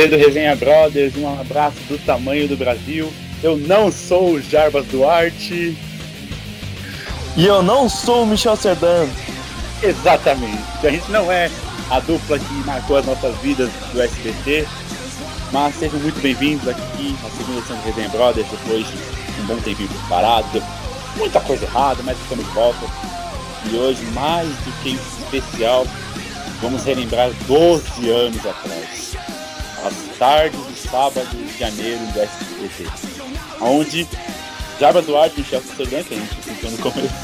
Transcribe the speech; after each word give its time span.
Você 0.00 0.08
do 0.08 0.16
Resenha 0.16 0.56
Brothers, 0.56 1.14
um 1.14 1.28
abraço 1.28 1.76
do 1.86 1.98
tamanho 2.06 2.48
do 2.48 2.56
Brasil. 2.56 3.12
Eu 3.42 3.58
não 3.58 3.92
sou 3.92 4.30
o 4.30 4.40
Jarbas 4.40 4.86
Duarte. 4.86 5.76
E 7.36 7.44
eu 7.44 7.62
não 7.62 7.86
sou 7.86 8.22
o 8.22 8.26
Michel 8.26 8.56
Serdan. 8.56 9.06
Exatamente. 9.82 10.64
A 10.82 10.88
gente 10.88 11.12
não 11.12 11.30
é 11.30 11.50
a 11.90 12.00
dupla 12.00 12.38
que 12.38 12.54
marcou 12.64 12.96
as 12.96 13.04
nossas 13.04 13.36
vidas 13.42 13.68
do 13.92 14.00
SBT. 14.00 14.66
Mas 15.52 15.74
sejam 15.74 16.00
muito 16.00 16.18
bem-vindos 16.22 16.66
aqui 16.66 17.14
à 17.22 17.30
segunda 17.36 17.58
edição 17.58 17.76
do 17.76 17.84
Resenha 17.84 18.08
Brothers, 18.08 18.46
depois 18.50 18.86
de 18.86 19.42
um 19.42 19.46
bom 19.48 19.56
tempinho 19.56 19.90
parado. 20.08 20.48
Deu 20.50 20.62
muita 21.16 21.42
coisa 21.42 21.66
errada, 21.66 22.02
mas 22.04 22.18
estamos 22.22 22.46
de 22.46 22.52
volta. 22.52 22.86
E 23.70 23.76
hoje, 23.76 24.02
mais 24.14 24.48
do 24.48 24.72
que 24.82 24.98
especial, 25.24 25.86
vamos 26.62 26.84
relembrar 26.84 27.30
12 27.46 28.08
anos 28.08 28.46
atrás. 28.46 29.09
As 29.84 30.18
tardes 30.18 30.60
do 30.60 30.76
sábado 30.76 31.26
de 31.26 31.58
janeiro 31.58 32.00
do 32.12 32.20
SBT. 32.20 32.86
Onde 33.60 34.06
Jabba 34.78 35.02
Duarte 35.02 35.36
e 35.36 35.40
Michel 35.40 35.60
Serdan, 35.62 36.02
que 36.02 36.14
a 36.14 36.18
gente 36.18 36.42
citou 36.42 36.70
no 36.70 36.78
começo, 36.78 37.14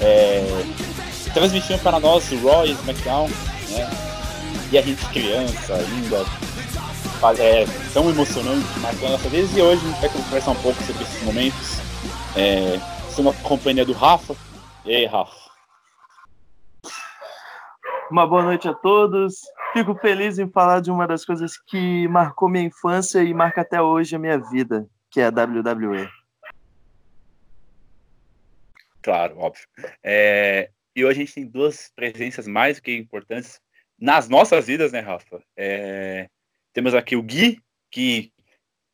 é, 0.00 0.44
transmitiam 1.32 1.78
para 1.80 1.98
nós 1.98 2.30
o 2.30 2.46
Raw 2.46 2.66
e 2.66 2.72
SmackDown, 2.72 3.28
né? 3.28 3.90
E 4.70 4.78
a 4.78 4.82
gente 4.82 5.04
criança 5.06 5.74
ainda, 5.74 6.24
é 7.40 7.66
tão 7.92 8.08
emocionante, 8.08 8.78
marcou 8.80 9.08
nossa 9.08 9.28
vez. 9.28 9.56
E 9.56 9.62
hoje 9.62 9.84
a 9.84 9.88
gente 9.88 10.00
vai 10.00 10.10
conversar 10.10 10.50
um 10.52 10.62
pouco 10.62 10.82
sobre 10.84 11.02
esses 11.02 11.22
momentos. 11.22 11.78
É, 12.36 12.80
estou 13.08 13.32
companhia 13.42 13.84
do 13.84 13.92
Rafa. 13.92 14.34
E 14.84 14.94
aí, 14.94 15.06
Rafa? 15.06 15.32
Uma 18.10 18.26
boa 18.26 18.42
noite 18.42 18.68
a 18.68 18.74
todos. 18.74 19.34
Fico 19.74 19.92
feliz 19.96 20.38
em 20.38 20.48
falar 20.48 20.78
de 20.78 20.88
uma 20.88 21.04
das 21.04 21.24
coisas 21.24 21.58
que 21.58 22.06
marcou 22.06 22.48
minha 22.48 22.64
infância 22.64 23.20
e 23.24 23.34
marca 23.34 23.62
até 23.62 23.82
hoje 23.82 24.14
a 24.14 24.18
minha 24.20 24.38
vida, 24.38 24.88
que 25.10 25.20
é 25.20 25.26
a 25.26 25.30
WWE. 25.30 26.08
Claro, 29.02 29.36
óbvio. 29.36 29.66
É, 30.00 30.70
e 30.94 31.04
hoje 31.04 31.20
a 31.20 31.24
gente 31.24 31.34
tem 31.34 31.44
duas 31.44 31.90
presenças 31.92 32.46
mais 32.46 32.76
do 32.76 32.82
que 32.82 32.96
importantes 32.96 33.60
nas 33.98 34.28
nossas 34.28 34.68
vidas, 34.68 34.92
né, 34.92 35.00
Rafa? 35.00 35.42
É, 35.56 36.28
temos 36.72 36.94
aqui 36.94 37.16
o 37.16 37.22
Gui, 37.22 37.60
que 37.90 38.32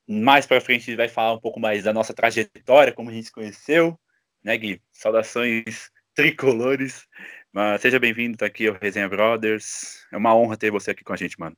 mais 0.09 0.47
para 0.47 0.63
frente 0.63 0.97
vai 0.97 1.11
falar 1.11 1.35
um 1.35 1.41
pouco 1.41 1.61
mais 1.61 1.85
da 1.85 1.93
nossa 1.93 2.15
trajetória, 2.15 2.95
como 2.95 3.11
a 3.11 3.13
gente 3.13 3.27
se 3.27 3.33
conheceu, 3.33 4.01
né, 4.43 4.57
Gui? 4.57 4.81
Saudações 4.91 5.91
tricolores. 6.15 7.07
Mas 7.53 7.81
seja 7.81 7.99
bem-vindo 7.99 8.39
tá 8.39 8.47
aqui 8.47 8.69
ao 8.69 8.77
Resenha 8.77 9.09
Brothers. 9.09 10.07
É 10.13 10.17
uma 10.17 10.33
honra 10.35 10.57
ter 10.57 10.71
você 10.71 10.93
aqui 10.93 11.03
com 11.03 11.13
a 11.13 11.17
gente, 11.17 11.39
mano. 11.39 11.57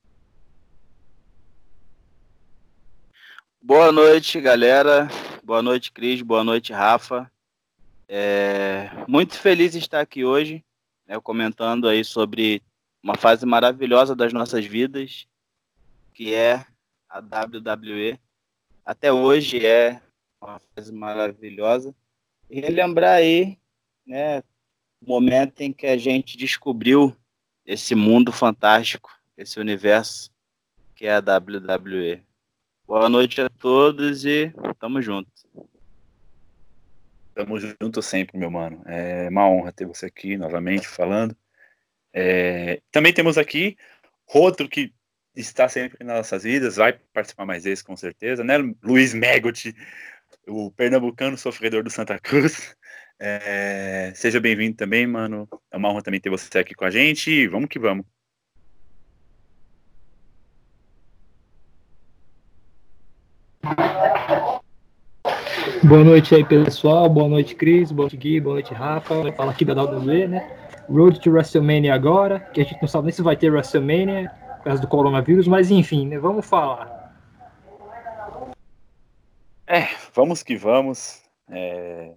Boa 3.60 3.92
noite, 3.92 4.40
galera. 4.40 5.08
Boa 5.44 5.60
noite, 5.60 5.92
Cris. 5.92 6.22
Boa 6.22 6.42
noite, 6.42 6.72
Rafa. 6.72 7.30
É... 8.08 8.88
Muito 9.06 9.38
feliz 9.38 9.72
de 9.72 9.80
estar 9.80 10.00
aqui 10.00 10.24
hoje, 10.24 10.64
né, 11.06 11.20
comentando 11.20 11.86
aí 11.86 12.02
sobre 12.02 12.62
uma 13.02 13.14
fase 13.14 13.44
maravilhosa 13.44 14.16
das 14.16 14.32
nossas 14.32 14.64
vidas, 14.64 15.28
que 16.14 16.32
é 16.32 16.64
a 17.06 17.18
WWE. 17.18 18.18
Até 18.82 19.12
hoje 19.12 19.66
é 19.66 20.00
uma 20.40 20.58
fase 20.74 20.90
maravilhosa. 20.90 21.94
E 22.48 22.60
relembrar 22.60 23.16
aí, 23.16 23.58
né, 24.06 24.42
o 25.04 25.08
momento 25.08 25.60
em 25.60 25.72
que 25.72 25.86
a 25.86 25.96
gente 25.96 26.36
descobriu 26.36 27.14
esse 27.66 27.94
mundo 27.94 28.32
fantástico, 28.32 29.10
esse 29.36 29.58
universo 29.58 30.30
que 30.94 31.06
é 31.06 31.14
a 31.14 31.18
WWE. 31.18 32.22
Boa 32.86 33.08
noite 33.08 33.40
a 33.40 33.48
todos 33.48 34.24
e 34.24 34.52
tamo 34.78 35.02
junto. 35.02 35.30
Tamo 37.34 37.58
junto 37.58 38.02
sempre, 38.02 38.38
meu 38.38 38.50
mano. 38.50 38.82
É 38.86 39.28
uma 39.28 39.48
honra 39.48 39.72
ter 39.72 39.86
você 39.86 40.06
aqui 40.06 40.36
novamente 40.36 40.86
falando. 40.86 41.36
É... 42.12 42.80
Também 42.92 43.12
temos 43.12 43.36
aqui 43.36 43.76
outro 44.32 44.68
que 44.68 44.92
está 45.34 45.68
sempre 45.68 46.04
nas 46.04 46.18
nossas 46.18 46.44
vidas, 46.44 46.76
vai 46.76 46.92
participar 47.12 47.46
mais 47.46 47.64
vezes 47.64 47.82
com 47.82 47.96
certeza, 47.96 48.44
né? 48.44 48.54
Luiz 48.82 49.14
Megot, 49.14 49.74
o 50.46 50.70
pernambucano 50.70 51.36
sofredor 51.36 51.82
do 51.82 51.90
Santa 51.90 52.18
Cruz. 52.20 52.76
É, 53.18 54.12
seja 54.14 54.40
bem-vindo 54.40 54.76
também, 54.76 55.06
mano. 55.06 55.48
É 55.70 55.76
uma 55.76 55.90
honra 55.90 56.02
também 56.02 56.20
ter 56.20 56.30
você 56.30 56.58
aqui 56.58 56.74
com 56.74 56.84
a 56.84 56.90
gente. 56.90 57.46
Vamos 57.48 57.68
que 57.68 57.78
vamos. 57.78 58.04
Boa 65.84 66.04
noite 66.04 66.34
aí, 66.34 66.44
pessoal. 66.44 67.08
Boa 67.08 67.28
noite, 67.28 67.54
Cris. 67.54 67.92
Boa 67.92 68.04
noite, 68.04 68.16
Gui. 68.16 68.40
Boa 68.40 68.54
noite, 68.54 68.72
Rafa. 68.72 69.32
Fala 69.32 69.50
aqui 69.50 69.64
da 69.64 69.74
WWE, 69.74 70.26
né? 70.26 70.56
Road 70.88 71.20
to 71.20 71.30
WrestleMania 71.30 71.94
agora, 71.94 72.40
que 72.40 72.60
a 72.60 72.64
gente 72.64 72.80
não 72.80 72.88
sabe 72.88 73.06
nem 73.06 73.12
se 73.12 73.22
vai 73.22 73.36
ter 73.36 73.50
WrestleMania 73.50 74.30
por 74.58 74.64
causa 74.64 74.80
do 74.80 74.88
coronavírus, 74.88 75.48
mas 75.48 75.70
enfim, 75.70 76.06
né? 76.06 76.18
Vamos 76.18 76.46
falar. 76.46 77.14
É, 79.66 79.88
vamos 80.14 80.42
que 80.42 80.56
vamos. 80.56 81.22
É, 81.48 82.12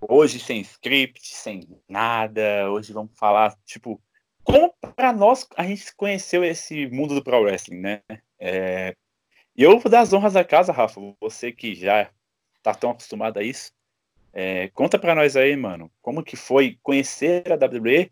hoje 0.00 0.38
sem 0.38 0.60
script, 0.60 1.34
sem 1.34 1.68
nada. 1.88 2.70
Hoje 2.70 2.92
vamos 2.92 3.12
falar, 3.16 3.56
tipo, 3.64 4.00
como 4.42 4.74
para 4.96 5.12
nós 5.12 5.46
a 5.56 5.64
gente 5.64 5.94
conheceu 5.94 6.44
esse 6.44 6.86
mundo 6.88 7.14
do 7.14 7.22
pro 7.22 7.42
wrestling, 7.42 7.80
né? 7.80 8.02
É, 8.38 8.94
e 9.56 9.62
eu 9.62 9.78
vou 9.78 9.90
dar 9.90 10.00
as 10.00 10.12
honras 10.12 10.32
da 10.32 10.44
casa, 10.44 10.72
Rafa. 10.72 11.00
Você 11.20 11.52
que 11.52 11.74
já 11.74 12.10
tá 12.62 12.74
tão 12.74 12.90
acostumado 12.90 13.38
a 13.38 13.42
isso. 13.42 13.72
É, 14.32 14.68
conta 14.68 14.98
para 14.98 15.14
nós 15.14 15.36
aí, 15.36 15.56
mano, 15.56 15.90
como 16.00 16.22
que 16.22 16.36
foi 16.36 16.78
conhecer 16.82 17.44
a 17.50 17.56
WWE 17.56 18.10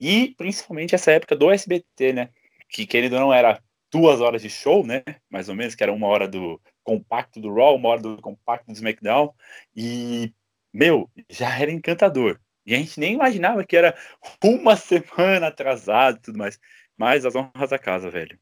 e 0.00 0.34
principalmente 0.36 0.94
essa 0.94 1.10
época 1.12 1.34
do 1.34 1.50
SBT, 1.50 2.12
né? 2.12 2.30
Que 2.68 2.86
querido 2.86 3.16
não 3.16 3.32
era 3.32 3.60
duas 3.90 4.20
horas 4.20 4.42
de 4.42 4.50
show, 4.50 4.86
né? 4.86 5.02
Mais 5.30 5.48
ou 5.48 5.54
menos, 5.54 5.74
que 5.74 5.82
era 5.82 5.92
uma 5.92 6.06
hora 6.06 6.28
do 6.28 6.60
compacto 6.84 7.40
do 7.40 7.52
Raw, 7.52 7.74
uma 7.76 7.88
hora 7.88 8.00
do 8.00 8.20
compacto 8.20 8.66
do 8.66 8.72
SmackDown. 8.72 9.32
E, 9.74 10.32
meu, 10.76 11.10
já 11.30 11.58
era 11.58 11.70
encantador. 11.70 12.38
E 12.66 12.74
a 12.74 12.78
gente 12.78 13.00
nem 13.00 13.14
imaginava 13.14 13.64
que 13.64 13.76
era 13.76 13.96
uma 14.44 14.76
semana 14.76 15.46
atrasado 15.46 16.18
e 16.18 16.20
tudo 16.20 16.38
mais. 16.38 16.60
Mas 16.98 17.24
as 17.24 17.34
honras 17.34 17.70
da 17.70 17.78
casa, 17.78 18.10
velho. 18.10 18.38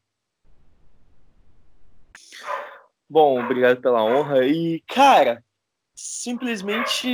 Bom, 3.08 3.40
obrigado 3.40 3.80
pela 3.80 4.02
honra. 4.02 4.44
E, 4.46 4.82
cara, 4.88 5.44
simplesmente 5.94 7.08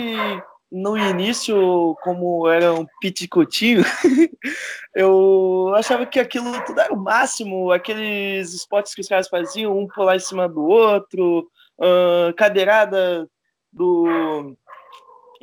no 0.72 0.97
início, 0.97 1.96
como 2.02 2.49
era 2.49 2.72
um 2.72 2.87
piticotinho, 3.00 3.82
eu 4.94 5.72
achava 5.75 6.06
que 6.06 6.20
aquilo 6.20 6.64
tudo 6.64 6.81
era 6.81 6.94
o 6.94 6.96
máximo, 6.96 7.72
aqueles 7.72 8.55
spots 8.55 8.94
que 8.94 9.00
os 9.00 9.08
caras 9.08 9.28
faziam, 9.28 9.76
um 9.76 9.87
pular 9.88 10.17
em 10.17 10.20
cima 10.20 10.49
do 10.49 10.62
outro, 10.64 11.50
uh, 11.78 12.32
cadeirada 12.37 13.28
do, 13.72 14.56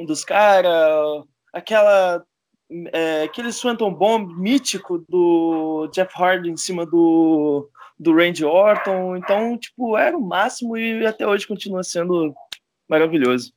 dos 0.06 0.24
caras, 0.24 1.24
aquela 1.54 2.24
é, 2.92 3.24
aquele 3.24 3.52
Swanton 3.52 3.94
Bomb 3.94 4.34
mítico 4.36 5.00
do 5.08 5.90
Jeff 5.94 6.12
Hardy 6.16 6.50
em 6.50 6.58
cima 6.58 6.86
do, 6.86 7.70
do 7.98 8.14
Randy 8.14 8.44
Orton, 8.44 9.16
então, 9.16 9.58
tipo, 9.58 9.98
era 9.98 10.18
o 10.18 10.22
máximo 10.22 10.78
e 10.78 11.06
até 11.06 11.26
hoje 11.26 11.48
continua 11.48 11.84
sendo 11.84 12.36
maravilhoso. 12.88 13.54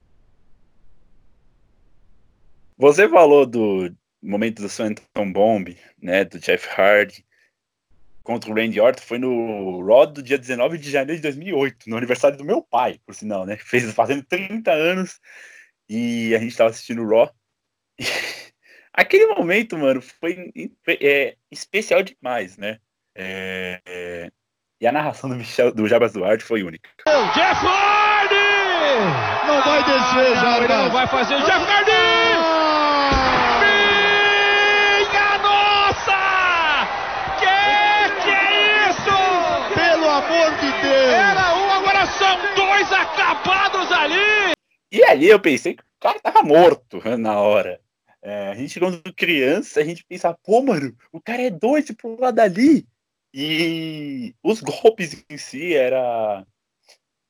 Você 2.79 3.09
falou 3.09 3.45
do 3.45 3.93
momento 4.23 4.63
do 4.63 4.69
Swanton 4.69 5.33
Bomb, 5.33 5.77
né, 6.01 6.25
do 6.25 6.39
Jeff 6.39 6.69
Hardy 6.69 7.25
contra 8.23 8.51
o 8.51 8.55
Randy 8.55 8.81
Orton, 8.81 9.03
foi 9.03 9.19
no 9.19 9.85
Raw 9.85 10.07
do 10.07 10.23
dia 10.23 10.39
19 10.39 10.79
de 10.79 10.91
janeiro 10.91 11.17
de 11.17 11.23
2008, 11.23 11.91
no 11.91 11.97
aniversário 11.97 12.39
do 12.39 12.45
meu 12.45 12.63
pai, 12.63 13.01
por 13.05 13.15
sinal, 13.15 13.45
né, 13.45 13.57
fez 13.57 13.93
fazendo 13.93 14.23
30 14.23 14.71
anos, 14.71 15.21
e 15.91 16.33
a 16.37 16.39
gente 16.39 16.57
tava 16.57 16.71
assistindo 16.71 17.03
o 17.03 17.09
Raw. 17.09 17.29
Aquele 18.95 19.27
momento, 19.27 19.77
mano, 19.77 20.01
foi 20.01 20.53
é, 20.87 21.35
especial 21.51 22.03
demais, 22.03 22.57
né? 22.57 22.79
É, 23.15 23.81
é, 23.85 24.31
e 24.81 24.87
a 24.87 24.93
narração 24.93 25.29
do 25.29 25.35
Michel, 25.35 25.75
do 25.75 25.89
Jabas 25.89 26.13
Duarte 26.13 26.45
foi 26.45 26.63
única. 26.63 26.89
Jeff 27.35 27.67
Hardy! 27.67 28.35
Não 29.47 29.63
vai 29.65 29.83
descer, 29.85 30.37
Jabas! 30.37 30.69
Não 30.69 30.91
vai 30.91 31.07
fazer 31.09 31.37
Jeff 31.39 31.65
Hardy! 31.65 31.91
Minha 35.11 35.39
nossa! 35.39 36.87
Que 37.41 38.23
que 38.23 38.31
é 38.31 38.91
isso? 38.91 39.75
Pelo 39.75 40.09
amor 40.09 40.51
de 40.55 40.71
Deus! 40.83 41.15
Era 41.15 41.55
um, 41.57 41.71
agora 41.73 42.07
são 42.07 42.55
dois 42.55 42.93
acabados 42.93 43.91
ali! 43.91 44.60
E 44.91 45.05
ali 45.05 45.29
eu 45.29 45.41
pensei 45.41 45.75
que 45.75 45.83
o 45.83 46.01
cara 46.01 46.19
tava 46.21 46.43
morto 46.43 47.01
na 47.19 47.41
hora. 47.41 47.81
É, 48.23 48.49
a 48.49 48.55
gente, 48.55 48.79
quando 48.79 49.15
criança, 49.15 49.81
a 49.81 49.85
gente 49.85 50.05
pensa, 50.05 50.37
pô, 50.45 50.63
mano, 50.63 50.95
o 51.13 51.21
cara 51.21 51.43
é 51.43 51.51
doido 51.51 51.95
pro 51.95 52.21
lado 52.21 52.35
dali. 52.35 52.87
E 53.33 54.35
os 54.43 54.61
golpes 54.61 55.25
em 55.31 55.39
si 55.39 55.75
era. 55.75 56.45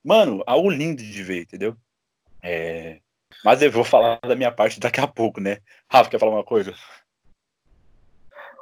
Mano, 0.03 0.43
algo 0.47 0.71
lindo 0.71 1.03
de 1.03 1.23
ver, 1.23 1.43
entendeu? 1.43 1.77
É... 2.43 3.01
Mas 3.45 3.61
eu 3.63 3.71
vou 3.71 3.85
falar 3.85 4.19
da 4.21 4.35
minha 4.35 4.51
parte 4.51 4.81
daqui 4.81 5.01
a 5.01 5.07
pouco, 5.07 5.41
né? 5.41 5.59
Rafa, 5.91 6.11
quer 6.11 6.19
falar 6.19 6.33
uma 6.33 6.45
coisa? 6.45 6.75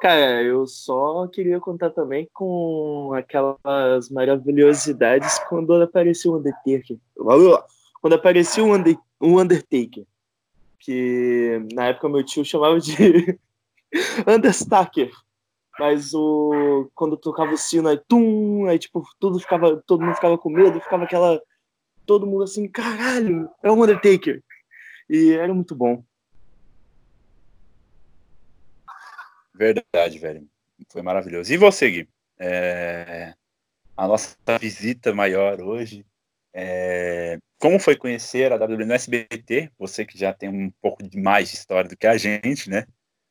Cara, 0.00 0.42
eu 0.42 0.66
só 0.66 1.26
queria 1.28 1.58
contar 1.58 1.90
também 1.90 2.28
com 2.32 3.12
aquelas 3.14 4.10
maravilhosidades 4.10 5.38
quando 5.48 5.80
apareceu 5.80 6.32
o 6.32 6.38
Undertaker. 6.38 6.96
Quando 8.00 8.14
apareceu 8.14 8.66
o 8.66 9.40
Undertaker. 9.40 10.04
Que 10.78 11.60
na 11.72 11.86
época 11.86 12.08
meu 12.08 12.24
tio 12.24 12.44
chamava 12.44 12.78
de 12.80 13.38
Undertaker. 14.26 15.10
Mas 15.78 16.12
o 16.12 16.90
quando 16.94 17.16
tocava 17.16 17.52
o 17.52 17.58
sino 17.58 17.88
aí, 17.88 18.00
tum, 18.08 18.66
aí 18.66 18.78
tipo, 18.78 19.02
tudo 19.20 19.38
ficava, 19.38 19.76
todo 19.86 20.02
mundo 20.02 20.14
ficava 20.14 20.36
com 20.36 20.50
medo, 20.50 20.80
ficava 20.80 21.04
aquela 21.04 21.40
todo 22.04 22.26
mundo 22.26 22.44
assim, 22.44 22.66
caralho, 22.66 23.50
é 23.62 23.70
o 23.70 23.74
Undertaker. 23.74 24.42
E 25.08 25.32
era 25.32 25.52
muito 25.52 25.74
bom. 25.74 26.02
Verdade, 29.54 30.18
velho. 30.18 30.48
Foi 30.88 31.02
maravilhoso. 31.02 31.52
E 31.52 31.56
você, 31.56 31.90
Gui? 31.90 32.08
É... 32.38 33.34
A 33.96 34.06
nossa 34.06 34.36
visita 34.60 35.12
maior 35.12 35.60
hoje. 35.60 36.06
É... 36.52 37.38
Como 37.58 37.81
foi 37.81 37.96
conhecer 37.96 38.52
a 38.52 38.56
WWE 38.56 38.84
no 38.84 38.93
SBT? 38.93 39.72
Você 39.78 40.05
que 40.05 40.16
já 40.16 40.32
tem 40.32 40.49
um 40.49 40.70
pouco 40.81 41.02
de 41.02 41.19
mais 41.19 41.50
de 41.50 41.56
história 41.56 41.90
do 41.90 41.96
que 41.96 42.06
a 42.06 42.16
gente, 42.16 42.70
né? 42.70 42.87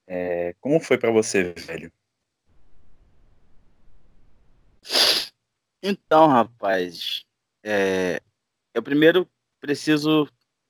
É... 0.06 0.53
Como 0.59 0.79
foi 0.79 0.97
para 0.97 1.12
você, 1.12 1.53
velho? 1.53 1.91
Então, 5.81 6.27
rapaz, 6.27 7.25
é... 7.63 8.21
eu 8.74 8.83
primeiro 8.83 9.27
preciso 9.62 10.27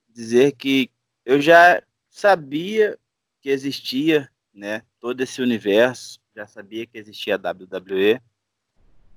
dizer 0.08 0.52
que 0.54 0.92
eu 1.26 1.42
já 1.42 1.82
sabia 2.10 2.98
que 3.42 3.50
existia, 3.50 4.30
né, 4.54 4.82
todo 5.00 5.22
esse 5.22 5.42
universo, 5.42 6.20
já 6.36 6.48
sabia 6.48 6.86
que 6.86 6.98
existia 6.98 7.36
a 7.36 7.38
WWE. 7.38 8.22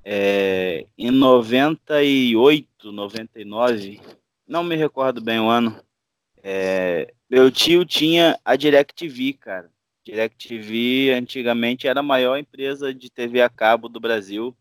É, 0.03 0.87
em 0.97 1.11
98, 1.11 2.91
99, 2.91 4.01
não 4.51 4.65
me 4.65 4.75
recordo 4.75 5.21
bem 5.21 5.39
o 5.39 5.49
ano, 5.49 5.81
é, 6.43 7.15
meu 7.31 7.53
tio 7.53 7.85
tinha 7.85 8.37
a 8.45 8.57
DirecTV, 8.57 9.35
cara. 9.35 9.71
DirecTV 10.05 11.13
antigamente 11.13 11.87
era 11.87 12.01
a 12.01 12.03
maior 12.03 12.37
empresa 12.37 12.93
de 12.93 13.09
TV 13.09 13.41
a 13.41 13.49
cabo 13.49 13.89
do 13.89 14.01
Brasil. 14.01 14.57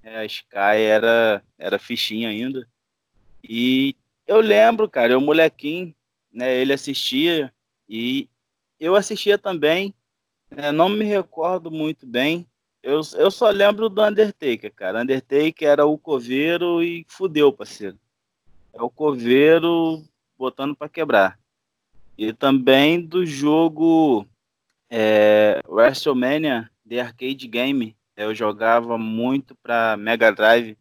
É, 0.00 0.18
a 0.18 0.24
Sky 0.24 0.78
era, 0.78 1.42
era 1.58 1.76
fichinha 1.76 2.28
ainda. 2.28 2.68
E 3.42 3.96
eu 4.28 4.38
lembro, 4.40 4.88
cara, 4.88 5.14
eu 5.14 5.20
molequinho, 5.20 5.92
né, 6.32 6.54
ele 6.54 6.72
assistia 6.72 7.52
e 7.88 8.28
eu 8.78 8.94
assistia 8.94 9.36
também. 9.36 9.92
É, 10.52 10.70
não 10.70 10.88
me 10.88 11.04
recordo 11.04 11.68
muito 11.68 12.06
bem. 12.06 12.46
Eu, 12.80 13.00
eu 13.14 13.30
só 13.32 13.50
lembro 13.50 13.88
do 13.88 14.00
Undertaker, 14.04 14.72
cara. 14.72 15.02
Undertaker 15.02 15.68
era 15.68 15.84
o 15.84 15.98
coveiro 15.98 16.80
e 16.80 17.04
fudeu, 17.08 17.52
parceiro. 17.52 17.98
É 18.76 18.82
o 18.82 18.90
coveiro 18.90 20.04
botando 20.38 20.76
para 20.76 20.88
quebrar. 20.88 21.38
E 22.16 22.32
também 22.32 23.00
do 23.00 23.24
jogo 23.24 24.26
é, 24.90 25.60
WrestleMania 25.66 26.70
The 26.88 27.00
Arcade 27.00 27.48
Game. 27.48 27.96
Eu 28.16 28.34
jogava 28.34 28.98
muito 28.98 29.54
para 29.54 29.96
Mega 29.96 30.30
Drive. 30.30 30.76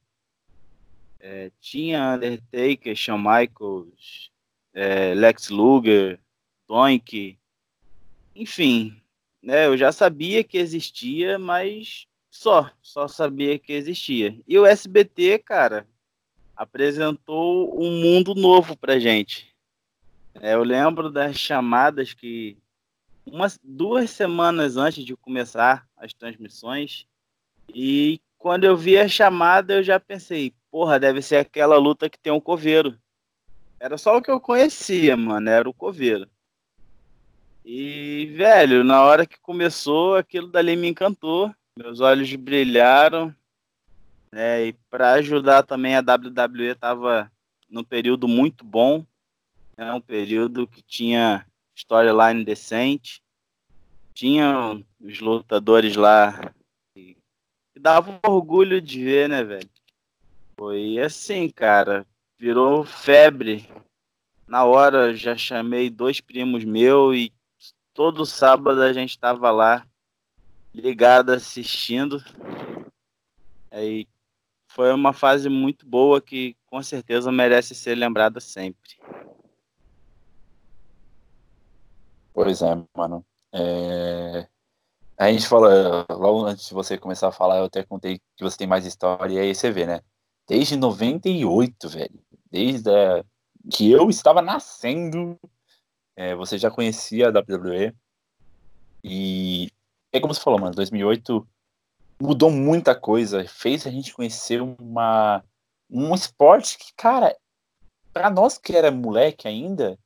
É, 1.19 1.51
tinha 1.59 2.15
Undertaker, 2.15 2.95
Shawn 2.95 3.17
Michaels, 3.17 4.29
é, 4.73 5.13
Lex 5.15 5.49
Luger, 5.49 6.19
Doink, 6.67 7.39
enfim, 8.35 9.01
né, 9.41 9.65
eu 9.65 9.77
já 9.77 9.91
sabia 9.91 10.43
que 10.43 10.57
existia, 10.57 11.39
mas 11.39 12.05
só, 12.29 12.69
só 12.81 13.07
sabia 13.07 13.57
que 13.57 13.71
existia. 13.71 14.37
E 14.45 14.59
o 14.59 14.65
SBT, 14.65 15.39
cara, 15.39 15.87
apresentou 16.55 17.81
um 17.81 17.91
mundo 17.91 18.33
novo 18.33 18.77
pra 18.77 18.99
gente. 18.99 19.53
É, 20.35 20.53
eu 20.53 20.63
lembro 20.63 21.09
das 21.09 21.37
chamadas 21.37 22.13
que 22.13 22.57
umas 23.25 23.59
duas 23.63 24.09
semanas 24.09 24.77
antes 24.77 25.03
de 25.03 25.15
começar 25.15 25.87
as 25.97 26.13
transmissões 26.13 27.07
e 27.73 28.19
quando 28.37 28.65
eu 28.65 28.77
vi 28.77 28.97
a 28.97 29.07
chamada 29.07 29.73
eu 29.73 29.83
já 29.83 29.99
pensei, 29.99 30.53
porra, 30.69 30.99
deve 30.99 31.21
ser 31.21 31.37
aquela 31.37 31.77
luta 31.77 32.09
que 32.09 32.19
tem 32.19 32.31
um 32.31 32.39
coveiro. 32.39 32.97
Era 33.79 33.97
só 33.97 34.17
o 34.17 34.21
que 34.21 34.29
eu 34.29 34.39
conhecia, 34.39 35.17
mano, 35.17 35.49
era 35.49 35.67
o 35.67 35.73
coveiro. 35.73 36.29
E, 37.63 38.31
velho, 38.35 38.83
na 38.83 39.01
hora 39.03 39.25
que 39.25 39.39
começou, 39.39 40.15
aquilo 40.15 40.47
dali 40.47 40.75
me 40.75 40.87
encantou. 40.87 41.51
Meus 41.77 41.99
olhos 41.99 42.31
brilharam. 42.35 43.35
Né? 44.35 44.65
E 44.67 44.73
para 44.89 45.13
ajudar 45.13 45.63
também, 45.63 45.95
a 45.95 46.01
WWE 46.01 46.71
estava 46.71 47.31
num 47.69 47.85
período 47.85 48.27
muito 48.27 48.65
bom. 48.65 49.05
Né? 49.77 49.93
Um 49.93 50.01
período 50.01 50.67
que 50.67 50.81
tinha 50.81 51.45
storyline 51.73 52.43
decente. 52.43 53.23
Tinha 54.13 54.77
os 54.99 55.21
lutadores 55.21 55.95
lá 55.95 56.53
que, 56.93 57.15
que 57.73 57.79
davam 57.79 58.19
orgulho 58.27 58.81
de 58.81 59.05
ver, 59.05 59.29
né, 59.29 59.41
velho? 59.41 59.69
Foi 60.57 60.99
assim, 60.99 61.49
cara. 61.49 62.05
Virou 62.37 62.83
febre. 62.83 63.69
Na 64.45 64.65
hora 64.65 65.15
já 65.15 65.37
chamei 65.37 65.89
dois 65.89 66.19
primos 66.19 66.65
meus 66.65 67.15
e 67.15 67.33
todo 67.93 68.25
sábado 68.25 68.81
a 68.81 68.91
gente 68.91 69.11
estava 69.11 69.49
lá 69.49 69.87
ligado 70.73 71.29
assistindo. 71.29 72.21
Aí 73.71 74.05
foi 74.75 74.91
uma 74.91 75.13
fase 75.13 75.47
muito 75.47 75.87
boa 75.87 76.19
que 76.19 76.57
com 76.67 76.83
certeza 76.83 77.31
merece 77.31 77.73
ser 77.73 77.95
lembrada 77.95 78.41
sempre. 78.41 78.97
Pois 82.33 82.61
é, 82.61 82.75
mano. 82.93 83.25
É... 83.53 84.45
A 85.17 85.31
gente 85.31 85.47
fala, 85.47 86.05
logo 86.09 86.45
antes 86.45 86.67
de 86.67 86.73
você 86.73 86.97
começar 86.97 87.29
a 87.29 87.31
falar, 87.31 87.59
eu 87.59 87.63
até 87.63 87.83
contei 87.83 88.19
que 88.35 88.43
você 88.43 88.57
tem 88.57 88.67
mais 88.67 88.85
história, 88.85 89.35
e 89.35 89.39
aí 89.39 89.55
você 89.55 89.71
vê, 89.71 89.85
né? 89.85 90.01
Desde 90.45 90.75
98, 90.75 91.87
velho. 91.87 92.19
Desde 92.51 92.89
a... 92.89 93.23
que 93.71 93.89
eu 93.89 94.09
estava 94.09 94.41
nascendo, 94.41 95.39
é, 96.17 96.35
você 96.35 96.57
já 96.57 96.69
conhecia 96.69 97.29
a 97.29 97.31
WWE. 97.31 97.95
E 99.01 99.71
é 100.11 100.19
como 100.19 100.33
você 100.33 100.41
falou, 100.41 100.59
mano, 100.59 100.75
2008 100.75 101.47
mudou 102.19 102.49
muita 102.49 102.95
coisa, 102.95 103.45
fez 103.47 103.85
a 103.85 103.91
gente 103.91 104.13
conhecer 104.13 104.61
uma 104.61 105.43
um 105.89 106.13
esporte 106.15 106.77
que, 106.77 106.93
cara, 106.95 107.37
para 108.11 108.29
nós 108.29 108.57
que 108.57 108.75
era 108.75 108.91
moleque 108.91 109.47
ainda, 109.47 109.99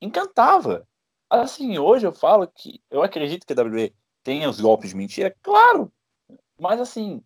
encantava. 0.00 0.86
Assim, 1.30 1.78
hoje 1.78 2.06
eu 2.06 2.12
falo 2.12 2.46
que 2.46 2.80
eu 2.90 3.02
acredito 3.02 3.46
que 3.46 3.52
a 3.52 3.62
WWE 3.62 3.94
tenha 4.22 4.48
os 4.48 4.60
golpes 4.60 4.90
de 4.90 4.96
mentira, 4.96 5.34
claro. 5.42 5.92
Mas 6.58 6.80
assim, 6.80 7.22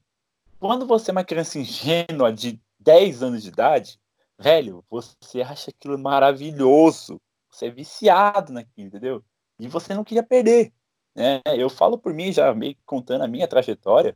quando 0.59 0.87
você 0.87 1.11
é 1.11 1.13
uma 1.13 1.25
criança 1.25 1.59
ingênua 1.59 2.33
de 2.33 2.61
10 2.81 3.23
anos 3.23 3.43
de 3.43 3.49
idade, 3.49 3.99
velho, 4.39 4.85
você 4.89 5.43
acha 5.43 5.71
aquilo 5.71 5.99
maravilhoso. 5.99 7.21
Você 7.51 7.67
é 7.67 7.71
viciado 7.71 8.53
naquilo, 8.53 8.89
entendeu? 8.89 9.25
E 9.59 9.67
você 9.67 9.95
não 9.95 10.05
queria 10.05 10.23
perder. 10.23 10.73
Né? 11.17 11.41
Eu 11.47 11.71
falo 11.71 11.97
por 11.97 12.13
mim, 12.13 12.31
já 12.31 12.55
meio 12.55 12.77
contando 12.85 13.23
a 13.23 13.29
minha 13.29 13.49
trajetória, 13.49 14.15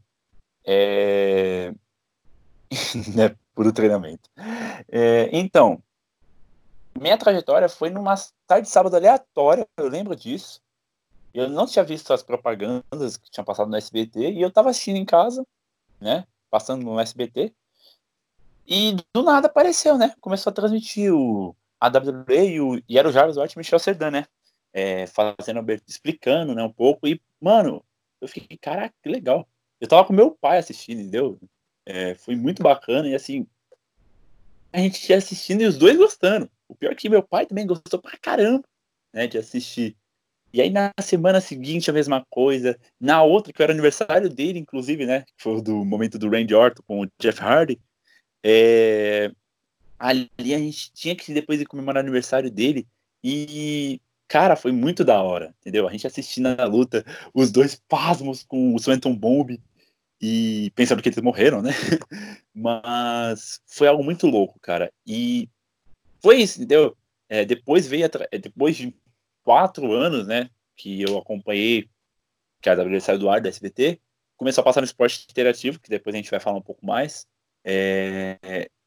é... 0.67 1.73
né, 3.17 3.35
por 3.55 3.73
treinamento. 3.73 4.29
É, 4.87 5.31
então, 5.33 5.83
minha 6.99 7.17
trajetória 7.17 7.69
foi 7.69 7.89
numa 7.89 8.15
tarde 8.47 8.67
de 8.67 8.73
sábado 8.73 8.95
aleatória, 8.95 9.67
eu 9.79 9.89
lembro 9.89 10.15
disso. 10.15 10.61
Eu 11.33 11.49
não 11.49 11.67
tinha 11.67 11.85
visto 11.85 12.13
as 12.13 12.23
propagandas 12.23 13.17
que 13.17 13.31
tinham 13.31 13.45
passado 13.45 13.71
no 13.71 13.77
SBT 13.77 14.33
e 14.33 14.43
eu 14.43 14.49
estava 14.49 14.69
assistindo 14.69 14.97
em 14.97 15.05
casa, 15.05 15.47
né? 16.01 16.27
Passando 16.51 16.85
no 16.85 17.01
SBT. 17.01 17.55
E 18.67 18.97
do 19.15 19.23
nada 19.23 19.47
apareceu, 19.47 19.97
né? 19.97 20.13
Começou 20.21 20.51
a 20.51 20.55
transmitir 20.55 21.15
o, 21.15 21.55
a 21.81 21.87
WWE 21.89 22.49
e, 22.49 22.61
o, 22.61 22.83
e 22.89 22.99
era 22.99 23.09
o 23.09 23.13
Jarvis 23.13 23.37
White 23.37 23.55
e 23.55 23.59
Michel 23.59 23.79
Serdan, 23.79 24.11
né? 24.11 24.27
É, 24.73 25.07
fazendo, 25.07 25.65
explicando, 25.87 26.55
né, 26.55 26.63
um 26.63 26.73
pouco. 26.73 27.07
E, 27.07 27.21
mano, 27.41 27.85
eu 28.21 28.29
fiquei, 28.29 28.57
caraca, 28.57 28.95
que 29.03 29.09
legal. 29.09 29.49
Eu 29.81 29.89
tava 29.89 30.05
com 30.05 30.13
meu 30.13 30.31
pai 30.31 30.59
assistindo, 30.59 31.01
entendeu? 31.01 31.39
É, 31.87 32.15
foi 32.15 32.37
muito 32.37 32.63
bacana 32.63 33.09
e, 33.09 33.15
assim, 33.15 33.47
a 34.73 34.79
gente 34.79 35.11
ia 35.11 35.17
assistindo 35.17 35.63
e 35.63 35.67
os 35.67 35.77
dois 35.77 35.97
gostando. 35.97 36.51
O 36.69 36.75
pior 36.75 36.93
é 36.93 36.95
que 36.95 37.09
meu 37.09 37.23
pai 37.23 37.47
também 37.47 37.67
gostou 37.67 38.01
pra 38.01 38.17
caramba, 38.19 38.65
né, 39.13 39.27
de 39.27 39.39
assistir. 39.39 39.97
E 40.53 40.61
aí 40.61 40.71
na 40.71 40.93
semana 41.01 41.41
seguinte 41.41 41.91
a 41.91 41.93
mesma 41.93 42.25
coisa. 42.29 42.79
Na 43.01 43.23
outra, 43.23 43.53
que 43.53 43.63
era 43.63 43.73
aniversário 43.73 44.29
dele, 44.29 44.59
inclusive, 44.59 45.07
né? 45.07 45.23
Que 45.23 45.43
foi 45.43 45.63
do 45.63 45.85
momento 45.85 46.19
do 46.19 46.29
Randy 46.29 46.55
Orton 46.55 46.83
com 46.87 47.03
o 47.03 47.09
Jeff 47.21 47.41
Hardy. 47.41 47.81
É... 48.45 49.31
Ali 49.99 50.31
a 50.55 50.59
gente 50.59 50.93
tinha 50.93 51.15
que 51.15 51.33
depois 51.33 51.59
de 51.59 51.67
comemorar 51.67 52.03
o 52.03 52.07
aniversário 52.07 52.51
dele. 52.51 52.87
E, 53.23 54.01
cara, 54.31 54.55
foi 54.55 54.71
muito 54.71 55.05
da 55.05 55.21
hora, 55.21 55.53
entendeu? 55.61 55.89
A 55.89 55.91
gente 55.91 56.07
assistindo 56.07 56.47
a 56.47 56.65
luta, 56.65 57.05
os 57.35 57.51
dois 57.51 57.75
pasmos 57.89 58.45
com 58.45 58.73
o 58.73 58.79
Swanton 58.79 59.13
Bomb 59.13 59.61
e 60.23 60.71
pensando 60.77 61.03
que 61.03 61.09
eles 61.09 61.21
morreram, 61.21 61.61
né? 61.61 61.71
Mas 62.55 63.61
foi 63.67 63.89
algo 63.89 64.05
muito 64.05 64.29
louco, 64.29 64.61
cara. 64.61 64.93
E 65.05 65.49
foi 66.23 66.43
isso, 66.43 66.59
entendeu? 66.59 66.97
É, 67.29 67.45
depois 67.45 67.89
veio, 67.89 68.09
depois 68.41 68.77
de 68.77 68.95
quatro 69.43 69.93
anos, 69.93 70.29
né, 70.29 70.49
que 70.77 71.03
eu 71.03 71.19
acompanhei 71.19 71.91
que 72.63 72.71
a 72.71 72.75
WWE 72.75 73.01
saiu 73.01 73.19
do 73.19 73.29
ar 73.29 73.41
da 73.41 73.49
SBT, 73.49 74.01
começou 74.37 74.63
a 74.63 74.65
passar 74.65 74.81
no 74.81 74.85
esporte 74.85 75.27
interativo, 75.29 75.81
que 75.81 75.91
depois 75.91 76.15
a 76.15 76.19
gente 76.19 76.31
vai 76.31 76.39
falar 76.39 76.57
um 76.57 76.63
pouco 76.63 76.87
mais. 76.87 77.27
É, 77.65 78.39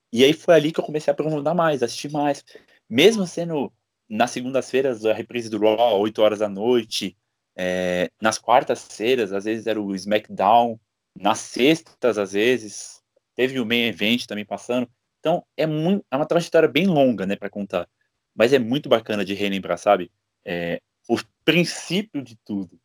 e 0.10 0.24
aí 0.24 0.32
foi 0.32 0.56
ali 0.56 0.72
que 0.72 0.80
eu 0.80 0.86
comecei 0.86 1.12
a 1.12 1.14
aprofundar 1.14 1.54
mais, 1.54 1.84
assistir 1.84 2.10
mais. 2.10 2.46
Mesmo 2.90 3.28
sendo 3.28 3.74
nas 4.13 4.29
segundas-feiras 4.29 5.05
a 5.05 5.13
reprise 5.13 5.50
do 5.50 5.58
Raw, 5.58 6.00
8 6.00 6.22
horas 6.22 6.39
da 6.39 6.48
noite, 6.48 7.17
é, 7.55 8.12
nas 8.22 8.38
quartas-feiras, 8.38 9.34
às 9.34 9.46
vezes 9.46 9.65
era 9.65 9.82
o 9.82 9.96
SmackDown, 9.96 10.79
nas 11.20 11.39
sextas, 11.39 12.20
às 12.20 12.34
vezes, 12.34 13.01
teve 13.36 13.60
o 13.60 13.65
main 13.65 13.88
event 13.88 14.27
também 14.27 14.46
passando. 14.46 14.88
Então, 15.20 15.43
é, 15.58 15.65
muito, 15.65 16.05
é 16.12 16.15
uma 16.15 16.27
trajetória 16.27 16.70
bem 16.70 16.86
longa, 16.86 17.25
né, 17.25 17.36
para 17.36 17.50
contar. 17.50 17.89
Mas 18.36 18.53
é 18.53 18.60
muito 18.60 18.88
bacana 18.88 19.25
de 19.25 19.34
relembrar, 19.34 19.79
sabe? 19.79 20.12
É, 20.46 20.79
o 21.08 21.17
princípio 21.43 22.22
de 22.22 22.36
tudo, 22.46 22.79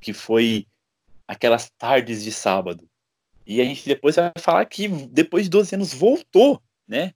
que 0.00 0.12
foi 0.12 0.66
aquelas 1.26 1.70
tardes 1.78 2.22
de 2.22 2.30
sábado. 2.30 2.86
E 3.46 3.60
a 3.60 3.64
gente 3.64 3.86
depois 3.86 4.16
vai 4.16 4.32
falar 4.38 4.64
que 4.66 4.88
depois 4.88 5.44
de 5.44 5.50
12 5.50 5.74
anos 5.76 5.94
voltou, 5.94 6.62
né? 6.86 7.14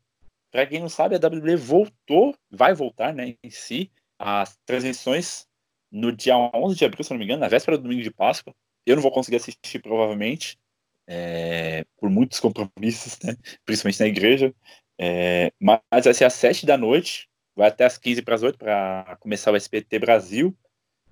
Para 0.51 0.67
quem 0.67 0.81
não 0.81 0.89
sabe, 0.89 1.15
a 1.15 1.19
WWE 1.19 1.57
voltou, 1.57 2.35
vai 2.51 2.75
voltar, 2.75 3.13
né, 3.13 3.37
em 3.43 3.51
si, 3.51 3.91
as 4.19 4.57
transmissões 4.65 5.47
no 5.91 6.13
dia 6.13 6.37
11 6.37 6.77
de 6.77 6.85
abril, 6.85 7.05
se 7.05 7.11
não 7.11 7.19
me 7.19 7.25
engano, 7.25 7.41
na 7.41 7.49
véspera 7.49 7.77
do 7.77 7.83
domingo 7.83 8.03
de 8.03 8.11
Páscoa. 8.11 8.55
Eu 8.87 8.97
não 8.97 9.03
vou 9.03 9.13
conseguir 9.13 9.37
assistir, 9.37 9.79
provavelmente, 9.81 10.59
é, 11.07 11.85
por 11.97 12.11
muitos 12.11 12.41
compromissos, 12.41 13.19
né, 13.23 13.37
principalmente 13.65 14.01
na 14.01 14.07
igreja. 14.07 14.55
É, 14.99 15.53
mas 15.61 15.81
vai 16.05 16.15
ser 16.15 16.25
às 16.25 16.35
7 16.35 16.67
da 16.67 16.77
noite, 16.77 17.29
vai 17.55 17.69
até 17.69 17.85
às 17.85 17.99
15 17.99 18.23
para 18.23 18.35
as 18.35 18.43
8 18.43 18.59
para 18.59 19.17
começar 19.21 19.53
o 19.53 19.57
SPT 19.57 19.99
Brasil. 19.99 20.57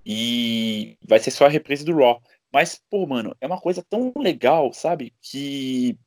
E 0.09 0.97
vai 1.02 1.19
ser 1.19 1.33
só 1.33 1.47
a 1.47 1.49
reprise 1.49 1.85
do 1.85 1.97
Raw. 1.97 2.23
Mas, 2.52 2.81
pô, 2.88 3.05
mano, 3.07 3.37
é 3.40 3.47
uma 3.47 3.61
coisa 3.61 3.83
tão 3.83 4.12
legal, 4.16 4.73
sabe? 4.73 5.12
Que 5.21 5.99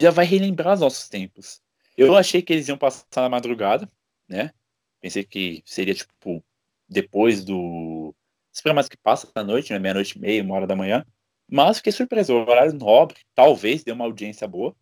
já 0.00 0.10
vai 0.10 0.26
relembrar 0.26 0.74
os 0.74 0.80
nossos 0.80 1.08
tempos. 1.08 1.62
Eu 1.96 2.16
achei 2.16 2.42
que 2.42 2.52
eles 2.52 2.68
iam 2.68 2.78
passar 2.78 3.22
na 3.22 3.28
madrugada, 3.28 3.90
né? 4.28 4.52
Pensei 5.00 5.24
que 5.24 5.62
seria, 5.64 5.94
tipo, 5.94 6.44
depois 6.88 7.44
do. 7.44 8.14
Os 8.52 8.60
programas 8.60 8.88
que 8.88 8.96
passa 8.96 9.30
à 9.34 9.44
noite, 9.44 9.72
né? 9.72 9.78
Meia-noite 9.78 10.18
e 10.18 10.20
meia, 10.20 10.42
uma 10.42 10.54
hora 10.54 10.66
da 10.66 10.76
manhã. 10.76 11.04
Mas 11.48 11.78
fiquei 11.78 11.92
surpreso. 11.92 12.34
O 12.34 12.48
horário 12.48 12.72
nobre, 12.72 13.18
talvez 13.34 13.84
dê 13.84 13.92
uma 13.92 14.04
audiência 14.04 14.46
boa, 14.48 14.74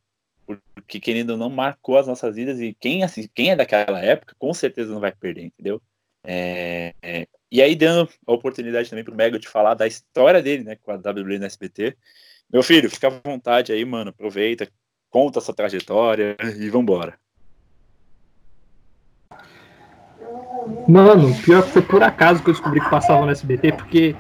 porque 0.75 1.01
querendo 1.01 1.31
ou 1.31 1.37
não, 1.37 1.51
marcou 1.51 1.99
as 1.99 2.07
nossas 2.07 2.37
vidas 2.37 2.61
e 2.61 2.75
quem, 2.75 3.03
assim, 3.03 3.29
quem 3.35 3.51
é 3.51 3.57
daquela 3.57 4.01
época, 4.01 4.35
com 4.39 4.53
certeza 4.55 4.93
não 4.93 5.01
vai 5.01 5.13
perder, 5.13 5.45
entendeu? 5.45 5.81
É, 6.23 6.95
é, 7.03 7.27
e 7.51 7.63
aí, 7.63 7.77
dando 7.77 8.11
a 8.27 8.33
oportunidade 8.33 8.89
também 8.91 9.05
pro 9.05 9.15
Mega 9.15 9.39
de 9.39 9.49
falar 9.49 9.75
da 9.75 9.87
história 9.87 10.43
dele, 10.43 10.65
né, 10.65 10.77
com 10.77 10.91
a 10.91 10.97
WWE 10.97 11.39
no 11.39 11.45
SBT. 11.45 11.97
Meu 12.51 12.63
filho, 12.63 12.91
fica 12.91 13.09
à 13.09 13.11
vontade 13.11 13.73
aí, 13.73 13.85
mano, 13.85 14.11
aproveita, 14.11 14.71
conta 15.15 15.39
essa 15.39 15.55
trajetória 15.55 16.37
e 16.59 16.69
vambora. 16.69 17.15
Mano, 20.89 21.33
pior 21.45 21.63
que 21.63 21.71
foi 21.71 21.83
por 21.83 22.03
acaso 22.03 22.43
que 22.43 22.51
eu 22.51 22.55
descobri 22.55 22.81
que 22.81 22.91
passava 22.91 23.25
no 23.25 23.31
SBT, 23.31 23.73
porque 23.75 24.17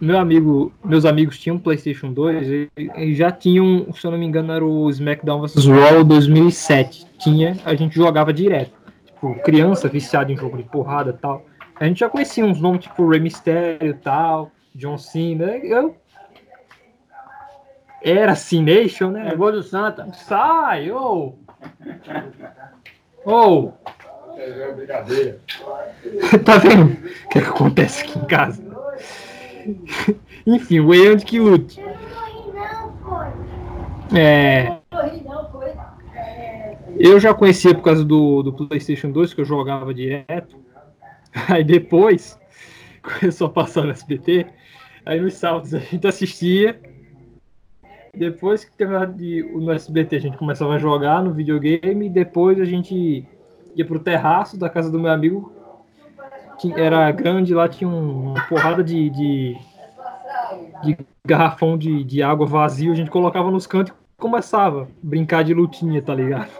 meu 0.00 0.18
amigo, 0.18 0.72
meus 0.82 1.04
amigos 1.04 1.38
tinham 1.38 1.58
PlayStation 1.58 2.10
2 2.10 2.48
e, 2.48 2.70
e, 2.96 3.14
já 3.14 3.30
tinham, 3.30 3.92
se 3.92 4.06
eu 4.06 4.10
não 4.10 4.18
me 4.18 4.24
engano, 4.24 4.50
era 4.50 4.64
o 4.64 4.88
SmackDown 4.88 5.42
vs 5.42 5.66
Raw 5.66 6.02
2007. 6.02 7.06
Tinha, 7.18 7.58
a 7.66 7.74
gente 7.74 7.94
jogava 7.94 8.32
direto. 8.32 8.72
Tipo, 9.04 9.34
criança 9.42 9.88
viciada 9.88 10.32
em 10.32 10.36
jogo 10.38 10.56
de 10.56 10.62
porrada 10.62 11.12
tal. 11.12 11.44
A 11.78 11.84
gente 11.84 12.00
já 12.00 12.08
conhecia 12.08 12.46
uns 12.46 12.58
nomes 12.58 12.84
tipo 12.84 13.06
Rey 13.06 13.20
Mysterio 13.20 13.94
tal, 14.02 14.50
John 14.74 14.96
Cena. 14.96 15.58
Eu 15.58 15.94
era 18.02 18.34
Cination, 18.34 19.10
né? 19.10 19.28
É 19.28 19.36
gol 19.36 19.52
do 19.52 19.62
Santa. 19.62 20.10
Sai, 20.12 20.90
ô! 20.90 21.34
Ô! 23.24 23.72
É 24.36 24.72
brincadeira. 24.72 25.38
tá 26.44 26.58
vendo 26.58 26.92
o 26.92 27.28
que, 27.28 27.38
é 27.38 27.42
que 27.42 27.48
acontece 27.48 28.04
aqui 28.04 28.18
em 28.18 28.24
casa? 28.26 28.62
Enfim, 30.46 30.80
o 30.80 30.94
Eand 30.94 31.18
que 31.18 31.38
lute. 31.38 31.80
É. 34.14 34.78
Eu 36.98 37.20
já 37.20 37.32
conhecia 37.32 37.74
por 37.74 37.82
causa 37.82 38.04
do, 38.04 38.42
do 38.42 38.52
PlayStation 38.52 39.10
2, 39.10 39.34
que 39.34 39.40
eu 39.40 39.44
jogava 39.44 39.94
direto. 39.94 40.56
Aí 41.48 41.62
depois 41.62 42.38
começou 43.02 43.46
a 43.46 43.50
passar 43.50 43.84
no 43.84 43.90
SBT. 43.90 44.46
Aí 45.06 45.20
nos 45.20 45.34
sábados 45.34 45.74
a 45.74 45.78
gente 45.78 46.06
assistia. 46.06 46.80
Depois 48.14 48.64
que 48.64 48.72
terminava 48.72 49.12
de, 49.12 49.42
no 49.42 49.70
SBT, 49.72 50.16
a 50.16 50.20
gente 50.20 50.36
começava 50.36 50.74
a 50.74 50.78
jogar 50.78 51.22
no 51.22 51.32
videogame. 51.32 52.06
E 52.06 52.10
depois 52.10 52.60
a 52.60 52.64
gente 52.64 53.26
ia 53.74 53.84
pro 53.84 54.00
terraço 54.00 54.58
da 54.58 54.68
casa 54.68 54.90
do 54.90 54.98
meu 54.98 55.10
amigo. 55.10 55.52
Que 56.60 56.72
era 56.72 57.10
grande, 57.10 57.54
lá 57.54 57.68
tinha 57.68 57.88
uma 57.88 58.40
porrada 58.46 58.84
de, 58.84 59.08
de, 59.10 59.56
de 60.82 60.98
garrafão 61.24 61.78
de, 61.78 62.04
de 62.04 62.22
água 62.22 62.46
vazio. 62.46 62.92
A 62.92 62.96
gente 62.96 63.10
colocava 63.10 63.50
nos 63.50 63.66
cantos 63.66 63.92
e 63.92 64.20
começava 64.20 64.82
a 64.82 64.86
brincar 65.02 65.42
de 65.42 65.54
lutinha, 65.54 66.02
tá 66.02 66.14
ligado? 66.14 66.50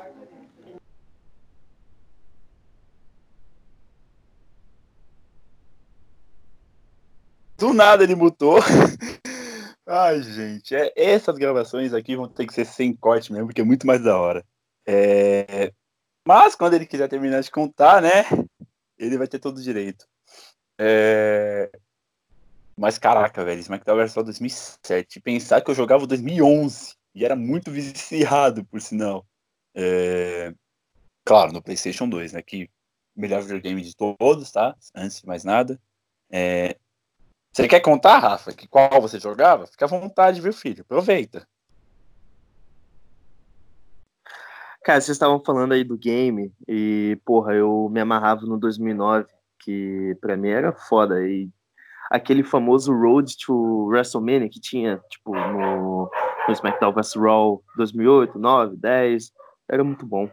Do 7.59 7.75
nada 7.75 8.03
ele 8.03 8.15
mutou. 8.15 8.59
Ai, 9.93 10.23
gente, 10.23 10.73
é, 10.73 10.93
essas 10.95 11.37
gravações 11.37 11.93
aqui 11.93 12.15
vão 12.15 12.29
ter 12.29 12.47
que 12.47 12.55
ser 12.55 12.65
sem 12.65 12.95
corte 12.95 13.33
mesmo, 13.33 13.49
porque 13.49 13.61
é 13.61 13.65
muito 13.65 13.85
mais 13.85 14.01
da 14.01 14.17
hora. 14.17 14.47
É, 14.87 15.73
mas 16.25 16.55
quando 16.55 16.75
ele 16.75 16.87
quiser 16.87 17.09
terminar 17.09 17.41
de 17.41 17.51
contar, 17.51 18.01
né? 18.01 18.23
Ele 18.97 19.19
vai 19.19 19.27
ter 19.27 19.41
todo 19.41 19.61
direito. 19.61 20.07
É, 20.79 21.69
mas 22.77 22.99
caraca, 22.99 23.45
velho, 23.45 23.59
SmackDown 23.59 23.99
era 23.99 24.09
só 24.09 24.23
2007. 24.23 25.21
Pensar 25.21 25.61
que 25.61 25.73
eu 25.73 25.75
jogava 25.75 26.07
2011 26.07 26.95
e 27.13 27.25
era 27.25 27.35
muito 27.35 27.71
viciado, 27.73 28.65
por 28.67 28.81
sinal. 28.81 29.27
É, 29.75 30.55
claro, 31.25 31.53
no 31.53 31.61
PlayStation 31.61 32.09
2, 32.09 32.33
né? 32.33 32.43
Que 32.43 32.71
melhor 33.17 33.43
videogame 33.43 33.83
de 33.83 33.97
todos, 33.97 34.53
tá? 34.53 34.77
Antes 34.95 35.21
de 35.21 35.27
mais 35.27 35.43
nada. 35.43 35.81
É, 36.31 36.77
você 37.53 37.67
quer 37.67 37.81
contar, 37.81 38.19
Rafa, 38.19 38.53
que 38.53 38.69
qual 38.69 39.01
você 39.01 39.19
jogava? 39.19 39.67
Fica 39.67 39.85
à 39.85 39.89
vontade, 39.89 40.41
viu, 40.41 40.53
filho? 40.53 40.83
Aproveita. 40.83 41.47
Cara, 44.85 45.01
vocês 45.01 45.17
estavam 45.17 45.43
falando 45.45 45.73
aí 45.73 45.83
do 45.83 45.99
game 45.99 46.53
e, 46.67 47.19
porra, 47.25 47.55
eu 47.55 47.89
me 47.91 48.01
amarrava 48.01 48.43
no 48.47 48.57
2009, 48.57 49.27
que 49.59 50.17
pra 50.21 50.37
mim 50.37 50.49
era 50.49 50.73
foda. 50.73 51.21
E 51.27 51.51
aquele 52.09 52.45
famoso 52.45 52.93
Road 52.95 53.37
to 53.37 53.87
WrestleMania 53.89 54.49
que 54.49 54.61
tinha, 54.61 54.99
tipo, 55.11 55.35
no, 55.35 56.11
no 56.47 56.53
SmackDown 56.53 56.93
vs. 56.93 57.15
Raw 57.17 57.63
2008, 57.77 58.39
9, 58.39 58.77
10, 58.77 59.33
era 59.69 59.83
muito 59.83 60.07
bom. 60.07 60.31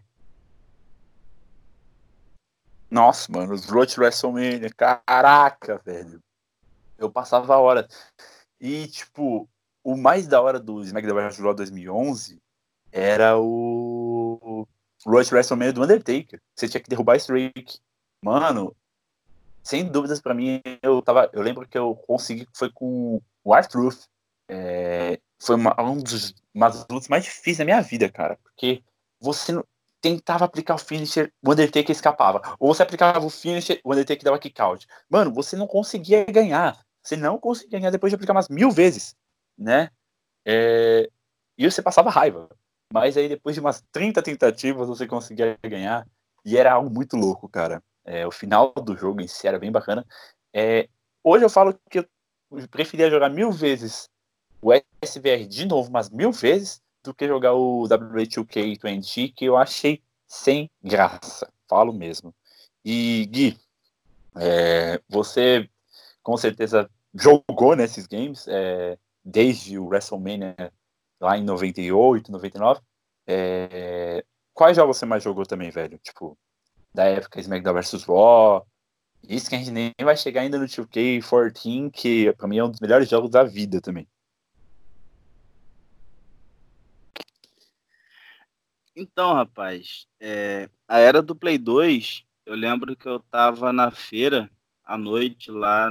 Nossa, 2.92 3.30
mano, 3.32 3.54
os 3.54 3.68
Road 3.70 3.94
to 3.94 4.02
WrestleMania, 4.02 4.70
caraca, 4.78 5.82
velho 5.84 6.22
eu 6.98 7.10
passava 7.10 7.54
a 7.54 7.60
hora. 7.60 7.88
E, 8.60 8.88
tipo, 8.88 9.48
o 9.84 9.96
mais 9.96 10.28
da 10.28 10.42
hora 10.42 10.60
do 10.60 10.84
SmackDown 10.84 11.16
vs. 11.16 11.40
Raw 11.40 11.54
2011 11.54 12.42
era 12.92 13.38
o 13.38 14.68
Royal 15.06 15.26
WrestleMania 15.32 15.74
do 15.74 15.84
Undertaker. 15.84 16.42
Você 16.56 16.68
tinha 16.68 16.82
que 16.82 16.90
derrubar 16.90 17.16
esse 17.16 17.28
Drake. 17.28 17.80
Mano, 18.22 18.76
sem 19.64 19.86
dúvidas 19.86 20.20
para 20.20 20.34
mim, 20.34 20.62
eu 20.82 21.02
tava, 21.02 21.30
eu 21.34 21.42
lembro 21.42 21.68
que 21.68 21.78
eu 21.78 21.96
consegui 21.96 22.48
foi 22.54 22.72
com 22.72 23.22
o 23.44 23.56
R-Truth. 23.56 24.06
É, 24.50 25.20
foi 25.40 25.56
uma, 25.56 25.76
um 25.82 25.98
dos, 25.98 26.34
uma 26.54 26.70
das 26.70 26.86
lutas 26.90 27.08
mais 27.10 27.24
difíceis 27.24 27.58
da 27.58 27.66
minha 27.66 27.82
vida, 27.82 28.10
cara, 28.10 28.38
porque 28.44 28.82
você 29.20 29.54
tentava 30.02 30.46
aplicar 30.46 30.76
o 30.76 30.78
finisher, 30.78 31.34
o 31.44 31.52
Undertaker 31.52 31.92
escapava. 31.92 32.42
Ou 32.60 32.74
você 32.74 32.84
aplicava 32.84 33.26
o 33.26 33.30
finisher, 33.30 33.82
o 33.84 33.92
Undertaker 33.92 34.24
dava 34.24 34.40
kick 34.40 34.60
out. 34.62 34.88
Mano, 35.10 35.34
você 35.34 35.56
não 35.56 35.68
conseguia 35.68 36.24
ganhar. 36.26 36.78
Você 37.08 37.16
não 37.16 37.38
conseguia 37.38 37.80
ganhar 37.80 37.92
depois 37.92 38.12
de 38.12 38.16
aplicar 38.16 38.34
umas 38.34 38.50
mil 38.50 38.70
vezes, 38.70 39.16
né? 39.58 39.90
É... 40.46 41.10
E 41.58 41.64
você 41.64 41.82
passava 41.82 42.10
raiva. 42.10 42.50
Mas 42.92 43.16
aí 43.16 43.30
depois 43.30 43.56
de 43.56 43.62
umas 43.62 43.82
30 43.94 44.22
tentativas 44.22 44.90
você 44.90 45.08
conseguia 45.08 45.58
ganhar. 45.64 46.06
E 46.44 46.58
era 46.58 46.74
algo 46.74 46.90
muito 46.90 47.16
louco, 47.16 47.48
cara. 47.48 47.82
É, 48.04 48.28
o 48.28 48.32
final 48.32 48.74
do 48.74 48.96
jogo 48.98 49.22
em 49.22 49.28
si 49.28 49.48
era 49.48 49.58
bem 49.58 49.72
bacana. 49.72 50.06
É, 50.54 50.90
hoje 51.24 51.46
eu 51.46 51.50
falo 51.50 51.80
que 51.90 52.00
eu 52.00 52.06
preferia 52.70 53.10
jogar 53.10 53.30
mil 53.30 53.54
vezes 53.54 54.10
o 54.62 54.74
SVR 55.02 55.48
de 55.48 55.66
novo, 55.66 55.90
umas 55.90 56.10
mil 56.10 56.34
vezes, 56.34 56.82
do 57.06 57.14
que 57.14 57.26
jogar 57.26 57.54
o 57.54 57.84
W2K20, 57.84 59.34
que 59.34 59.46
eu 59.46 59.56
achei 59.56 60.04
sem 60.28 60.70
graça. 60.84 61.50
Falo 61.70 61.94
mesmo. 61.94 62.36
E 62.84 63.26
Gui, 63.28 63.58
é, 64.36 65.02
você 65.08 65.70
com 66.22 66.36
certeza 66.36 66.90
jogou 67.20 67.76
nesses 67.76 68.08
games 68.08 68.48
é, 68.48 68.98
desde 69.24 69.78
o 69.78 69.86
WrestleMania 69.86 70.56
lá 71.20 71.38
em 71.38 71.44
98, 71.44 72.32
99. 72.32 72.82
É, 73.26 74.24
quais 74.54 74.76
jogos 74.76 74.98
você 74.98 75.06
mais 75.06 75.24
jogou 75.24 75.46
também, 75.46 75.70
velho? 75.70 75.98
Tipo, 76.00 76.38
da 76.94 77.06
época 77.06 77.40
SmackDown 77.40 77.74
vs 77.74 78.04
Raw. 78.04 78.68
Isso 79.28 79.50
que 79.50 79.56
a 79.56 79.58
gente 79.58 79.72
nem 79.72 79.94
vai 80.02 80.16
chegar 80.16 80.42
ainda 80.42 80.58
no 80.58 80.66
2K14, 80.66 81.92
que 81.92 82.32
pra 82.34 82.48
mim 82.48 82.60
é 82.60 82.64
um 82.64 82.70
dos 82.70 82.80
melhores 82.80 83.10
jogos 83.10 83.30
da 83.30 83.44
vida 83.44 83.82
também. 83.82 84.08
Então, 88.96 89.34
rapaz, 89.34 90.08
é, 90.20 90.70
a 90.88 91.00
era 91.00 91.22
do 91.22 91.36
Play 91.36 91.58
2, 91.60 92.24
eu 92.46 92.56
lembro 92.56 92.96
que 92.96 93.08
eu 93.08 93.20
tava 93.20 93.72
na 93.72 93.92
feira 93.92 94.50
à 94.84 94.98
noite 94.98 95.52
lá 95.52 95.90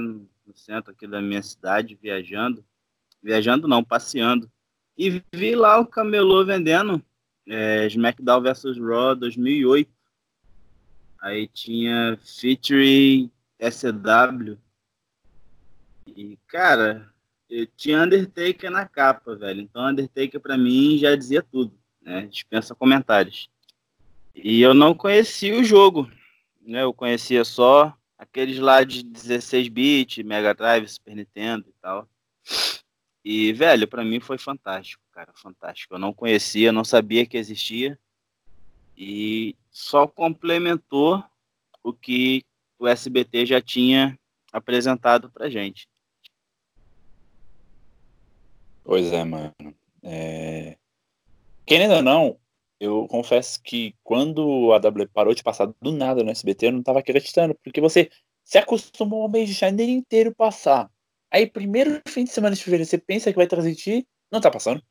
centro 0.55 0.91
aqui 0.91 1.07
da 1.07 1.21
minha 1.21 1.41
cidade, 1.41 1.97
viajando. 2.01 2.63
Viajando 3.21 3.67
não, 3.67 3.83
passeando. 3.83 4.49
E 4.97 5.21
vi 5.33 5.55
lá 5.55 5.79
o 5.79 5.85
camelô 5.85 6.45
vendendo 6.45 7.03
é, 7.47 7.85
SmackDown 7.87 8.41
vs 8.41 8.77
Raw 8.77 9.15
2008. 9.15 9.89
Aí 11.21 11.47
tinha 11.47 12.17
Featuring 12.23 13.31
SW. 13.59 14.57
E, 16.07 16.37
cara, 16.47 17.11
eu 17.49 17.65
tinha 17.65 18.03
Undertaker 18.03 18.69
na 18.69 18.87
capa, 18.87 19.35
velho. 19.35 19.61
Então, 19.61 19.87
Undertaker 19.87 20.39
pra 20.39 20.57
mim 20.57 20.97
já 20.97 21.15
dizia 21.15 21.41
tudo, 21.41 21.73
né? 22.01 22.27
Dispensa 22.27 22.75
comentários. 22.75 23.49
E 24.35 24.61
eu 24.61 24.73
não 24.73 24.93
conhecia 24.93 25.59
o 25.59 25.63
jogo, 25.63 26.09
né? 26.61 26.83
Eu 26.83 26.93
conhecia 26.93 27.43
só 27.43 27.96
aqueles 28.17 28.57
lá 28.59 28.83
de 28.83 29.03
16 29.03 29.67
bits, 29.69 30.23
Mega 30.25 30.53
Drive, 30.53 30.87
Super 30.87 31.15
Nintendo 31.15 31.65
e 31.67 31.73
tal. 31.81 32.09
E, 33.23 33.51
velho, 33.53 33.87
para 33.87 34.03
mim 34.03 34.19
foi 34.19 34.37
fantástico, 34.37 35.03
cara, 35.11 35.31
fantástico. 35.35 35.95
Eu 35.95 35.99
não 35.99 36.13
conhecia, 36.13 36.71
não 36.71 36.85
sabia 36.85 37.25
que 37.25 37.37
existia. 37.37 37.99
E 38.97 39.55
só 39.69 40.07
complementou 40.07 41.23
o 41.83 41.93
que 41.93 42.43
o 42.79 42.87
SBT 42.87 43.45
já 43.45 43.61
tinha 43.61 44.17
apresentado 44.51 45.29
pra 45.29 45.49
gente. 45.49 45.87
Pois 48.83 49.11
é, 49.11 49.23
mano. 49.23 49.53
É... 50.01 50.77
Querendo 51.65 51.95
ou 51.95 52.01
não, 52.01 52.39
eu 52.79 53.07
confesso 53.07 53.61
que 53.61 53.95
quando 54.03 54.71
a 54.73 54.79
W 54.79 55.07
parou 55.09 55.33
de 55.33 55.43
passar 55.43 55.71
do 55.81 55.91
nada 55.91 56.23
no 56.23 56.31
SBT, 56.31 56.67
eu 56.67 56.71
não 56.71 56.83
tava 56.83 56.99
acreditando, 56.99 57.55
porque 57.63 57.81
você 57.81 58.09
se 58.43 58.57
acostumou 58.57 59.23
ao 59.23 59.29
mês 59.29 59.49
de 59.49 59.53
janeiro 59.53 59.91
inteiro 59.91 60.33
passar. 60.33 60.89
Aí, 61.29 61.45
primeiro 61.45 62.01
fim 62.07 62.23
de 62.23 62.31
semana 62.31 62.55
de 62.55 62.63
fevereiro, 62.63 62.89
você 62.89 62.97
pensa 62.97 63.31
que 63.31 63.37
vai 63.37 63.47
transmitir, 63.47 64.05
não 64.31 64.39
tá 64.39 64.49
passando. 64.49 64.81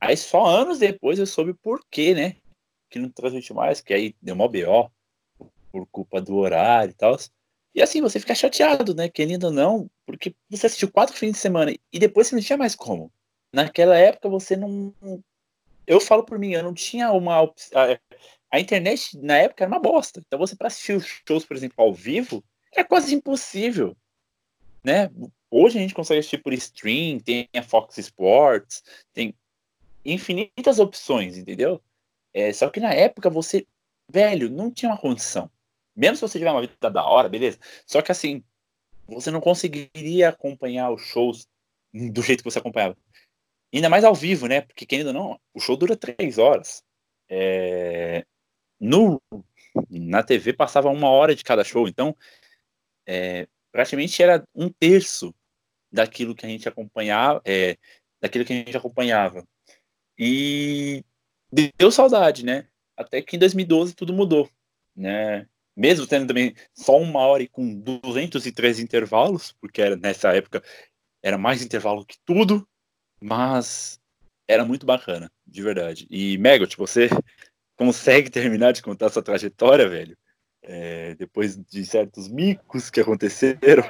Aí, 0.00 0.16
só 0.16 0.44
anos 0.44 0.78
depois, 0.78 1.18
eu 1.18 1.26
soube 1.26 1.54
por 1.54 1.82
quê, 1.90 2.14
né? 2.14 2.36
Que 2.90 2.98
não 2.98 3.08
transmite 3.08 3.52
mais, 3.54 3.80
que 3.80 3.94
aí 3.94 4.14
deu 4.20 4.34
uma 4.34 4.48
BO 4.48 4.90
por 5.72 5.86
culpa 5.86 6.20
do 6.20 6.36
horário 6.36 6.90
e 6.90 6.94
tal. 6.94 7.16
E 7.74 7.82
assim, 7.82 8.00
você 8.00 8.18
fica 8.20 8.34
chateado, 8.34 8.94
né? 8.94 9.08
Querendo 9.08 9.44
ou 9.44 9.50
não, 9.50 9.90
porque 10.06 10.34
você 10.50 10.66
assistiu 10.66 10.90
quatro 10.90 11.16
fins 11.16 11.32
de 11.32 11.38
semana 11.38 11.72
e 11.92 11.98
depois 11.98 12.26
você 12.26 12.34
não 12.34 12.42
tinha 12.42 12.56
mais 12.58 12.74
como. 12.74 13.12
Naquela 13.52 13.96
época, 13.96 14.28
você 14.28 14.56
não. 14.56 14.94
Eu 15.88 16.00
falo 16.00 16.22
por 16.22 16.38
mim, 16.38 16.52
eu 16.52 16.62
não 16.62 16.74
tinha 16.74 17.10
uma. 17.12 17.42
A, 17.42 17.98
a 18.52 18.60
internet 18.60 19.16
na 19.16 19.38
época 19.38 19.64
era 19.64 19.72
uma 19.72 19.80
bosta. 19.80 20.22
Então, 20.24 20.38
você, 20.38 20.54
para 20.54 20.66
assistir 20.66 20.92
os 20.92 21.06
shows, 21.26 21.46
por 21.46 21.56
exemplo, 21.56 21.82
ao 21.82 21.94
vivo, 21.94 22.44
é 22.74 22.84
quase 22.84 23.14
impossível. 23.14 23.96
Né? 24.84 25.10
Hoje 25.50 25.78
a 25.78 25.80
gente 25.80 25.94
consegue 25.94 26.20
assistir 26.20 26.42
por 26.42 26.52
stream, 26.52 27.18
tem 27.20 27.48
a 27.56 27.62
Fox 27.62 27.96
Sports, 27.96 28.84
tem 29.14 29.34
infinitas 30.04 30.78
opções, 30.78 31.38
entendeu? 31.38 31.82
É, 32.34 32.52
só 32.52 32.68
que 32.68 32.80
na 32.80 32.92
época 32.92 33.30
você, 33.30 33.66
velho, 34.10 34.50
não 34.50 34.70
tinha 34.70 34.90
uma 34.90 35.00
condição. 35.00 35.50
Mesmo 35.96 36.16
se 36.16 36.20
você 36.20 36.38
tiver 36.38 36.50
uma 36.50 36.60
vida 36.60 36.90
da 36.90 37.04
hora, 37.04 37.30
beleza. 37.30 37.58
Só 37.86 38.02
que 38.02 38.12
assim, 38.12 38.44
você 39.06 39.30
não 39.30 39.40
conseguiria 39.40 40.28
acompanhar 40.28 40.90
os 40.90 41.00
shows 41.00 41.48
do 41.92 42.22
jeito 42.22 42.42
que 42.42 42.50
você 42.50 42.58
acompanhava. 42.58 42.96
Ainda 43.72 43.88
mais 43.88 44.04
ao 44.04 44.14
vivo, 44.14 44.46
né? 44.46 44.62
Porque, 44.62 44.86
querendo 44.86 45.08
ou 45.08 45.12
não, 45.12 45.40
o 45.52 45.60
show 45.60 45.76
dura 45.76 45.96
três 45.96 46.38
horas. 46.38 46.82
É... 47.28 48.24
No, 48.80 49.20
na 49.90 50.22
TV 50.22 50.52
passava 50.52 50.88
uma 50.88 51.10
hora 51.10 51.34
de 51.34 51.44
cada 51.44 51.64
show, 51.64 51.88
então 51.88 52.16
é, 53.06 53.46
praticamente 53.72 54.22
era 54.22 54.44
um 54.54 54.68
terço 54.68 55.34
daquilo 55.90 56.34
que 56.34 56.44
a 56.44 56.48
gente 56.48 56.68
acompanhava, 56.68 57.40
é, 57.44 57.76
daquilo 58.20 58.44
que 58.44 58.52
a 58.52 58.56
gente 58.56 58.76
acompanhava. 58.76 59.46
E 60.18 61.02
deu 61.50 61.90
saudade, 61.90 62.44
né? 62.44 62.68
Até 62.96 63.22
que 63.22 63.36
em 63.36 63.38
2012 63.38 63.94
tudo 63.94 64.12
mudou, 64.12 64.50
né? 64.94 65.46
Mesmo 65.76 66.06
tendo 66.06 66.26
também 66.26 66.54
só 66.74 66.98
uma 66.98 67.20
hora 67.20 67.42
e 67.42 67.48
com 67.48 67.80
203 67.80 68.80
intervalos, 68.80 69.52
porque 69.60 69.80
era, 69.80 69.96
nessa 69.96 70.34
época 70.34 70.62
era 71.22 71.38
mais 71.38 71.62
intervalo 71.62 72.04
que 72.04 72.16
tudo, 72.24 72.68
mas 73.20 74.00
era 74.46 74.64
muito 74.64 74.86
bacana, 74.86 75.30
de 75.46 75.62
verdade. 75.62 76.06
E 76.10 76.38
Megot, 76.38 76.76
você 76.76 77.08
consegue 77.76 78.30
terminar 78.30 78.72
de 78.72 78.82
contar 78.82 79.08
sua 79.08 79.22
trajetória, 79.22 79.88
velho? 79.88 80.16
É, 80.62 81.14
depois 81.14 81.56
de 81.56 81.84
certos 81.86 82.28
micos 82.28 82.90
que 82.90 83.00
aconteceram? 83.00 83.84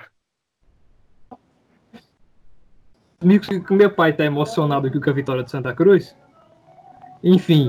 Amigos, 3.20 3.48
que 3.48 3.74
meu 3.74 3.90
pai 3.90 4.12
tá 4.12 4.24
emocionado 4.24 4.86
aqui 4.86 5.00
com 5.00 5.10
a 5.10 5.12
vitória 5.12 5.42
de 5.42 5.50
Santa 5.50 5.74
Cruz. 5.74 6.14
Enfim, 7.22 7.68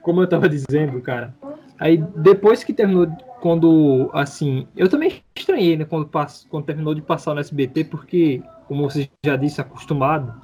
como 0.00 0.22
eu 0.22 0.28
tava 0.28 0.48
dizendo, 0.48 1.00
cara. 1.00 1.34
Aí 1.78 1.96
depois 2.16 2.62
que 2.62 2.72
terminou, 2.72 3.08
quando 3.40 4.10
assim, 4.12 4.66
eu 4.76 4.88
também 4.88 5.22
estranhei, 5.48 5.76
né, 5.76 5.84
quando, 5.84 6.06
pass, 6.06 6.46
quando 6.50 6.64
terminou 6.66 6.94
de 6.94 7.00
passar 7.00 7.34
no 7.34 7.40
SBT, 7.40 7.84
porque, 7.84 8.42
como 8.66 8.88
você 8.88 9.08
já 9.24 9.34
disse, 9.36 9.60
acostumado. 9.60 10.34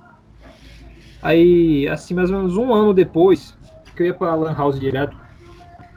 Aí, 1.22 1.86
assim, 1.88 2.14
mais 2.14 2.30
ou 2.30 2.38
menos 2.38 2.56
um 2.56 2.72
ano 2.72 2.94
depois, 2.94 3.56
que 3.94 4.02
eu 4.02 4.06
ia 4.06 4.14
pra 4.14 4.34
Lan 4.34 4.54
House 4.54 4.80
direto, 4.80 5.16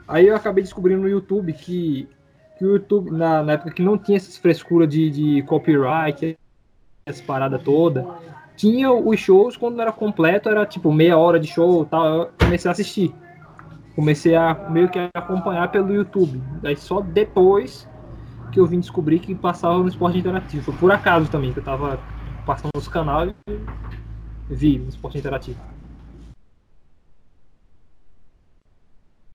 aí 0.07 0.27
eu 0.27 0.35
acabei 0.35 0.63
descobrindo 0.63 1.01
no 1.01 1.09
YouTube 1.09 1.53
que, 1.53 2.07
que 2.57 2.65
o 2.65 2.73
YouTube, 2.73 3.11
na, 3.11 3.43
na 3.43 3.53
época 3.53 3.71
que 3.71 3.81
não 3.81 3.97
tinha 3.97 4.17
essas 4.17 4.37
frescuras 4.37 4.89
de, 4.89 5.09
de 5.09 5.41
copyright, 5.43 6.37
essa 7.05 7.23
parada 7.23 7.57
toda. 7.57 8.05
Tinha 8.55 8.91
os 8.91 9.19
shows 9.19 9.55
quando 9.55 9.81
era 9.81 9.91
completo, 9.91 10.49
era 10.49 10.65
tipo 10.65 10.91
meia 10.91 11.17
hora 11.17 11.39
de 11.39 11.47
show 11.47 11.85
tal. 11.85 12.05
Eu 12.05 12.29
comecei 12.39 12.67
a 12.67 12.71
assistir. 12.71 13.13
Comecei 13.95 14.35
a 14.35 14.53
meio 14.69 14.89
que 14.89 14.99
acompanhar 15.13 15.71
pelo 15.71 15.93
YouTube. 15.93 16.41
Daí 16.61 16.75
só 16.75 17.01
depois 17.01 17.87
que 18.57 18.61
eu 18.61 18.65
vim 18.65 18.79
descobrir 18.79 19.19
que 19.19 19.35
passava 19.35 19.77
no 19.77 19.87
esporte 19.87 20.17
interativo. 20.17 20.63
Foi 20.63 20.75
por 20.79 20.91
acaso 20.91 21.29
também, 21.29 21.53
que 21.53 21.59
eu 21.59 21.63
tava 21.63 22.01
passando 22.43 22.71
nos 22.73 22.87
canais 22.87 23.31
e 23.47 24.55
vi 24.55 24.79
no 24.79 24.89
esporte 24.89 25.19
interativo. 25.19 25.61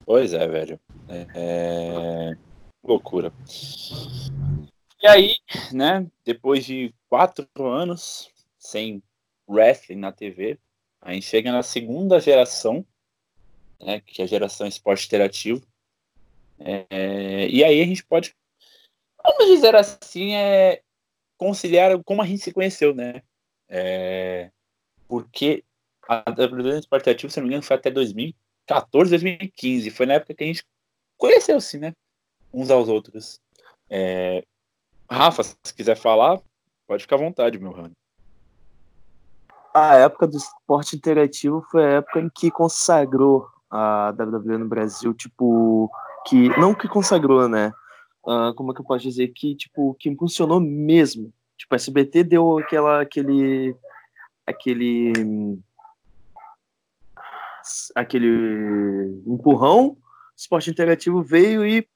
Pois 0.05 0.33
é, 0.33 0.49
velho. 0.49 0.81
É, 1.09 1.27
é... 1.37 2.37
Loucura. 2.83 3.33
E 5.01 5.07
aí, 5.07 5.37
né, 5.73 6.05
depois 6.25 6.65
de 6.65 6.93
quatro 7.09 7.47
anos 7.65 8.29
sem 8.59 9.01
wrestling 9.49 10.01
na 10.01 10.11
TV, 10.11 10.59
a 11.01 11.13
gente 11.13 11.27
chega 11.27 11.53
na 11.53 11.63
segunda 11.63 12.19
geração, 12.19 12.85
né, 13.81 14.01
que 14.01 14.21
é 14.21 14.25
a 14.25 14.29
geração 14.29 14.67
esporte 14.67 15.07
interativo. 15.07 15.63
É, 16.59 17.47
e 17.49 17.63
aí 17.63 17.81
a 17.81 17.85
gente 17.85 18.05
pode, 18.05 18.35
vamos 19.23 19.47
dizer 19.47 19.75
assim, 19.75 20.35
é, 20.35 20.83
conciliar 21.37 22.03
como 22.05 22.23
a 22.23 22.27
gente 22.27 22.43
se 22.43 22.53
conheceu, 22.53 22.95
né? 22.95 23.23
É, 23.69 24.51
porque 25.09 25.65
a 26.09 26.25
WWE 26.31 26.79
Esporte 26.79 27.03
Interativo, 27.03 27.33
se 27.33 27.39
não 27.39 27.47
me 27.47 27.53
engano, 27.53 27.63
foi 27.63 27.77
até 27.77 27.91
2000, 27.91 28.35
2014, 28.69 29.11
2015. 29.11 29.91
Foi 29.91 30.07
na 30.07 30.15
época 30.15 30.35
que 30.35 30.45
a 30.45 30.47
gente 30.47 30.65
conheceu-se, 31.17 31.79
né? 31.79 31.93
Uns 32.53 32.71
aos 32.71 32.89
outros. 32.89 33.41
É... 33.89 34.45
Rafa, 35.11 35.43
se 35.43 35.75
quiser 35.75 35.97
falar, 35.97 36.41
pode 36.87 37.03
ficar 37.03 37.17
à 37.17 37.21
vontade, 37.21 37.59
meu 37.59 37.73
Rani. 37.73 37.95
A 39.75 39.97
época 39.97 40.27
do 40.27 40.37
esporte 40.37 40.97
interativo 40.97 41.63
foi 41.71 41.85
a 41.85 41.91
época 41.97 42.21
em 42.21 42.29
que 42.29 42.51
consagrou 42.51 43.49
a 43.71 44.11
WWE 44.11 44.59
no 44.59 44.69
Brasil, 44.69 45.15
tipo, 45.15 45.91
que 46.27 46.49
não 46.59 46.75
que 46.75 46.89
consagrou, 46.89 47.49
né? 47.49 47.73
Uh, 48.25 48.55
como 48.55 48.71
é 48.71 48.75
que 48.75 48.81
eu 48.81 48.85
posso 48.85 49.03
dizer 49.05 49.29
que 49.29 49.55
tipo 49.57 49.95
que 49.95 50.09
impulsionou 50.09 50.61
mesmo. 50.61 51.33
Tipo, 51.57 51.75
a 51.75 51.77
SBT 51.77 52.25
deu 52.25 52.59
aquela 52.59 53.01
aquele 53.03 53.75
aquele 54.47 55.13
aquele 57.95 59.23
empurrão, 59.27 59.97
esporte 60.37 60.71
interativo 60.71 61.23
veio 61.23 61.67
e 61.67 61.87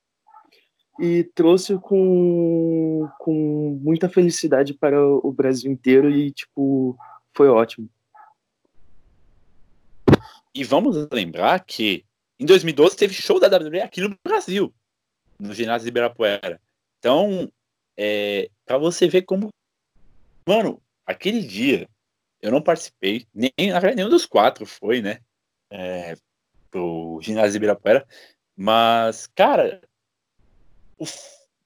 e 0.98 1.24
trouxe 1.34 1.76
com, 1.78 3.06
com 3.18 3.78
muita 3.82 4.08
felicidade 4.08 4.72
para 4.72 4.98
o 4.98 5.30
Brasil 5.30 5.70
inteiro 5.70 6.10
e 6.10 6.30
tipo 6.32 6.96
foi 7.34 7.48
ótimo. 7.48 7.88
E 10.54 10.64
vamos 10.64 10.96
lembrar 11.12 11.60
que 11.60 12.04
em 12.38 12.46
2012 12.46 12.96
teve 12.96 13.12
show 13.12 13.38
da 13.38 13.46
WWE 13.46 13.80
aqui 13.82 14.00
no 14.00 14.16
Brasil, 14.24 14.72
no 15.38 15.54
ginásio 15.54 15.84
de 15.84 15.88
Ibirapuera. 15.88 16.60
Então, 16.98 17.50
é, 17.96 18.50
para 18.64 18.78
você 18.78 19.08
ver 19.08 19.22
como. 19.22 19.48
Mano, 20.46 20.80
aquele 21.04 21.42
dia 21.42 21.88
eu 22.40 22.50
não 22.50 22.62
participei, 22.62 23.26
nem, 23.34 23.52
na 23.58 23.80
verdade, 23.80 23.96
nenhum 23.96 24.08
dos 24.08 24.26
quatro 24.26 24.66
foi, 24.66 25.00
né? 25.00 25.20
É, 25.70 26.14
pro 26.70 27.18
ginásio 27.22 27.52
de 27.52 27.56
Ibirapuera. 27.56 28.06
Mas, 28.56 29.26
cara, 29.26 29.80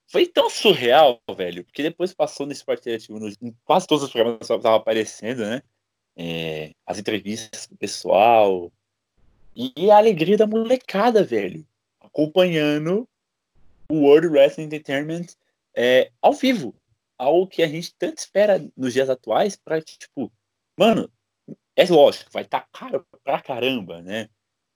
foi 0.08 0.26
tão 0.26 0.48
surreal, 0.48 1.20
velho, 1.36 1.64
porque 1.64 1.82
depois 1.82 2.14
passou 2.14 2.46
nesse 2.46 2.64
participativo, 2.64 3.28
em 3.42 3.54
quase 3.64 3.86
todos 3.86 4.04
os 4.04 4.10
programas 4.10 4.40
estavam 4.42 4.74
aparecendo, 4.74 5.40
né? 5.44 5.62
É, 6.16 6.72
as 6.86 6.98
entrevistas 6.98 7.66
com 7.66 7.74
o 7.74 7.78
pessoal. 7.78 8.72
E 9.54 9.90
a 9.90 9.98
alegria 9.98 10.36
da 10.36 10.46
molecada, 10.46 11.22
velho. 11.22 11.66
Acompanhando 12.00 13.08
o 13.90 14.02
World 14.02 14.28
Wrestling 14.28 14.64
Entertainment 14.64 15.26
é, 15.76 16.10
ao 16.22 16.32
vivo. 16.32 16.74
Algo 17.18 17.46
que 17.46 17.62
a 17.62 17.68
gente 17.68 17.94
tanto 17.96 18.18
espera 18.18 18.64
nos 18.76 18.94
dias 18.94 19.10
atuais 19.10 19.56
para 19.56 19.82
tipo, 19.82 20.32
mano, 20.76 21.10
é 21.76 21.84
lógico, 21.86 22.30
vai 22.32 22.44
estar 22.44 22.60
tá 22.60 22.68
caro 22.72 23.06
pra 23.22 23.40
caramba, 23.40 24.00
né? 24.00 24.28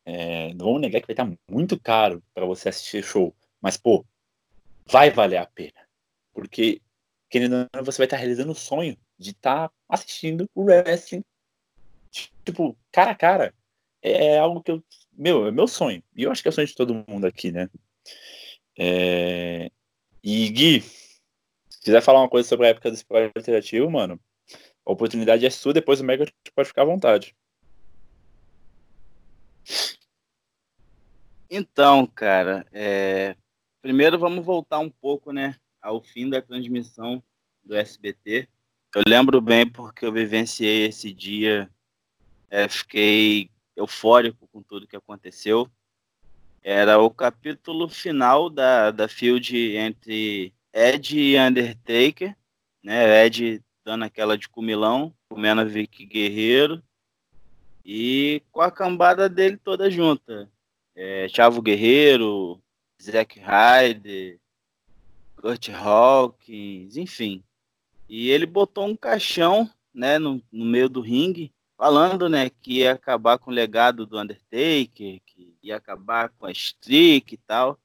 É, 0.04 0.52
não 0.54 0.66
vamos 0.66 0.82
negar 0.82 1.00
que 1.00 1.06
vai 1.06 1.14
estar 1.14 1.26
tá 1.26 1.36
muito 1.50 1.80
caro 1.80 2.22
para 2.34 2.44
você 2.44 2.68
assistir 2.68 3.02
show. 3.02 3.34
Mas, 3.60 3.76
pô, 3.76 4.04
vai 4.86 5.10
valer 5.10 5.38
a 5.38 5.46
pena. 5.46 5.88
Porque, 6.32 6.82
querendo 7.30 7.54
ou 7.56 7.68
não, 7.72 7.84
você 7.84 7.98
vai 7.98 8.06
estar 8.06 8.16
realizando 8.16 8.52
o 8.52 8.54
sonho 8.54 8.96
de 9.18 9.30
estar 9.30 9.70
assistindo 9.88 10.48
o 10.54 10.64
wrestling, 10.64 11.24
tipo, 12.44 12.76
cara 12.92 13.12
a 13.12 13.14
cara. 13.14 13.54
É 14.02 14.38
algo 14.38 14.62
que 14.62 14.70
eu. 14.70 14.84
Meu, 15.12 15.46
é 15.46 15.50
meu 15.50 15.66
sonho. 15.66 16.02
E 16.14 16.24
eu 16.24 16.30
acho 16.30 16.42
que 16.42 16.48
é 16.48 16.50
o 16.50 16.52
sonho 16.52 16.66
de 16.66 16.74
todo 16.74 17.04
mundo 17.08 17.26
aqui, 17.26 17.50
né? 17.50 17.70
É... 18.78 19.70
E 20.22 20.48
Gui, 20.50 20.80
se 20.80 21.80
quiser 21.82 22.00
falar 22.00 22.20
uma 22.20 22.28
coisa 22.28 22.48
sobre 22.48 22.66
a 22.66 22.70
época 22.70 22.90
do 22.90 22.94
esporte 22.94 23.32
alternativo, 23.36 23.90
mano, 23.90 24.18
a 24.86 24.92
oportunidade 24.92 25.44
é 25.44 25.50
sua, 25.50 25.72
depois 25.72 26.00
o 26.00 26.04
Mega 26.04 26.26
pode 26.54 26.68
ficar 26.68 26.82
à 26.82 26.86
vontade. 26.86 27.34
Então, 31.50 32.06
cara, 32.06 32.66
é... 32.72 33.36
Primeiro 33.80 34.18
vamos 34.18 34.44
voltar 34.44 34.78
um 34.78 34.88
pouco, 34.88 35.30
né, 35.30 35.56
ao 35.80 36.00
fim 36.00 36.30
da 36.30 36.40
transmissão 36.40 37.22
do 37.62 37.76
SBT. 37.76 38.48
Eu 38.94 39.02
lembro 39.06 39.40
bem 39.40 39.68
porque 39.68 40.06
eu 40.06 40.12
vivenciei 40.12 40.86
esse 40.86 41.12
dia, 41.12 41.68
é, 42.48 42.66
fiquei 42.66 43.50
eufórico 43.76 44.48
com 44.48 44.62
tudo 44.62 44.86
que 44.86 44.96
aconteceu. 44.96 45.68
Era 46.66 46.98
o 46.98 47.10
capítulo 47.10 47.86
final 47.90 48.48
da, 48.48 48.90
da 48.90 49.06
field 49.06 49.54
entre 49.76 50.54
Ed 50.72 51.14
e 51.14 51.38
Undertaker, 51.38 52.34
né? 52.82 53.26
Ed 53.26 53.62
dando 53.84 54.04
aquela 54.04 54.38
de 54.38 54.48
comilão, 54.48 55.14
comendo 55.28 55.60
a 55.60 55.64
Vicky 55.64 56.06
Guerreiro, 56.06 56.82
e 57.84 58.42
com 58.50 58.62
a 58.62 58.70
cambada 58.70 59.28
dele 59.28 59.58
toda 59.58 59.90
junta. 59.90 60.50
É, 60.96 61.28
Chavo 61.28 61.60
Guerreiro, 61.60 62.58
Zack 63.02 63.38
Ryder, 63.38 64.40
Kurt 65.36 65.68
Hawkins, 65.68 66.96
enfim. 66.96 67.44
E 68.08 68.30
ele 68.30 68.46
botou 68.46 68.86
um 68.86 68.96
caixão, 68.96 69.70
né, 69.92 70.18
no, 70.18 70.42
no 70.50 70.64
meio 70.64 70.88
do 70.88 71.02
ringue, 71.02 71.52
falando, 71.76 72.28
né, 72.28 72.50
que 72.50 72.78
ia 72.78 72.92
acabar 72.92 73.38
com 73.38 73.50
o 73.50 73.54
legado 73.54 74.06
do 74.06 74.18
Undertaker, 74.18 75.20
que 75.24 75.56
ia 75.62 75.76
acabar 75.76 76.28
com 76.30 76.46
a 76.46 76.52
streak 76.52 77.34
e 77.34 77.38
tal. 77.38 77.78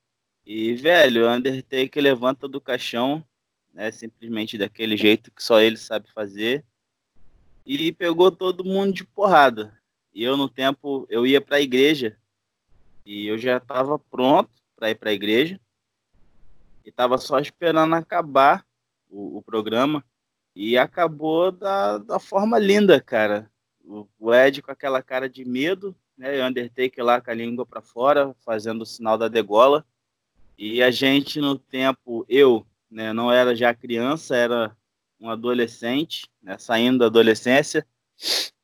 E, 0.46 0.74
velho, 0.76 1.26
o 1.26 1.30
Undertaker 1.30 2.02
levanta 2.02 2.48
do 2.48 2.62
caixão, 2.62 3.24
né, 3.74 3.92
simplesmente 3.92 4.58
daquele 4.58 4.98
jeito 4.98 5.32
que 5.32 5.44
só 5.44 5.60
ele 5.60 5.78
sabe 5.78 6.12
fazer, 6.12 6.66
e 7.66 7.92
pegou 7.92 8.32
todo 8.32 8.66
mundo 8.66 8.94
de 8.94 9.04
porrada. 9.04 9.78
E 10.14 10.24
eu, 10.24 10.36
no 10.36 10.50
tempo, 10.50 11.06
eu 11.10 11.26
ia 11.26 11.40
para 11.40 11.58
a 11.58 11.62
igreja, 11.62 12.18
e 13.06 13.28
eu 13.28 13.38
já 13.38 13.58
estava 13.58 13.98
pronto, 14.00 14.60
para 14.80 14.90
ir 14.90 14.96
para 14.96 15.10
a 15.10 15.14
igreja 15.14 15.60
e 16.86 16.90
estava 16.90 17.18
só 17.18 17.38
esperando 17.38 17.94
acabar 17.94 18.66
o, 19.10 19.38
o, 19.38 19.42
programa 19.42 20.04
e 20.56 20.78
acabou 20.78 21.52
da, 21.52 21.98
da 21.98 22.20
forma 22.20 22.58
linda, 22.58 23.02
cara. 23.02 23.52
O, 24.20 24.34
Ed 24.34 24.62
com 24.62 24.72
aquela 24.72 25.02
cara 25.02 25.28
de 25.28 25.44
medo, 25.44 25.96
né? 26.16 26.38
E 26.38 26.42
o 26.42 26.46
Undertaker 26.46 27.04
lá 27.04 27.20
com 27.20 27.32
a 27.32 27.34
língua 27.34 27.66
para 27.66 27.82
fora, 27.82 28.36
fazendo 28.46 28.84
o 28.84 28.86
sinal 28.86 29.18
da 29.18 29.28
degola. 29.28 29.84
E 30.58 30.84
a 30.84 30.92
gente 30.92 31.40
no 31.40 31.58
tempo, 31.58 32.26
eu, 32.30 32.66
né, 32.92 33.14
não 33.14 33.32
era 33.32 33.56
já 33.56 33.74
criança, 33.74 34.36
era 34.36 34.76
um 35.20 35.30
adolescente, 35.30 36.30
né, 36.42 36.58
saindo 36.58 37.00
da 37.00 37.06
adolescência. 37.08 37.86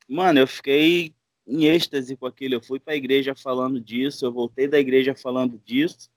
Mano, 0.08 0.40
eu 0.40 0.48
fiquei 0.48 1.16
em 1.48 1.66
êxtase 1.66 2.16
com 2.16 2.28
aquilo. 2.28 2.54
Eu 2.54 2.62
fui 2.62 2.80
para 2.80 2.94
a 2.94 2.98
igreja 2.98 3.34
falando 3.34 3.80
disso, 3.80 4.26
eu 4.26 4.32
voltei 4.32 4.68
da 4.68 4.80
igreja 4.80 5.16
falando 5.16 5.60
disso 5.66 6.10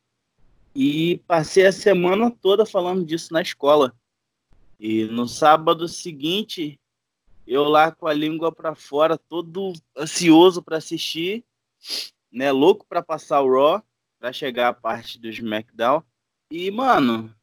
e 0.75 1.21
passei 1.27 1.67
a 1.67 1.73
semana 1.73 2.31
toda 2.31 2.67
falando 2.67 3.05
disso 3.05 3.33
na 3.33 3.43
escola. 3.43 3.95
E 4.79 5.05
no 5.07 5.27
sábado 5.27 5.89
seguinte, 5.89 6.79
eu 7.55 7.65
lá 7.65 7.91
com 7.91 8.07
a 8.07 8.13
língua 8.13 8.53
para 8.53 8.75
fora, 8.75 9.17
todo 9.17 9.73
ansioso 9.97 10.63
para 10.63 10.77
assistir, 10.77 11.45
né, 12.31 12.53
louco 12.53 12.87
para 12.87 13.03
passar 13.03 13.41
o 13.41 13.51
Raw, 13.51 13.83
para 14.19 14.33
chegar 14.33 14.69
a 14.69 14.75
parte 14.75 15.19
do 15.19 15.29
SmackDown. 15.29 16.03
E, 16.51 16.71
mano, 16.71 17.35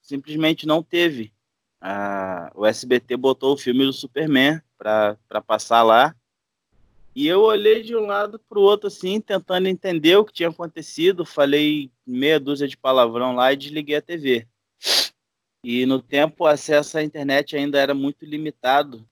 simplesmente 0.00 0.66
não 0.66 0.82
teve. 0.82 1.32
Ah, 1.80 2.50
o 2.54 2.66
SBT 2.66 3.16
botou 3.16 3.54
o 3.54 3.58
filme 3.58 3.84
do 3.84 3.92
Superman 3.92 4.60
para 4.76 5.16
passar 5.46 5.82
lá. 5.82 6.14
E 7.14 7.26
eu 7.26 7.40
olhei 7.42 7.82
de 7.82 7.96
um 7.96 8.06
lado 8.06 8.38
para 8.38 8.58
o 8.58 8.62
outro, 8.62 8.86
assim, 8.86 9.20
tentando 9.20 9.66
entender 9.66 10.16
o 10.16 10.24
que 10.24 10.32
tinha 10.32 10.48
acontecido. 10.48 11.24
Falei 11.24 11.90
meia 12.06 12.38
dúzia 12.38 12.68
de 12.68 12.76
palavrão 12.76 13.34
lá 13.34 13.52
e 13.52 13.56
desliguei 13.56 13.96
a 13.96 14.02
TV. 14.02 14.46
E 15.64 15.84
no 15.84 16.00
tempo 16.00 16.44
o 16.44 16.46
acesso 16.46 16.98
à 16.98 17.02
internet 17.02 17.56
ainda 17.56 17.80
era 17.80 17.92
muito 17.92 18.24
limitado. 18.24 19.08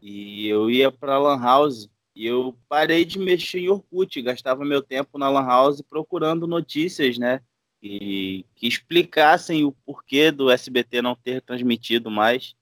E 0.00 0.46
eu 0.48 0.70
ia 0.70 0.90
para 0.90 1.14
a 1.14 1.18
Lan 1.18 1.40
House 1.40 1.88
e 2.14 2.26
eu 2.26 2.56
parei 2.68 3.04
de 3.04 3.18
mexer 3.18 3.60
em 3.60 3.68
Orkut, 3.68 4.20
gastava 4.22 4.64
meu 4.64 4.82
tempo 4.82 5.18
na 5.18 5.28
Lan 5.28 5.46
House 5.46 5.80
procurando 5.80 6.46
notícias, 6.46 7.18
né? 7.18 7.40
E 7.82 8.44
que 8.56 8.66
explicassem 8.66 9.64
o 9.64 9.72
porquê 9.72 10.30
do 10.30 10.50
SBT 10.50 11.00
não 11.00 11.14
ter 11.14 11.40
transmitido 11.40 12.10
mais. 12.10 12.56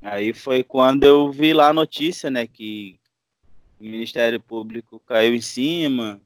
Aí 0.00 0.32
foi 0.32 0.62
quando 0.62 1.04
eu 1.04 1.30
vi 1.30 1.52
lá 1.52 1.68
a 1.68 1.72
notícia, 1.72 2.28
né, 2.28 2.46
que 2.46 2.98
o 3.78 3.84
Ministério 3.84 4.40
Público 4.40 5.00
caiu 5.06 5.34
em 5.34 5.40
cima, 5.40 6.20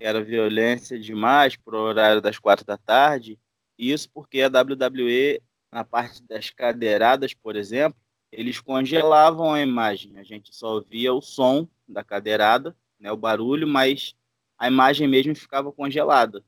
era 0.00 0.22
violência 0.22 0.98
demais 0.98 1.56
para 1.56 1.76
o 1.76 1.80
horário 1.80 2.20
das 2.20 2.38
quatro 2.38 2.64
da 2.66 2.76
tarde. 2.76 3.38
Isso 3.78 4.10
porque 4.12 4.42
a 4.42 4.48
WWE, 4.48 5.40
na 5.70 5.84
parte 5.84 6.22
das 6.22 6.50
cadeiradas, 6.50 7.34
por 7.34 7.56
exemplo, 7.56 8.01
eles 8.32 8.58
congelavam 8.58 9.52
a 9.52 9.60
imagem. 9.60 10.18
A 10.18 10.22
gente 10.22 10.54
só 10.54 10.76
ouvia 10.76 11.12
o 11.12 11.20
som 11.20 11.68
da 11.86 12.02
cadeirada, 12.02 12.74
né, 12.98 13.12
o 13.12 13.16
barulho, 13.16 13.68
mas 13.68 14.16
a 14.58 14.66
imagem 14.66 15.06
mesmo 15.06 15.34
ficava 15.34 15.70
congelada 15.70 16.42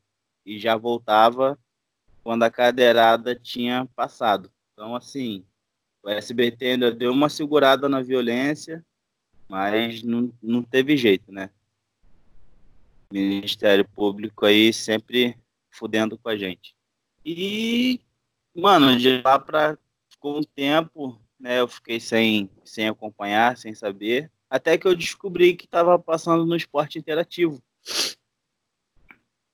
e 0.46 0.58
já 0.58 0.76
voltava 0.76 1.58
quando 2.22 2.42
a 2.42 2.50
cadeirada 2.50 3.34
tinha 3.34 3.86
passado. 3.94 4.50
Então, 4.72 4.96
assim, 4.96 5.44
o 6.02 6.08
SBT 6.08 6.66
ainda 6.66 6.90
deu 6.90 7.12
uma 7.12 7.28
segurada 7.28 7.88
na 7.88 8.00
violência, 8.00 8.84
mas 9.48 10.02
não, 10.02 10.32
não 10.42 10.62
teve 10.62 10.96
jeito, 10.96 11.30
né? 11.30 11.50
Ministério 13.12 13.86
Público 13.88 14.46
aí 14.46 14.72
sempre 14.72 15.36
fudendo 15.70 16.18
com 16.18 16.28
a 16.28 16.36
gente. 16.36 16.74
E, 17.24 18.00
mano, 18.54 18.96
de 18.96 19.20
lá 19.22 19.38
pra. 19.38 19.78
Ficou 20.08 20.38
um 20.38 20.42
tempo, 20.42 21.20
né? 21.44 21.60
Eu 21.60 21.68
fiquei 21.68 22.00
sem, 22.00 22.48
sem 22.64 22.88
acompanhar, 22.88 23.58
sem 23.58 23.74
saber. 23.74 24.30
Até 24.48 24.78
que 24.78 24.86
eu 24.86 24.96
descobri 24.96 25.54
que 25.54 25.66
estava 25.66 25.98
passando 25.98 26.46
no 26.46 26.56
esporte 26.56 26.98
interativo. 26.98 27.62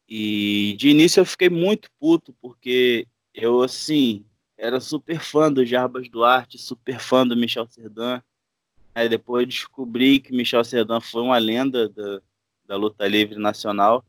E 0.09 0.76
de 0.79 0.88
início 0.88 1.20
eu 1.20 1.26
fiquei 1.26 1.50
muito 1.50 1.90
puto, 1.98 2.33
porque 2.40 3.09
eu, 3.35 3.61
assim, 3.61 4.24
era 4.57 4.79
super 4.79 5.18
fã 5.18 5.53
do 5.53 5.66
Jarbas 5.66 6.09
Duarte, 6.09 6.59
super 6.59 7.00
fã 7.00 7.26
do 7.26 7.37
Michel 7.37 7.66
Serdan. 7.66 8.22
Aí 8.94 9.09
depois 9.09 9.48
descobri 9.48 10.20
que 10.20 10.33
Michel 10.33 10.62
Serdan 10.62 11.00
foi 11.00 11.22
uma 11.22 11.38
lenda 11.38 11.88
da, 11.88 12.20
da 12.68 12.76
luta 12.76 13.07
livre 13.09 13.37
nacional. 13.37 14.05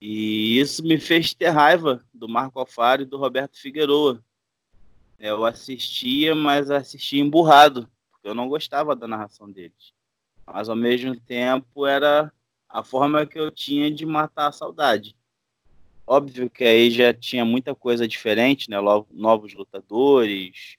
E 0.00 0.58
isso 0.58 0.82
me 0.82 0.98
fez 0.98 1.34
ter 1.34 1.50
raiva 1.50 2.02
do 2.12 2.26
Marco 2.26 2.58
Alfaro 2.58 3.02
e 3.02 3.06
do 3.06 3.18
Roberto 3.18 3.60
Figueroa. 3.60 4.22
Eu 5.22 5.44
assistia, 5.44 6.34
mas 6.34 6.68
assistia 6.68 7.22
emburrado, 7.22 7.88
porque 8.10 8.26
eu 8.26 8.34
não 8.34 8.48
gostava 8.48 8.96
da 8.96 9.06
narração 9.06 9.48
deles. 9.48 9.92
Mas 10.44 10.68
ao 10.68 10.74
mesmo 10.74 11.14
tempo 11.14 11.86
era 11.86 12.32
a 12.68 12.82
forma 12.82 13.24
que 13.24 13.38
eu 13.38 13.48
tinha 13.48 13.88
de 13.88 14.04
matar 14.04 14.48
a 14.48 14.52
saudade. 14.52 15.14
Óbvio 16.04 16.50
que 16.50 16.64
aí 16.64 16.90
já 16.90 17.14
tinha 17.14 17.44
muita 17.44 17.72
coisa 17.72 18.08
diferente, 18.08 18.68
né? 18.68 18.78
Novos 19.12 19.54
lutadores, 19.54 20.76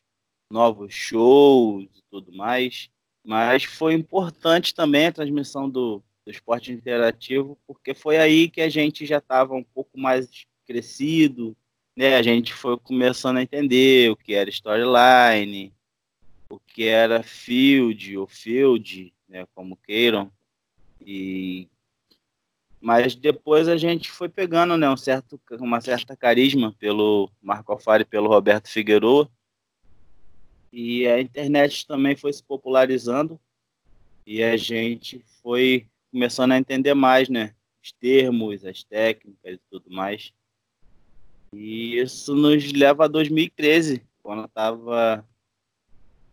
novos 0.50 0.94
shows 0.94 1.86
e 1.96 2.02
tudo 2.12 2.34
mais. 2.34 2.90
Mas 3.24 3.64
foi 3.64 3.94
importante 3.94 4.76
também 4.76 5.08
a 5.08 5.14
transmissão 5.14 5.70
do, 5.70 6.04
do 6.26 6.30
esporte 6.30 6.70
interativo, 6.70 7.58
porque 7.66 7.94
foi 7.94 8.18
aí 8.18 8.50
que 8.50 8.60
a 8.60 8.68
gente 8.68 9.06
já 9.06 9.20
estava 9.20 9.54
um 9.54 9.64
pouco 9.64 9.98
mais 9.98 10.46
crescido, 10.68 11.56
né? 11.96 12.16
A 12.16 12.22
gente 12.22 12.54
foi 12.54 12.78
começando 12.78 13.38
a 13.38 13.42
entender 13.42 14.12
o 14.12 14.16
que 14.16 14.34
era 14.34 14.50
storyline, 14.50 15.74
o 16.50 16.60
que 16.60 16.86
era 16.86 17.24
field 17.24 18.18
ou 18.18 18.28
field, 18.28 19.14
né? 19.28 19.46
Como 19.54 19.78
queiram. 19.78 20.32
E 21.00 21.68
mas 22.84 23.16
depois 23.16 23.70
a 23.70 23.78
gente 23.78 24.12
foi 24.12 24.28
pegando 24.28 24.78
né, 24.78 24.90
um 24.90 24.98
certo, 24.98 25.40
uma 25.52 25.80
certa 25.80 26.18
carisma 26.18 26.76
pelo 26.78 27.32
Marco 27.42 27.72
Alfaro 27.72 28.02
e 28.02 28.06
pelo 28.06 28.28
Roberto 28.28 28.68
Figueiredo. 28.68 29.32
E 30.70 31.08
a 31.08 31.22
internet 31.22 31.88
também 31.88 32.14
foi 32.14 32.34
se 32.34 32.44
popularizando 32.44 33.40
e 34.28 34.44
a 34.44 34.58
gente 34.58 35.24
foi 35.42 35.88
começando 36.12 36.52
a 36.52 36.58
entender 36.58 36.94
mais, 36.94 37.30
né? 37.30 37.56
Os 37.82 37.94
termos, 37.94 38.66
as 38.66 38.84
técnicas 38.84 39.56
e 39.56 39.62
tudo 39.70 39.90
mais. 39.90 40.34
E 41.54 42.00
isso 42.00 42.36
nos 42.36 42.72
leva 42.72 43.06
a 43.06 43.08
2013, 43.08 44.04
quando 44.22 44.40
eu 44.40 44.46
estava 44.46 45.28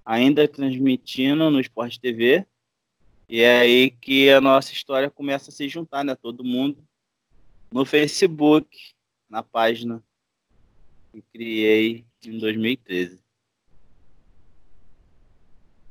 ainda 0.05 0.49
transmitindo 0.49 1.51
no 1.51 1.61
Sport 1.61 1.99
TV 1.99 2.47
e 3.33 3.43
é 3.43 3.61
aí 3.61 3.91
que 3.93 4.29
a 4.29 4.41
nossa 4.41 4.73
história 4.73 5.09
começa 5.09 5.51
a 5.51 5.53
se 5.53 5.69
juntar, 5.69 6.03
né? 6.03 6.17
Todo 6.17 6.43
mundo 6.43 6.83
no 7.71 7.85
Facebook, 7.85 8.69
na 9.29 9.41
página 9.41 10.03
que 11.13 11.23
criei 11.33 12.05
em 12.25 12.39
2013. 12.39 13.21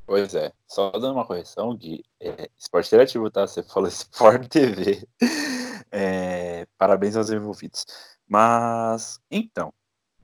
Pois 0.05 0.35
é, 0.35 0.51
só 0.67 0.91
dando 0.91 1.13
uma 1.13 1.25
correção, 1.25 1.73
de 1.73 2.03
é, 2.19 2.49
esporte 2.57 2.87
interativo, 2.87 3.31
tá? 3.31 3.47
Você 3.47 3.63
falou 3.63 3.87
Sport 3.89 4.49
TV. 4.49 5.07
É, 5.91 6.67
parabéns 6.77 7.15
aos 7.15 7.29
envolvidos. 7.29 7.85
Mas, 8.27 9.19
então, 9.31 9.73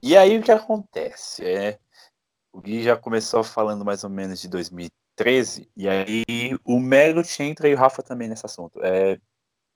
e 0.02 0.16
aí 0.16 0.38
o 0.38 0.44
que 0.44 0.52
acontece? 0.52 1.44
É, 1.46 1.80
o 2.54 2.62
Gui 2.62 2.84
já 2.84 2.96
começou 2.96 3.44
falando 3.44 3.84
mais 3.84 4.04
ou 4.04 4.10
menos 4.10 4.40
de 4.40 4.48
2013 4.48 5.06
13, 5.16 5.70
e 5.76 5.88
aí 5.88 6.24
o 6.64 6.80
Merit 6.80 7.42
entra 7.42 7.68
e 7.68 7.74
o 7.74 7.78
Rafa 7.78 8.04
também 8.04 8.28
nesse 8.28 8.46
assunto. 8.46 8.80
É, 8.84 9.20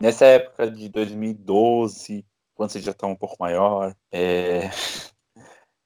nessa 0.01 0.25
época 0.25 0.69
de 0.69 0.89
2012, 0.89 2.25
quando 2.53 2.71
você 2.71 2.81
já 2.81 2.91
está 2.91 3.07
um 3.07 3.15
pouco 3.15 3.37
maior, 3.39 3.95
é... 4.11 4.69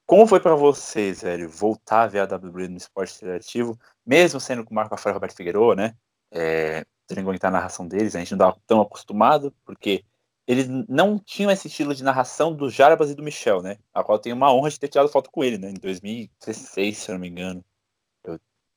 como 0.05 0.27
foi 0.27 0.39
para 0.39 0.55
vocês, 0.55 1.21
velho, 1.21 1.49
voltar 1.49 2.03
a 2.03 2.07
ver 2.07 2.19
a 2.19 2.35
WWE 2.35 2.67
no 2.67 2.77
esporte 2.77 3.15
interativo, 3.15 3.79
mesmo 4.05 4.39
sendo 4.39 4.63
com 4.63 4.71
o 4.71 4.75
Marco 4.75 4.95
Rafael 4.95 5.13
Roberto 5.13 5.35
Figueiredo, 5.35 5.75
né? 5.75 5.95
É, 6.31 6.85
que 7.21 7.30
aguentar 7.30 7.49
a 7.49 7.54
narração 7.54 7.88
deles, 7.88 8.15
a 8.15 8.19
gente 8.19 8.32
não 8.32 8.38
estava 8.38 8.58
tão 8.65 8.82
acostumado, 8.82 9.54
porque 9.65 10.04
eles 10.47 10.67
não 10.89 11.17
tinham 11.17 11.52
esse 11.52 11.67
estilo 11.67 11.95
de 11.95 12.04
narração 12.04 12.54
do 12.54 12.69
Jarbas 12.69 13.10
e 13.12 13.15
do 13.15 13.23
Michel, 13.23 13.62
né? 13.62 13.78
A 13.93 14.04
qual 14.04 14.17
eu 14.17 14.21
tenho 14.21 14.36
uma 14.36 14.54
honra 14.54 14.69
de 14.69 14.80
ter 14.80 14.89
tirado 14.89 15.10
foto 15.10 15.30
com 15.32 15.43
ele, 15.43 15.58
né? 15.58 15.69
Em 15.69 15.76
2016, 15.76 16.97
se 16.97 17.10
eu 17.10 17.13
não 17.13 17.21
me 17.21 17.30
engano. 17.30 17.63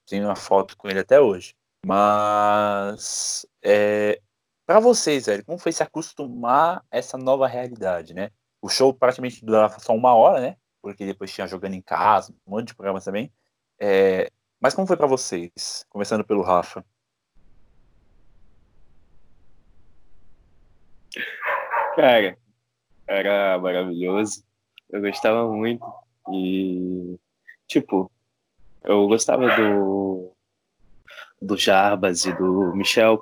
Tenho 0.07 0.27
uma 0.27 0.37
foto 0.37 0.77
com 0.77 0.88
ele 0.88 1.01
até 1.01 1.20
hoje. 1.20 1.55
Mas 1.85 3.46
é, 3.62 4.20
para 4.66 4.81
vocês, 4.81 5.27
velho, 5.27 5.44
como 5.44 5.59
foi 5.59 5.72
se 5.72 5.83
acostumar 5.83 6.85
a 6.90 6.99
essa 6.99 7.18
nova 7.18 7.46
realidade, 7.46 8.14
né? 8.14 8.31
O 8.61 8.68
show 8.68 8.92
praticamente 8.94 9.44
durava 9.44 9.79
só 9.79 9.94
uma 9.94 10.14
hora, 10.14 10.40
né? 10.40 10.57
Porque 10.83 11.07
depois 11.07 11.33
tinha 11.33 11.46
jogando 11.46 11.75
em 11.75 11.83
casa, 11.83 12.33
um 12.46 12.53
monte 12.53 12.68
de 12.68 12.75
programas 12.75 13.05
também. 13.05 13.33
É, 13.79 14.31
mas 14.61 14.75
como 14.75 14.87
foi 14.87 14.96
para 14.96 15.07
vocês? 15.07 15.85
Começando 15.88 16.25
pelo 16.25 16.42
Rafa. 16.42 16.85
Cara, 21.96 22.37
era 23.09 23.59
maravilhoso. 23.59 24.44
Eu 24.90 25.00
gostava 25.00 25.50
muito. 25.50 25.82
E, 26.30 27.16
tipo, 27.66 28.11
eu 28.85 29.09
gostava 29.09 29.48
do, 29.56 30.30
do 31.40 31.56
Jarbas 31.56 32.26
e 32.26 32.32
do 32.35 32.74
Michel, 32.76 33.18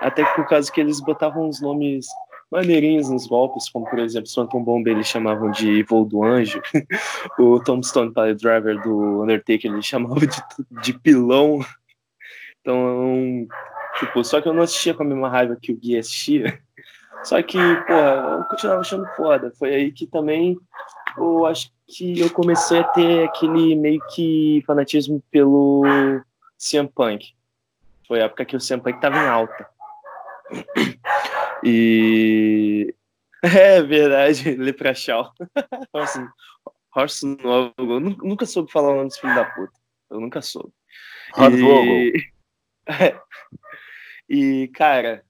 até 0.00 0.24
por 0.34 0.46
causa 0.48 0.70
que 0.72 0.80
eles 0.80 1.00
botavam 1.00 1.48
uns 1.48 1.60
nomes 1.60 2.06
maneirinhos 2.50 3.08
nos 3.08 3.28
golpes, 3.28 3.68
como 3.68 3.88
por 3.88 4.00
exemplo, 4.00 4.28
Swanton 4.28 4.62
Bomb 4.62 4.88
eles 4.88 5.06
chamavam 5.06 5.50
de 5.52 5.84
Voo 5.84 6.04
do 6.04 6.24
Anjo, 6.24 6.60
o 7.38 7.62
Tombstone 7.62 8.12
Pile 8.12 8.34
Driver 8.34 8.80
do 8.82 9.22
Undertaker 9.22 9.70
eles 9.70 9.86
chamavam 9.86 10.18
de, 10.18 10.82
de 10.82 10.98
pilão. 10.98 11.60
Então, 12.60 13.46
tipo, 14.00 14.24
só 14.24 14.40
que 14.40 14.48
eu 14.48 14.54
não 14.54 14.62
assistia 14.62 14.94
com 14.94 15.04
a 15.04 15.06
mesma 15.06 15.28
raiva 15.28 15.56
que 15.60 15.72
o 15.72 15.76
Gui 15.76 15.96
assistia. 15.96 16.60
Só 17.24 17.42
que, 17.42 17.58
porra, 17.86 18.38
eu 18.38 18.44
continuava 18.44 18.80
achando 18.80 19.06
foda. 19.16 19.52
Foi 19.58 19.74
aí 19.74 19.92
que 19.92 20.06
também 20.06 20.58
eu 21.16 21.46
acho 21.46 21.70
que 21.86 22.20
eu 22.20 22.30
comecei 22.30 22.80
a 22.80 22.84
ter 22.84 23.24
aquele 23.24 23.74
meio 23.74 24.00
que 24.14 24.62
fanatismo 24.66 25.22
pelo 25.30 25.82
CM 26.58 26.88
Punk. 26.88 27.34
Foi 28.06 28.20
a 28.20 28.24
época 28.24 28.44
que 28.44 28.56
o 28.56 28.60
CM 28.60 28.82
Punk 28.82 29.00
tava 29.00 29.16
em 29.16 29.28
alta. 29.28 29.68
E. 31.64 32.94
É 33.42 33.80
verdade, 33.80 34.56
Leprachal. 34.56 35.32
Horse, 35.92 36.26
Horse 36.92 37.26
Novo. 37.26 37.72
Eu 37.78 38.00
nunca 38.00 38.44
soube 38.44 38.72
falar 38.72 38.88
o 38.88 38.96
nome 38.96 39.08
desse 39.08 39.20
filho 39.20 39.34
da 39.34 39.44
puta. 39.44 39.72
Eu 40.10 40.20
nunca 40.20 40.40
soube. 40.40 40.72
E... 41.38 42.12
e, 44.28 44.68
cara, 44.68 45.22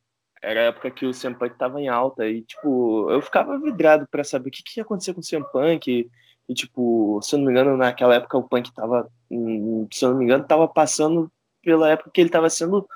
era 0.47 0.61
a 0.61 0.65
época 0.65 0.93
que 0.93 1.05
o 1.05 1.11
CM 1.11 1.35
Punk 1.35 1.59
tava 1.59 1.81
em 1.81 1.89
alta 1.89 2.25
e, 2.25 2.41
tipo, 2.43 3.11
eu 3.11 3.21
ficava 3.21 3.59
vidrado 3.59 4.07
para 4.09 4.23
saber 4.23 4.49
o 4.49 4.53
que, 4.53 4.63
que 4.63 4.79
ia 4.79 4.85
acontecer 4.85 5.13
com 5.13 5.21
o 5.21 5.25
CM 5.25 5.45
Punk 5.51 5.91
e, 5.91 6.09
e, 6.49 6.55
tipo, 6.55 7.21
se 7.21 7.35
eu 7.35 7.41
não 7.41 7.47
me 7.47 7.53
engano, 7.53 7.77
naquela 7.77 8.15
época 8.15 8.39
o 8.39 8.49
Punk 8.49 8.73
tava, 8.73 9.11
hum, 9.29 9.89
se 9.93 10.05
eu 10.05 10.11
não 10.11 10.19
me 10.19 10.25
engano, 10.25 10.45
tava 10.45 10.69
passando 10.69 11.29
pela 11.63 11.91
época 11.91 12.13
que 12.15 12.21
ele 12.21 12.31
tava 12.31 12.49
sendo 12.49 12.89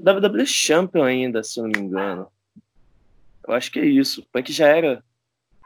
WWE 0.00 0.46
Champion 0.46 1.04
ainda, 1.04 1.42
se 1.42 1.60
eu 1.60 1.64
não 1.64 1.72
me 1.78 1.86
engano. 1.86 2.26
Eu 3.46 3.52
acho 3.52 3.70
que 3.70 3.78
é 3.78 3.84
isso. 3.84 4.22
O 4.22 4.26
Punk 4.32 4.50
já 4.50 4.68
era. 4.68 5.04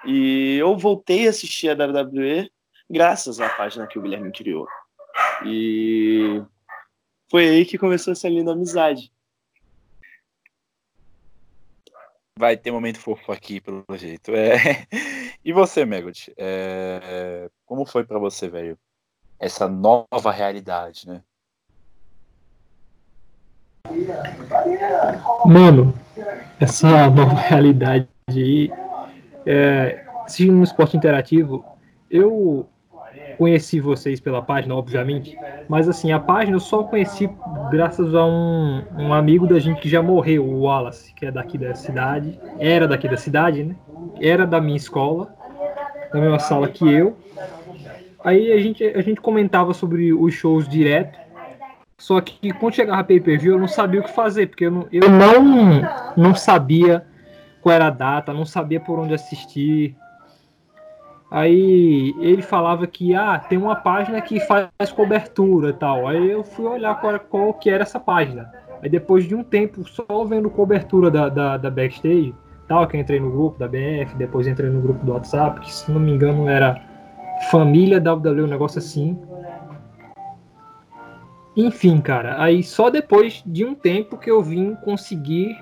E 0.05 0.57
eu 0.57 0.77
voltei 0.77 1.29
a 1.29 1.31
assistir 1.31 1.69
a 1.69 1.75
WWE 1.75 2.51
graças 2.91 3.41
à 3.41 3.49
página 3.49 3.87
que 3.87 3.97
o 3.97 4.03
Guilherme 4.03 4.33
criou. 4.33 4.67
E 5.45 6.43
foi 7.31 7.49
aí 7.49 7.65
que 7.65 7.79
começou 7.79 8.13
essa 8.13 8.29
linda 8.29 8.51
amizade. 8.51 9.13
Vai 12.39 12.57
ter 12.57 12.71
um 12.71 12.75
momento 12.75 13.01
fofo 13.01 13.33
aqui, 13.33 13.61
pelo 13.61 13.85
jeito. 13.95 14.33
É... 14.35 14.87
E 15.45 15.53
você, 15.53 15.85
Megot? 15.85 16.33
É... 16.37 17.49
Como 17.65 17.87
foi 17.87 18.05
para 18.05 18.19
você, 18.19 18.49
velho? 18.49 18.77
Essa 19.39 19.69
nova 19.69 20.33
realidade, 20.33 21.07
né? 21.07 21.23
Mano, 25.45 25.95
essa 26.59 27.09
nova 27.09 27.35
realidade 27.35 28.09
aí, 28.29 28.73
é, 29.47 30.05
assistindo 30.25 30.55
um 30.55 30.65
esporte 30.65 30.97
interativo, 30.97 31.65
eu 32.11 32.69
conheci 33.37 33.81
vocês 33.81 34.21
pela 34.21 34.43
página, 34.43 34.75
obviamente, 34.75 35.37
mas 35.69 35.89
assim, 35.89 36.13
a 36.13 36.19
página 36.19 36.57
eu 36.57 36.61
só 36.61 36.83
conheci 36.83 37.29
graças 37.71 38.15
a 38.15 38.25
um, 38.25 38.83
um 38.99 39.13
amigo 39.13 39.47
da 39.47 39.59
gente 39.59 39.81
que 39.81 39.89
já 39.89 40.03
morreu, 40.03 40.45
o 40.45 40.63
Wallace, 40.63 41.15
que 41.15 41.27
é 41.27 41.31
daqui 41.31 41.59
da 41.59 41.75
cidade, 41.75 42.39
era 42.59 42.89
daqui 42.89 43.09
da 43.09 43.17
cidade, 43.17 43.65
né? 43.65 43.77
Era 44.21 44.47
da 44.47 44.61
minha 44.61 44.77
escola, 44.77 45.35
na 46.13 46.21
mesma 46.21 46.39
sala 46.39 46.69
que 46.69 46.91
eu. 46.91 47.17
Aí 48.25 48.53
a 48.53 48.59
gente, 48.59 48.85
a 48.85 49.03
gente 49.03 49.21
comentava 49.21 49.73
sobre 49.73 50.13
os 50.13 50.35
shows 50.35 50.69
direto, 50.69 51.19
só 51.99 52.21
que 52.21 52.53
quando 52.53 52.75
chegava 52.75 53.05
pay-per-view 53.05 53.55
eu 53.55 53.61
não 53.61 53.69
sabia 53.69 54.01
o 54.01 54.05
que 54.05 54.13
fazer, 54.13 54.49
porque 54.49 54.67
eu 54.67 54.71
não, 54.71 54.89
eu 54.93 55.09
não, 55.09 55.83
não 56.17 56.35
sabia 56.35 57.07
qual 57.61 57.75
era 57.75 57.87
a 57.87 57.91
data, 57.91 58.33
não 58.33 58.45
sabia 58.45 58.81
por 58.81 58.99
onde 58.99 59.15
assistir, 59.15 59.97
Aí 61.31 62.15
ele 62.21 62.43
falava 62.43 62.87
que 62.87 63.15
ah, 63.15 63.39
tem 63.39 63.59
uma 63.59 63.75
página 63.75 64.21
que 64.21 64.39
faz 64.41 64.93
cobertura 64.95 65.71
e 65.71 65.73
tal. 65.73 66.07
Aí 66.07 66.31
eu 66.31 66.45
fui 66.45 66.67
olhar 66.67 67.01
qual, 67.01 67.19
qual 67.19 67.55
que 67.55 67.69
era 67.69 67.83
essa 67.83 67.99
página. 67.99 68.51
Aí 68.83 68.89
depois 68.89 69.25
de 69.25 69.35
um 69.35 69.43
tempo 69.43 69.87
só 69.89 70.25
vendo 70.25 70.49
cobertura 70.49 71.11
da, 71.11 71.29
da, 71.29 71.57
da 71.57 71.71
backstage, 71.71 72.35
tal, 72.69 72.87
que 72.87 72.97
eu 72.97 73.01
entrei 73.01 73.19
no 73.19 73.31
grupo 73.31 73.59
da 73.59 73.67
BF, 73.67 74.15
depois 74.17 74.47
entrei 74.47 74.71
no 74.71 74.81
grupo 74.81 75.05
do 75.05 75.13
WhatsApp, 75.13 75.61
que 75.61 75.73
se 75.73 75.91
não 75.91 76.01
me 76.01 76.13
engano 76.13 76.49
era 76.49 76.81
Família 77.51 77.99
WWE, 78.01 78.43
um 78.43 78.47
negócio 78.47 78.79
assim. 78.79 79.19
Enfim, 81.57 82.01
cara, 82.01 82.41
aí 82.41 82.63
só 82.63 82.91
depois 82.91 83.43
de 83.47 83.65
um 83.65 83.75
tempo 83.75 84.19
que 84.19 84.31
eu 84.31 84.43
vim 84.43 84.75
conseguir 84.77 85.57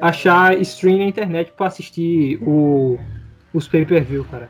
achar 0.00 0.58
stream 0.60 0.98
na 0.98 1.04
internet 1.04 1.52
para 1.52 1.66
assistir 1.66 2.42
o, 2.42 2.98
os 3.54 3.68
pay-per-view, 3.68 4.24
cara. 4.24 4.48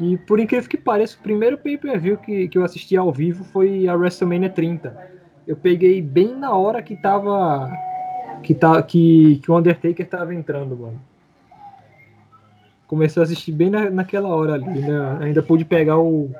E 0.00 0.16
por 0.16 0.40
incrível 0.40 0.68
que 0.68 0.78
pareça, 0.78 1.18
o 1.18 1.22
primeiro 1.22 1.58
pay-per-view 1.58 2.16
que, 2.16 2.48
que 2.48 2.56
eu 2.56 2.64
assisti 2.64 2.96
ao 2.96 3.12
vivo 3.12 3.44
foi 3.44 3.86
a 3.86 3.94
WrestleMania 3.94 4.48
30. 4.48 4.96
Eu 5.46 5.56
peguei 5.56 6.00
bem 6.00 6.34
na 6.34 6.54
hora 6.54 6.82
que 6.82 6.96
tava. 6.96 7.70
que, 8.42 8.54
tá, 8.54 8.82
que, 8.82 9.38
que 9.42 9.50
o 9.50 9.58
Undertaker 9.58 10.08
tava 10.08 10.34
entrando, 10.34 10.74
mano. 10.74 11.00
Comecei 12.86 13.22
a 13.22 13.24
assistir 13.24 13.52
bem 13.52 13.68
na, 13.68 13.90
naquela 13.90 14.28
hora 14.28 14.54
ali. 14.54 14.80
Né? 14.80 15.18
Ainda 15.20 15.42
pude 15.42 15.66
pegar 15.66 15.98
o, 15.98 16.30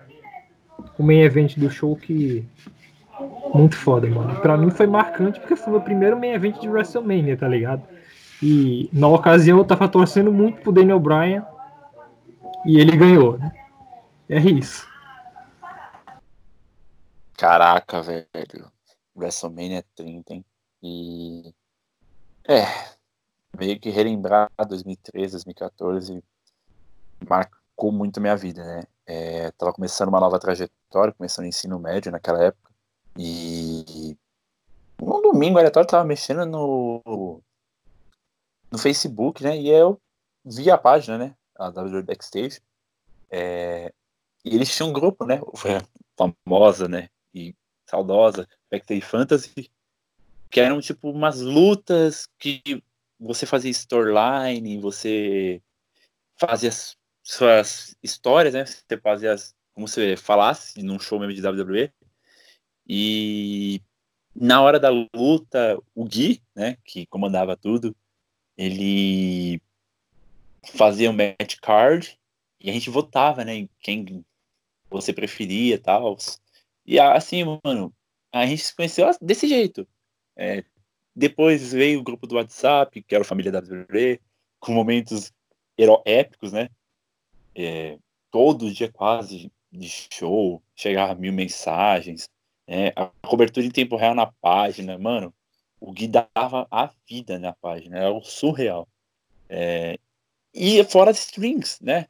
o 0.98 1.02
main 1.02 1.20
event 1.20 1.58
do 1.58 1.70
show 1.70 1.94
que. 1.94 2.42
Muito 3.52 3.76
foda, 3.76 4.08
mano. 4.08 4.40
Pra 4.40 4.56
mim 4.56 4.70
foi 4.70 4.86
marcante 4.86 5.38
porque 5.38 5.54
foi 5.54 5.74
o 5.74 5.80
primeiro 5.82 6.18
main 6.18 6.30
event 6.30 6.58
de 6.58 6.68
WrestleMania, 6.68 7.36
tá 7.36 7.46
ligado? 7.46 7.82
E 8.42 8.88
na 8.90 9.08
ocasião 9.08 9.58
eu 9.58 9.64
tava 9.66 9.86
torcendo 9.86 10.32
muito 10.32 10.62
pro 10.62 10.72
Daniel 10.72 10.98
Bryan 10.98 11.44
e 12.64 12.78
ele 12.78 12.96
ganhou, 12.96 13.38
né? 13.38 13.52
É 14.28 14.38
isso. 14.38 14.88
Caraca, 17.36 18.02
velho. 18.02 18.70
WrestleMania 19.16 19.84
30, 19.94 20.34
hein? 20.34 20.44
E. 20.82 21.54
É. 22.46 22.64
Meio 23.58 23.80
que 23.80 23.90
relembrar 23.90 24.50
2013, 24.56 25.32
2014 25.32 26.22
marcou 27.28 27.92
muito 27.92 28.20
minha 28.20 28.36
vida, 28.36 28.64
né? 28.64 28.82
É, 29.06 29.50
tava 29.52 29.72
começando 29.72 30.08
uma 30.08 30.20
nova 30.20 30.38
trajetória, 30.38 31.12
começando 31.12 31.44
o 31.46 31.48
ensino 31.48 31.78
médio 31.78 32.12
naquela 32.12 32.44
época. 32.44 32.70
E. 33.18 34.16
Um 35.02 35.22
domingo 35.22 35.58
aleatório 35.58 35.88
tava 35.88 36.04
mexendo 36.04 36.44
no. 36.46 37.42
no 38.70 38.78
Facebook, 38.78 39.42
né? 39.42 39.56
E 39.56 39.68
eu 39.68 40.00
vi 40.44 40.70
a 40.70 40.78
página, 40.78 41.18
né? 41.18 41.34
A 41.60 41.68
WWE 41.68 42.02
Backstage. 42.02 42.60
É, 43.30 43.92
e 44.44 44.54
eles 44.54 44.74
tinham 44.74 44.90
um 44.90 44.92
grupo, 44.92 45.24
né? 45.26 45.40
Famosa, 46.16 46.88
né? 46.88 47.08
E 47.34 47.54
saudosa, 47.86 48.48
Backstage 48.70 49.00
Fantasy, 49.00 49.70
que 50.50 50.60
eram 50.60 50.80
tipo 50.80 51.10
umas 51.10 51.40
lutas 51.40 52.26
que 52.38 52.62
você 53.18 53.44
fazia 53.44 53.70
storyline, 53.70 54.80
você 54.80 55.60
fazia 56.36 56.70
suas 57.22 57.94
histórias, 58.02 58.54
né? 58.54 58.64
Você 58.64 58.96
fazia 58.96 59.32
as, 59.32 59.54
como 59.74 59.86
você 59.86 60.16
falasse 60.16 60.82
num 60.82 60.98
show 60.98 61.20
mesmo 61.20 61.34
de 61.34 61.46
WWE. 61.46 61.92
E 62.86 63.82
na 64.34 64.62
hora 64.62 64.80
da 64.80 64.88
luta, 64.88 65.78
o 65.94 66.04
Gui, 66.04 66.42
né, 66.54 66.76
que 66.84 67.06
comandava 67.06 67.56
tudo, 67.56 67.94
ele 68.56 69.60
fazia 70.64 71.10
um 71.10 71.14
match 71.14 71.56
card 71.60 72.18
e 72.60 72.70
a 72.70 72.72
gente 72.72 72.90
votava, 72.90 73.44
né, 73.44 73.54
em 73.54 73.70
quem 73.80 74.24
você 74.88 75.12
preferia 75.12 75.74
e 75.74 75.78
tal. 75.78 76.16
E 76.84 76.98
assim, 76.98 77.44
mano, 77.64 77.92
a 78.32 78.46
gente 78.46 78.62
se 78.62 78.74
conheceu 78.74 79.10
desse 79.20 79.46
jeito. 79.48 79.86
É, 80.36 80.64
depois 81.14 81.72
veio 81.72 82.00
o 82.00 82.02
grupo 82.02 82.26
do 82.26 82.36
WhatsApp, 82.36 83.02
que 83.02 83.14
era 83.14 83.22
a 83.22 83.26
família 83.26 83.52
WWE, 83.52 84.20
com 84.58 84.72
momentos 84.72 85.32
épicos, 86.04 86.52
né? 86.52 86.68
É, 87.54 87.98
todo 88.30 88.72
dia 88.72 88.90
quase 88.92 89.50
de 89.72 89.88
show, 89.88 90.62
chegava 90.74 91.14
mil 91.14 91.32
mensagens, 91.32 92.28
é, 92.66 92.92
a 92.94 93.06
cobertura 93.26 93.66
em 93.66 93.70
tempo 93.70 93.96
real 93.96 94.14
na 94.14 94.26
página, 94.26 94.98
mano, 94.98 95.34
o 95.80 95.92
Gui 95.92 96.06
dava 96.06 96.68
a 96.70 96.90
vida 97.08 97.38
na 97.38 97.52
página, 97.54 97.98
era 97.98 98.12
o 98.12 98.22
surreal. 98.22 98.86
É, 99.48 99.98
e 100.54 100.82
fora 100.84 101.10
as 101.10 101.18
strings, 101.18 101.80
né? 101.80 102.06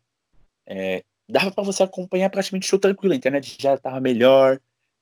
É, 0.67 1.05
dava 1.29 1.51
para 1.51 1.65
você 1.65 1.83
acompanhar 1.83 2.31
praticamente 2.31 2.67
o 2.67 2.71
show 2.71 2.79
tranquilo. 2.79 3.13
A 3.13 3.17
internet 3.17 3.57
já 3.61 3.77
tava 3.77 4.01
melhor. 4.01 4.61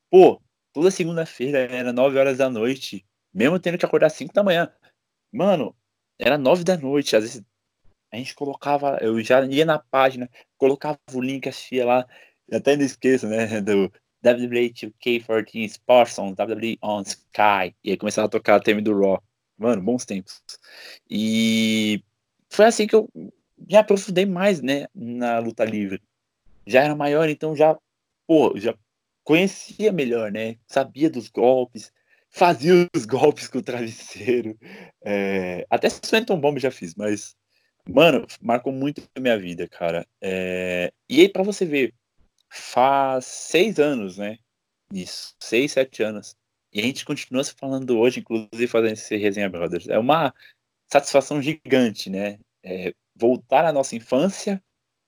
Pô, 0.09 0.41
toda 0.73 0.91
segunda-feira 0.91 1.59
era 1.59 1.93
9 1.93 2.17
horas 2.17 2.37
da 2.37 2.49
noite, 2.49 3.05
mesmo 3.33 3.59
tendo 3.59 3.77
que 3.77 3.85
acordar 3.85 4.09
5 4.09 4.33
da 4.33 4.43
manhã. 4.43 4.71
Mano, 5.31 5.75
era 6.17 6.37
9 6.37 6.63
da 6.63 6.77
noite. 6.77 7.15
Às 7.15 7.23
vezes 7.23 7.43
a 8.11 8.17
gente 8.17 8.33
colocava, 8.35 8.97
eu 9.01 9.21
já 9.21 9.45
ia 9.45 9.65
na 9.65 9.79
página, 9.79 10.29
colocava 10.57 10.99
o 11.13 11.21
link, 11.21 11.47
assistia 11.47 11.85
lá. 11.85 12.07
Até 12.51 12.75
não 12.75 12.83
esqueço, 12.83 13.27
né? 13.27 13.61
Do 13.61 13.91
WWE 14.23 14.73
2K14 14.73 15.65
Sports 15.65 16.17
on 16.19 16.31
WWE 16.31 16.77
on 16.81 17.01
Sky. 17.03 17.75
E 17.83 17.91
aí 17.91 17.97
começava 17.97 18.27
a 18.27 18.29
tocar 18.29 18.55
a 18.55 18.59
tema 18.59 18.81
do 18.81 18.99
Raw. 18.99 19.21
Mano, 19.57 19.81
bons 19.81 20.05
tempos. 20.05 20.41
E 21.09 22.03
foi 22.49 22.65
assim 22.65 22.87
que 22.87 22.95
eu 22.95 23.09
me 23.57 23.75
aprofundei 23.75 24.25
mais, 24.25 24.61
né, 24.61 24.87
na 24.93 25.39
luta 25.39 25.63
livre. 25.63 26.01
Já 26.65 26.83
era 26.83 26.95
maior, 26.95 27.29
então 27.29 27.55
já, 27.55 27.77
pô, 28.27 28.53
já 28.57 28.75
conhecia 29.23 29.91
melhor, 29.91 30.31
né? 30.31 30.57
Sabia 30.67 31.09
dos 31.09 31.27
golpes, 31.29 31.91
fazia 32.29 32.87
os 32.95 33.05
golpes 33.05 33.47
com 33.47 33.59
o 33.59 33.63
travesseiro. 33.63 34.57
É, 35.03 35.65
até 35.69 35.89
Swanton 35.89 36.39
Bomb 36.39 36.59
já 36.59 36.71
fiz, 36.71 36.95
mas, 36.95 37.35
mano, 37.87 38.25
marcou 38.41 38.73
muito 38.73 39.01
a 39.15 39.19
minha 39.19 39.37
vida, 39.37 39.67
cara. 39.67 40.05
É, 40.21 40.91
e 41.07 41.21
aí, 41.21 41.29
pra 41.29 41.43
você 41.43 41.65
ver, 41.65 41.93
faz 42.49 43.25
seis 43.25 43.79
anos, 43.79 44.17
né? 44.17 44.37
Isso, 44.93 45.35
seis, 45.39 45.71
sete 45.73 46.01
anos. 46.03 46.35
E 46.73 46.79
a 46.79 46.83
gente 46.83 47.05
continua 47.05 47.43
se 47.43 47.53
falando 47.53 47.97
hoje, 47.97 48.19
inclusive 48.19 48.67
fazendo 48.67 48.93
esse 48.93 49.15
Resenha 49.17 49.49
Brothers. 49.49 49.87
É 49.87 49.97
uma 49.97 50.33
satisfação 50.91 51.41
gigante, 51.41 52.09
né? 52.09 52.39
É, 52.63 52.93
voltar 53.15 53.65
à 53.65 53.71
nossa 53.71 53.95
infância, 53.95 54.61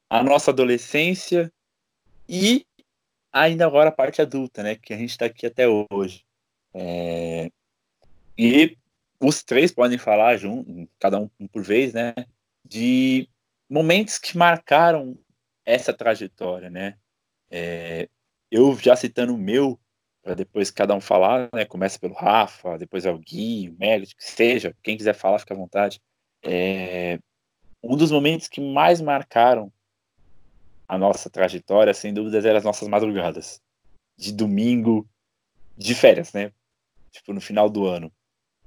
à 0.09 0.23
nossa 0.23 0.51
adolescência 0.51 1.51
e 2.27 2.65
ainda 3.31 3.65
agora 3.65 3.89
a 3.89 3.93
parte 3.93 4.21
adulta, 4.21 4.61
né? 4.63 4.75
Que 4.75 4.93
a 4.93 4.97
gente 4.97 5.11
está 5.11 5.25
aqui 5.25 5.45
até 5.45 5.65
hoje. 5.67 6.25
É, 6.73 7.49
e 8.37 8.77
os 9.19 9.43
três 9.43 9.71
podem 9.71 9.97
falar 9.97 10.37
junto, 10.37 10.89
cada 10.99 11.19
um 11.19 11.29
por 11.51 11.63
vez, 11.63 11.93
né? 11.93 12.13
De 12.65 13.29
momentos 13.69 14.17
que 14.17 14.37
marcaram 14.37 15.17
essa 15.65 15.93
trajetória, 15.93 16.69
né? 16.69 16.97
É, 17.49 18.09
eu 18.49 18.77
já 18.77 18.95
citando 18.95 19.33
o 19.33 19.37
meu, 19.37 19.79
para 20.21 20.33
depois 20.33 20.71
cada 20.71 20.93
um 20.95 21.01
falar, 21.01 21.49
né? 21.53 21.65
Começa 21.65 21.99
pelo 21.99 22.13
Rafa, 22.13 22.77
depois 22.77 23.05
é 23.05 23.11
o 23.11 23.19
Gui, 23.19 23.69
o 23.69 23.77
Mélio, 23.79 24.07
que 24.07 24.15
seja, 24.23 24.75
quem 24.83 24.97
quiser 24.97 25.13
falar, 25.13 25.39
fica 25.39 25.53
à 25.53 25.57
vontade. 25.57 26.01
É, 26.43 27.19
um 27.83 27.95
dos 27.95 28.11
momentos 28.11 28.47
que 28.47 28.61
mais 28.61 29.01
marcaram 29.01 29.71
a 30.87 30.97
nossa 30.97 31.29
trajetória, 31.29 31.93
sem 31.93 32.13
dúvidas, 32.13 32.45
eram 32.45 32.57
as 32.57 32.63
nossas 32.63 32.87
madrugadas. 32.87 33.61
De 34.17 34.31
domingo, 34.31 35.07
de 35.77 35.95
férias, 35.95 36.33
né? 36.33 36.51
Tipo, 37.11 37.33
no 37.33 37.41
final 37.41 37.69
do 37.69 37.87
ano. 37.87 38.11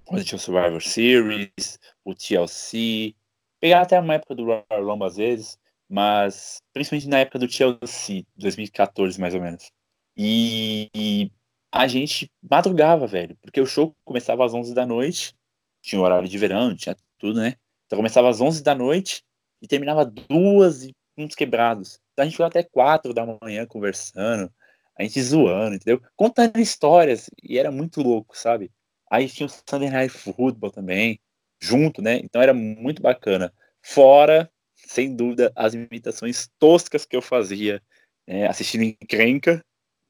Quando 0.05 0.25
tinha 0.25 0.37
o 0.37 0.41
Survivor 0.41 0.83
Series, 0.83 1.79
o 2.05 2.15
TLC. 2.15 3.15
Pegar 3.61 3.83
até 3.83 3.99
uma 3.99 4.15
época 4.15 4.35
do 4.35 4.45
Royal 4.45 4.65
Rumble 4.71 5.07
às 5.07 5.17
vezes, 5.17 5.59
mas 5.89 6.63
principalmente 6.73 7.09
na 7.09 7.21
época 7.21 7.39
do 7.39 7.49
TLC, 7.49 8.27
2014 8.37 9.21
mais 9.21 9.35
ou 9.35 9.41
menos. 9.41 9.71
E, 10.17 10.91
e 10.95 11.31
a 11.73 11.87
gente 11.87 12.31
madrugava, 12.43 13.07
velho, 13.07 13.37
porque 13.43 13.61
o 13.61 13.67
show 13.67 13.95
começava 14.05 14.45
às 14.45 14.55
11 14.55 14.75
da 14.75 14.87
noite, 14.87 15.35
tinha 15.83 16.01
horário 16.01 16.29
de 16.29 16.39
verão, 16.39 16.75
tinha 16.75 16.97
tudo, 17.19 17.41
né? 17.41 17.57
Então 17.95 18.01
começava 18.01 18.29
às 18.29 18.41
11 18.41 18.61
da 18.61 18.75
noite 18.75 19.23
e 19.63 19.69
terminava 19.69 20.05
duas 20.05 20.83
e 20.83 20.93
uns 21.17 21.37
quebrados. 21.37 22.01
a 22.19 22.25
gente 22.25 22.33
ficou 22.33 22.47
até 22.47 22.65
quatro 22.65 23.15
da 23.15 23.25
manhã 23.41 23.65
conversando, 23.67 24.53
a 24.99 25.05
gente 25.05 25.23
zoando, 25.23 25.77
entendeu? 25.77 26.03
Contando 26.17 26.59
histórias, 26.59 27.31
e 27.41 27.57
era 27.57 27.71
muito 27.71 28.03
louco, 28.03 28.37
sabe? 28.37 28.73
Aí 29.09 29.29
tinha 29.29 29.47
o 29.47 29.49
Sunday 29.49 29.91
Night 29.91 30.13
Football 30.13 30.73
também, 30.73 31.21
junto, 31.63 32.03
né? 32.03 32.17
Então 32.17 32.43
era 32.43 32.53
muito 32.53 33.01
bacana. 33.01 33.55
Fora, 33.81 34.51
sem 34.75 35.15
dúvida, 35.15 35.53
as 35.55 35.75
imitações 35.75 36.49
toscas 36.59 37.07
que 37.07 37.15
eu 37.15 37.23
fazia, 37.23 37.81
né? 38.27 38.49
assistindo 38.49 38.83
Encrenca, 38.83 39.65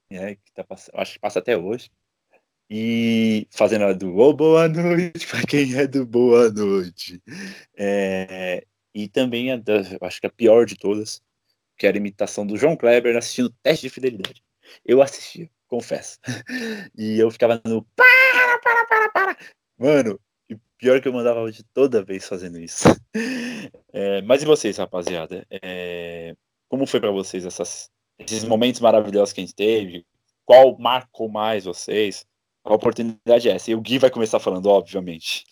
né? 0.09 0.37
que 0.37 0.51
tá, 0.55 0.65
acho 0.95 1.13
que 1.13 1.19
passa 1.19 1.37
até 1.37 1.55
hoje, 1.55 1.91
e 2.69 3.47
fazendo 3.51 3.85
a 3.85 3.93
do 3.93 4.15
oh, 4.17 4.33
Boa 4.33 4.67
Noite, 4.67 5.27
para 5.27 5.43
quem 5.43 5.75
é 5.75 5.87
do 5.87 6.05
Boa 6.05 6.49
Noite. 6.49 7.21
É, 7.77 8.65
e 8.93 9.07
também 9.07 9.51
a 9.51 9.57
da, 9.57 9.81
acho 10.01 10.19
que 10.19 10.27
a 10.27 10.31
pior 10.31 10.65
de 10.65 10.75
todas, 10.75 11.21
que 11.77 11.85
era 11.85 11.97
a 11.97 11.99
imitação 11.99 12.45
do 12.45 12.57
João 12.57 12.75
Kleber 12.75 13.15
assistindo 13.15 13.53
Teste 13.61 13.87
de 13.87 13.93
Fidelidade. 13.93 14.43
Eu 14.83 15.01
assistia, 15.01 15.49
confesso. 15.67 16.19
E 16.97 17.19
eu 17.19 17.29
ficava 17.29 17.61
no 17.65 17.83
para, 17.95 18.59
para, 18.59 18.85
para, 18.85 19.09
para. 19.09 19.37
Mano, 19.77 20.19
e 20.49 20.55
pior 20.77 21.01
que 21.01 21.07
eu 21.07 21.13
mandava 21.13 21.41
hoje 21.41 21.63
toda 21.73 22.03
vez 22.03 22.27
fazendo 22.27 22.59
isso. 22.59 22.85
É, 23.97 24.21
mas 24.23 24.43
e 24.43 24.45
vocês, 24.45 24.75
rapaziada? 24.77 25.47
É, 25.49 26.35
como 26.67 26.85
foi 26.85 26.99
para 26.99 27.11
vocês 27.11 27.45
essas, 27.45 27.89
esses 28.19 28.43
momentos 28.43 28.81
maravilhosos 28.81 29.33
que 29.33 29.39
a 29.39 29.43
gente 29.43 29.55
teve? 29.55 30.05
Qual 30.43 30.77
marcou 30.77 31.29
mais 31.29 31.63
vocês? 31.63 32.25
A 32.65 32.73
oportunidade 32.73 33.47
é 33.47 33.53
essa. 33.53 33.69
E 33.69 33.75
o 33.75 33.81
Gui 33.81 33.99
vai 33.99 34.09
começar 34.09 34.39
falando, 34.39 34.65
obviamente. 34.65 35.45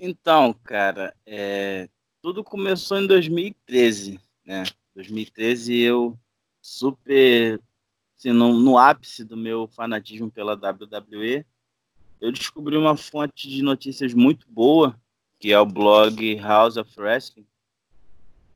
Então, 0.00 0.54
cara, 0.64 1.14
é, 1.26 1.88
tudo 2.22 2.42
começou 2.42 2.98
em 2.98 3.06
2013, 3.06 4.18
né? 4.46 4.64
2013 4.94 5.78
eu 5.78 6.18
super, 6.60 7.60
assim, 8.18 8.32
no, 8.32 8.54
no 8.54 8.78
ápice 8.78 9.22
do 9.24 9.36
meu 9.36 9.68
fanatismo 9.68 10.30
pela 10.30 10.54
WWE, 10.54 11.44
eu 12.20 12.32
descobri 12.32 12.76
uma 12.78 12.96
fonte 12.96 13.48
de 13.48 13.62
notícias 13.62 14.14
muito 14.14 14.46
boa, 14.48 14.98
que 15.38 15.52
é 15.52 15.60
o 15.60 15.66
blog 15.66 16.36
House 16.36 16.78
of 16.78 16.90
Wrestling. 16.98 17.46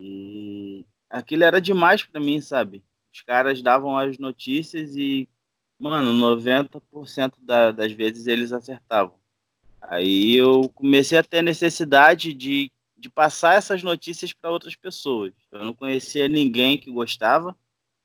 E 0.00 0.86
aquilo 1.10 1.44
era 1.44 1.60
demais 1.60 2.02
para 2.02 2.20
mim, 2.20 2.40
sabe? 2.40 2.82
Os 3.18 3.22
caras 3.22 3.60
davam 3.60 3.98
as 3.98 4.16
notícias 4.16 4.94
e, 4.94 5.28
mano, 5.76 6.12
90% 6.12 7.34
da, 7.42 7.72
das 7.72 7.90
vezes 7.90 8.28
eles 8.28 8.52
acertavam. 8.52 9.18
Aí 9.82 10.36
eu 10.36 10.68
comecei 10.68 11.18
a 11.18 11.22
ter 11.22 11.42
necessidade 11.42 12.32
de 12.32 12.70
de 13.00 13.08
passar 13.08 13.54
essas 13.54 13.80
notícias 13.80 14.32
para 14.32 14.50
outras 14.50 14.74
pessoas. 14.74 15.32
Eu 15.52 15.64
não 15.64 15.72
conhecia 15.72 16.26
ninguém 16.26 16.76
que 16.76 16.90
gostava. 16.90 17.56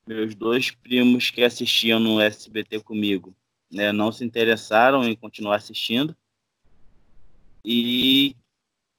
Meus 0.06 0.36
dois 0.36 0.70
primos 0.70 1.32
que 1.32 1.44
assistiam 1.44 2.00
no 2.00 2.22
SBT 2.22 2.82
comigo 2.82 3.36
né, 3.72 3.92
não 3.92 4.12
se 4.12 4.24
interessaram 4.24 5.04
em 5.04 5.16
continuar 5.16 5.56
assistindo. 5.56 6.16
E 7.66 8.36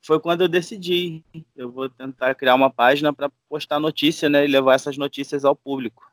foi 0.05 0.21
quando 0.21 0.43
eu 0.43 0.49
decidi, 0.49 1.25
eu 1.57 1.73
vou 1.73 1.89
tentar 1.89 2.35
criar 2.35 2.55
uma 2.55 2.71
página 2.71 3.11
para 3.11 3.31
postar 3.49 3.81
notícia, 3.81 4.29
né, 4.29 4.45
e 4.45 4.49
levar 4.49 4.75
essas 4.75 4.99
notícias 4.99 5.47
ao 5.47 5.57
público. 5.57 6.07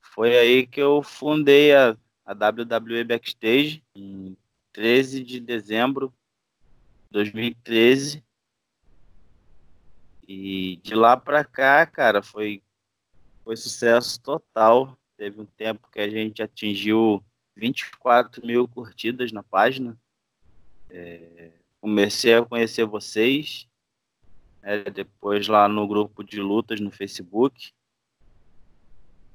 Foi 0.00 0.38
aí 0.38 0.66
que 0.66 0.80
eu 0.80 1.02
fundei 1.02 1.74
a, 1.74 1.94
a 2.24 2.32
WWE 2.32 3.04
Backstage 3.04 3.84
em 3.94 4.34
13 4.72 5.22
de 5.22 5.38
dezembro 5.38 6.14
de 7.04 7.12
2013 7.12 8.24
e 10.26 10.76
de 10.82 10.94
lá 10.94 11.14
para 11.14 11.44
cá, 11.44 11.84
cara, 11.84 12.22
foi, 12.22 12.62
foi 13.44 13.54
sucesso 13.54 14.18
total. 14.22 14.96
Teve 15.18 15.42
um 15.42 15.46
tempo 15.46 15.90
que 15.92 16.00
a 16.00 16.08
gente 16.08 16.42
atingiu 16.42 17.22
24 17.54 18.46
mil 18.46 18.66
curtidas 18.66 19.30
na 19.30 19.42
página. 19.42 19.98
É, 20.88 21.59
comecei 21.80 22.34
a 22.34 22.44
conhecer 22.44 22.84
vocês, 22.84 23.66
né, 24.62 24.84
depois 24.84 25.48
lá 25.48 25.68
no 25.68 25.86
grupo 25.86 26.22
de 26.22 26.40
lutas 26.40 26.80
no 26.80 26.90
Facebook. 26.90 27.72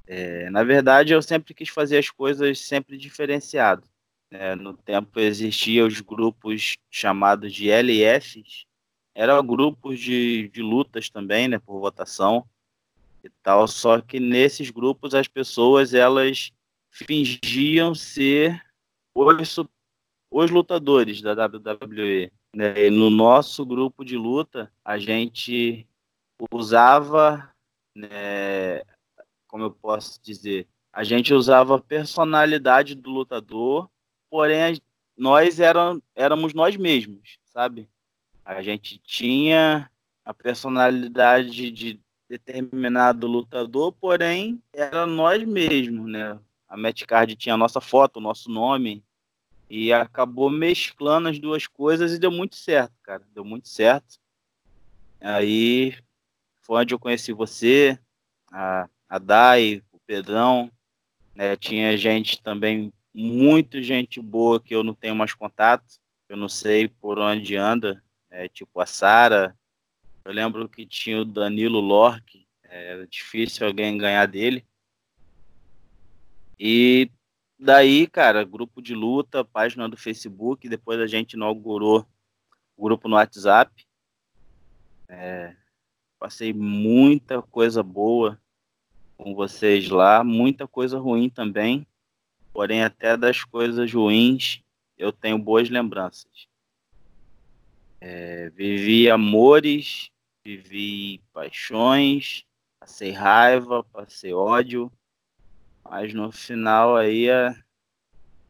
É, 0.06 0.48
na 0.50 0.62
verdade, 0.62 1.12
eu 1.12 1.20
sempre 1.20 1.52
quis 1.52 1.68
fazer 1.68 1.98
as 1.98 2.10
coisas 2.10 2.60
sempre 2.60 2.96
diferenciado. 2.96 3.82
É, 4.30 4.54
no 4.54 4.74
tempo 4.74 5.20
existiam 5.20 5.86
os 5.86 6.00
grupos 6.00 6.76
chamados 6.90 7.52
de 7.52 7.70
LFs, 7.70 8.66
eram 9.14 9.44
grupos 9.44 10.00
de, 10.00 10.48
de 10.48 10.62
lutas 10.62 11.08
também, 11.08 11.48
né, 11.48 11.58
por 11.58 11.80
votação 11.80 12.46
e 13.22 13.30
tal, 13.42 13.66
só 13.66 14.00
que 14.00 14.20
nesses 14.20 14.70
grupos 14.70 15.14
as 15.14 15.26
pessoas 15.26 15.94
elas 15.94 16.52
fingiam 16.90 17.94
ser 17.94 18.62
os, 19.14 19.58
os 20.30 20.50
lutadores 20.50 21.22
da 21.22 21.32
WWE. 21.32 22.30
Né? 22.56 22.88
No 22.88 23.10
nosso 23.10 23.66
grupo 23.66 24.02
de 24.02 24.16
luta, 24.16 24.72
a 24.82 24.96
gente 24.96 25.86
usava, 26.50 27.52
né, 27.94 28.80
como 29.46 29.64
eu 29.64 29.70
posso 29.70 30.18
dizer, 30.22 30.66
a 30.90 31.04
gente 31.04 31.34
usava 31.34 31.76
a 31.76 31.78
personalidade 31.78 32.94
do 32.94 33.10
lutador, 33.10 33.90
porém 34.30 34.80
nós 35.14 35.60
eram, 35.60 36.02
éramos 36.14 36.54
nós 36.54 36.78
mesmos, 36.78 37.38
sabe? 37.44 37.90
A 38.42 38.62
gente 38.62 38.98
tinha 39.00 39.90
a 40.24 40.32
personalidade 40.32 41.70
de 41.70 42.00
determinado 42.26 43.26
lutador, 43.26 43.92
porém 43.92 44.62
era 44.72 45.04
nós 45.04 45.44
mesmos, 45.44 46.10
né? 46.10 46.40
A 46.66 46.74
Match 46.74 47.02
Card 47.04 47.36
tinha 47.36 47.54
a 47.54 47.58
nossa 47.58 47.82
foto, 47.82 48.16
o 48.16 48.22
nosso 48.22 48.50
nome, 48.50 49.04
e 49.68 49.92
acabou 49.92 50.48
mesclando 50.48 51.28
as 51.28 51.38
duas 51.38 51.66
coisas 51.66 52.12
e 52.12 52.18
deu 52.18 52.30
muito 52.30 52.56
certo, 52.56 52.94
cara. 53.02 53.22
Deu 53.34 53.44
muito 53.44 53.68
certo. 53.68 54.18
Aí 55.20 55.96
foi 56.62 56.82
onde 56.82 56.94
eu 56.94 56.98
conheci 56.98 57.32
você, 57.32 57.98
a, 58.50 58.88
a 59.08 59.18
Dai, 59.18 59.82
o 59.92 59.98
Pedrão, 60.00 60.70
né? 61.34 61.56
Tinha 61.56 61.96
gente 61.96 62.42
também, 62.42 62.92
muito 63.14 63.82
gente 63.82 64.20
boa 64.20 64.60
que 64.60 64.74
eu 64.74 64.84
não 64.84 64.94
tenho 64.94 65.14
mais 65.16 65.32
contato, 65.32 65.84
eu 66.28 66.36
não 66.36 66.48
sei 66.48 66.88
por 66.88 67.18
onde 67.18 67.56
anda, 67.56 68.02
é, 68.30 68.48
tipo 68.48 68.80
a 68.80 68.86
Sara. 68.86 69.56
Eu 70.24 70.32
lembro 70.32 70.68
que 70.68 70.84
tinha 70.84 71.20
o 71.20 71.24
Danilo 71.24 71.80
Lorque, 71.80 72.46
é, 72.64 72.92
era 72.92 73.06
difícil 73.06 73.66
alguém 73.66 73.96
ganhar 73.96 74.26
dele. 74.26 74.66
E 76.58 77.10
daí, 77.58 78.06
cara, 78.06 78.44
grupo 78.44 78.82
de 78.82 78.94
luta, 78.94 79.44
página 79.44 79.88
do 79.88 79.96
Facebook, 79.96 80.68
depois 80.68 81.00
a 81.00 81.06
gente 81.06 81.34
inaugurou 81.34 82.06
o 82.76 82.84
grupo 82.84 83.08
no 83.08 83.16
WhatsApp. 83.16 83.86
É, 85.08 85.54
passei 86.18 86.52
muita 86.52 87.40
coisa 87.40 87.82
boa 87.82 88.40
com 89.16 89.34
vocês 89.34 89.88
lá, 89.88 90.22
muita 90.22 90.66
coisa 90.66 90.98
ruim 90.98 91.28
também. 91.28 91.86
Porém, 92.52 92.82
até 92.82 93.16
das 93.16 93.44
coisas 93.44 93.92
ruins, 93.92 94.62
eu 94.98 95.12
tenho 95.12 95.38
boas 95.38 95.68
lembranças. 95.68 96.48
É, 98.00 98.50
vivi 98.50 99.10
amores, 99.10 100.10
vivi 100.44 101.20
paixões, 101.32 102.44
passei 102.78 103.10
raiva, 103.10 103.82
passei 103.84 104.32
ódio, 104.32 104.92
mas 105.90 106.12
no 106.12 106.30
final 106.30 106.96
aí 106.96 107.30
a, 107.30 107.54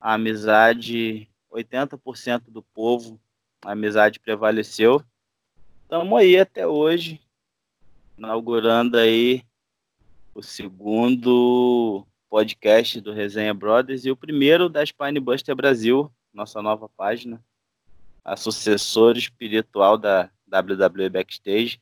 a 0.00 0.14
amizade, 0.14 1.28
80% 1.52 2.44
do 2.48 2.62
povo, 2.62 3.20
a 3.64 3.72
amizade 3.72 4.20
prevaleceu. 4.20 5.02
Estamos 5.82 6.18
aí 6.18 6.38
até 6.38 6.66
hoje, 6.66 7.20
inaugurando 8.16 8.98
aí 8.98 9.44
o 10.34 10.42
segundo 10.42 12.06
podcast 12.28 13.00
do 13.00 13.12
Resenha 13.12 13.54
Brothers 13.54 14.04
e 14.04 14.10
o 14.10 14.16
primeiro 14.16 14.68
da 14.68 14.84
Spine 14.84 15.20
Buster 15.20 15.54
Brasil, 15.54 16.12
nossa 16.32 16.60
nova 16.60 16.88
página 16.88 17.42
a 18.26 18.36
sucessora 18.36 19.16
espiritual 19.16 19.96
da 19.96 20.28
WWE 20.52 21.08
Backstage. 21.08 21.80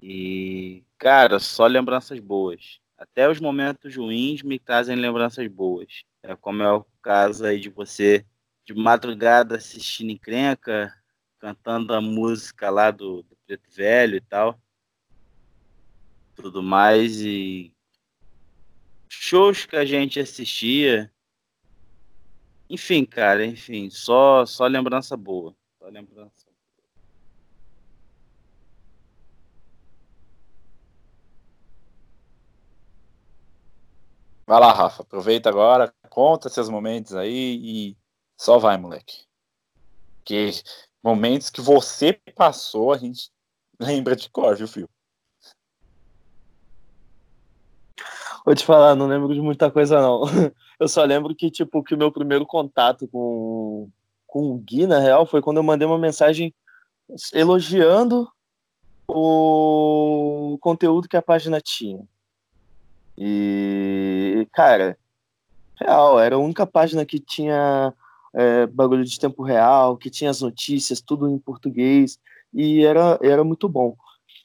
E, 0.00 0.82
cara, 0.96 1.38
só 1.38 1.66
lembranças 1.66 2.18
boas. 2.18 2.80
Até 3.02 3.28
os 3.28 3.40
momentos 3.40 3.96
ruins 3.96 4.42
me 4.42 4.58
trazem 4.58 4.94
lembranças 4.94 5.46
boas. 5.48 6.04
É 6.22 6.36
como 6.36 6.62
é 6.62 6.72
o 6.72 6.86
caso 7.02 7.44
aí 7.44 7.58
de 7.58 7.68
você 7.68 8.24
de 8.64 8.72
madrugada 8.72 9.56
assistindo 9.56 10.10
encrenca, 10.10 10.94
cantando 11.40 11.92
a 11.94 12.00
música 12.00 12.70
lá 12.70 12.92
do, 12.92 13.24
do 13.24 13.36
Preto 13.44 13.68
Velho 13.70 14.16
e 14.16 14.20
tal. 14.20 14.60
Tudo 16.36 16.62
mais. 16.62 17.20
E 17.20 17.74
shows 19.08 19.66
que 19.66 19.74
a 19.74 19.84
gente 19.84 20.20
assistia 20.20 21.12
enfim, 22.70 23.04
cara, 23.04 23.44
enfim, 23.44 23.90
só, 23.90 24.46
só 24.46 24.66
lembrança 24.66 25.14
boa. 25.14 25.54
Só 25.78 25.88
lembrança. 25.88 26.41
Vai 34.52 34.60
lá, 34.60 34.70
Rafa, 34.70 35.00
aproveita 35.00 35.48
agora, 35.48 35.94
conta 36.10 36.50
seus 36.50 36.68
momentos 36.68 37.14
aí 37.14 37.56
e 37.64 37.96
só 38.36 38.58
vai, 38.58 38.76
moleque. 38.76 39.24
Que 40.22 40.50
momentos 41.02 41.48
que 41.48 41.62
você 41.62 42.20
passou, 42.36 42.92
a 42.92 42.98
gente 42.98 43.32
lembra 43.80 44.14
de 44.14 44.28
cor, 44.28 44.54
viu, 44.54 44.68
filho? 44.68 44.90
Vou 48.44 48.54
te 48.54 48.62
falar, 48.62 48.94
não 48.94 49.06
lembro 49.06 49.32
de 49.32 49.40
muita 49.40 49.70
coisa, 49.70 50.02
não. 50.02 50.24
Eu 50.78 50.86
só 50.86 51.02
lembro 51.02 51.34
que, 51.34 51.50
tipo, 51.50 51.82
que 51.82 51.94
o 51.94 51.98
meu 51.98 52.12
primeiro 52.12 52.44
contato 52.44 53.08
com, 53.08 53.88
com 54.26 54.50
o 54.50 54.58
Gui, 54.58 54.86
na 54.86 54.98
real, 54.98 55.24
foi 55.24 55.40
quando 55.40 55.56
eu 55.56 55.62
mandei 55.62 55.88
uma 55.88 55.96
mensagem 55.96 56.54
elogiando 57.32 58.30
o 59.08 60.58
conteúdo 60.60 61.08
que 61.08 61.16
a 61.16 61.22
página 61.22 61.58
tinha. 61.58 62.06
E, 63.24 64.48
cara, 64.52 64.98
real, 65.76 66.18
era 66.18 66.34
a 66.34 66.40
única 66.40 66.66
página 66.66 67.06
que 67.06 67.20
tinha 67.20 67.94
é, 68.34 68.66
bagulho 68.66 69.04
de 69.04 69.16
tempo 69.16 69.44
real, 69.44 69.96
que 69.96 70.10
tinha 70.10 70.28
as 70.28 70.40
notícias, 70.40 71.00
tudo 71.00 71.28
em 71.28 71.38
português, 71.38 72.18
e 72.52 72.84
era, 72.84 73.20
era 73.22 73.44
muito 73.44 73.68
bom. 73.68 73.96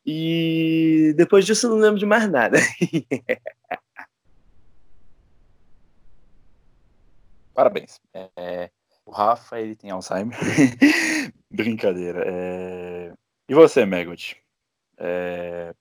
E 0.06 1.12
depois 1.18 1.44
disso 1.44 1.66
eu 1.66 1.72
não 1.72 1.80
lembro 1.80 1.98
de 1.98 2.06
mais 2.06 2.30
nada. 2.30 2.60
Parabéns. 7.56 8.00
É, 8.14 8.70
o 9.08 9.12
Rafa, 9.12 9.60
ele 9.60 9.76
tem 9.76 9.90
Alzheimer. 9.90 10.38
Brincadeira. 11.50 12.24
É... 12.28 13.12
E 13.50 13.56
você, 13.56 13.88
Megot? 13.88 14.38
É... 15.00 15.74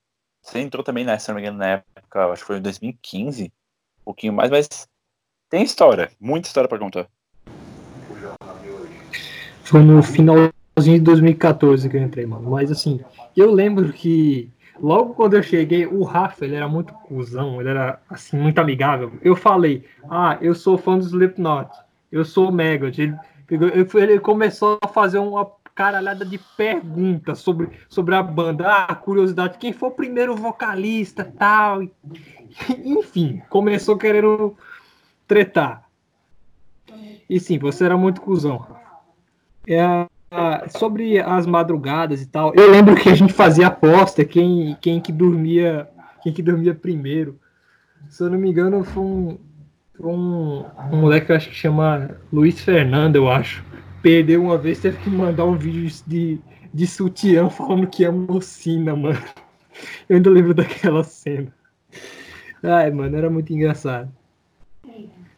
Você 0.47 0.61
entrou 0.61 0.85
também 0.85 1.05
nessa, 1.05 1.33
não 1.33 1.41
me 1.41 1.43
engano, 1.43 1.59
na 1.59 1.67
época, 1.67 2.27
acho 2.27 2.43
que 2.43 2.47
foi 2.47 2.59
em 2.59 2.63
2015, 2.63 3.47
um 3.47 4.05
pouquinho 4.05 4.33
mais, 4.33 4.49
mas 4.49 4.89
tem 5.51 5.65
história, 5.65 6.09
muita 6.21 6.47
história 6.47 6.69
para 6.69 6.79
contar. 6.79 7.09
Foi 9.65 9.83
no 9.83 10.01
finalzinho 10.05 10.53
de 10.85 11.01
2014 11.01 11.89
que 11.89 11.97
eu 11.97 12.01
entrei, 12.01 12.27
mano. 12.27 12.49
Mas 12.49 12.71
assim, 12.71 13.01
eu 13.37 13.51
lembro 13.51 13.93
que 13.93 14.49
logo 14.81 15.15
quando 15.15 15.35
eu 15.35 15.43
cheguei, 15.43 15.85
o 15.85 16.05
Rafa, 16.05 16.45
ele 16.45 16.55
era 16.55 16.69
muito 16.69 16.95
cuzão, 16.95 17.61
ele 17.61 17.71
era 17.71 18.01
assim, 18.09 18.37
muito 18.37 18.61
amigável. 18.61 19.15
Eu 19.23 19.35
falei, 19.35 19.85
ah, 20.09 20.39
eu 20.41 20.55
sou 20.55 20.79
fã 20.79 20.97
do 20.97 21.05
Slipknot, 21.05 21.71
eu 22.13 22.25
sou 22.25 22.51
o 22.51 22.53
Megadeth. 22.53 23.19
Ele, 23.51 23.89
ele 23.95 24.21
começou 24.21 24.79
a 24.81 24.87
fazer 24.87 25.19
uma 25.19 25.51
caralhada 25.77 26.25
de 26.25 26.39
perguntas 26.57 27.39
sobre, 27.39 27.69
sobre 27.87 28.15
a 28.15 28.23
banda. 28.23 28.67
Ah, 28.67 28.95
curiosidade, 28.95 29.59
quem 29.59 29.75
foi 29.75 29.91
o 29.91 29.93
primeiro 29.93 30.35
vocalista, 30.35 31.23
tal. 31.39 31.83
Enfim, 32.83 33.43
começou 33.51 33.99
querendo 33.99 34.57
tretar. 35.29 35.85
E 37.29 37.39
sim, 37.39 37.59
você 37.59 37.85
era 37.85 37.97
muito 37.97 38.23
cuzão. 38.23 38.67
É, 39.69 40.07
sobre 40.79 41.21
as 41.21 41.47
madrugadas 41.47 42.23
e 42.23 42.27
tal, 42.27 42.55
eu 42.55 42.71
lembro 42.71 42.97
que 42.97 43.11
a 43.11 43.15
gente 43.15 43.33
fazia 43.33 43.67
aposta 43.67 44.25
quem, 44.25 44.77
quem 44.81 45.01
que 45.01 45.13
dormia 45.13 45.89
quem 46.23 46.33
que 46.33 46.43
dormia 46.43 46.75
primeiro. 46.75 47.39
Se 48.09 48.23
eu 48.23 48.31
não 48.31 48.39
me 48.39 48.51
engano, 48.51 48.83
foi 48.83 49.03
um, 49.03 49.39
um, 50.01 50.65
um 50.91 50.97
moleque 50.97 51.27
que 51.27 51.33
eu 51.33 51.37
acho 51.37 51.49
que 51.49 51.55
chama 51.55 52.17
Luiz 52.33 52.61
Fernando, 52.61 53.15
eu 53.15 53.31
acho 53.31 53.65
perdeu 54.07 54.41
uma 54.41 54.57
vez, 54.57 54.79
teve 54.79 55.03
que 55.03 55.11
mandar 55.11 55.45
um 55.47 55.59
vídeo 55.59 55.93
de, 56.07 56.41
de 56.73 56.87
sutiã 56.87 57.51
falando 57.51 57.89
que 57.89 58.05
é 58.05 58.09
mocina, 58.09 58.95
mano. 58.95 59.19
Eu 60.09 60.15
ainda 60.15 60.31
lembro 60.31 60.55
daquela 60.55 61.03
cena. 61.03 61.53
Ai, 62.63 62.89
mano, 62.93 63.17
era 63.17 63.29
muito 63.29 63.53
engraçado. 63.53 64.09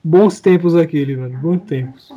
Bons 0.04 0.38
tempos 0.40 0.76
aquele, 0.76 1.16
mano. 1.16 1.38
Bons 1.38 1.64
tempos. 1.64 2.12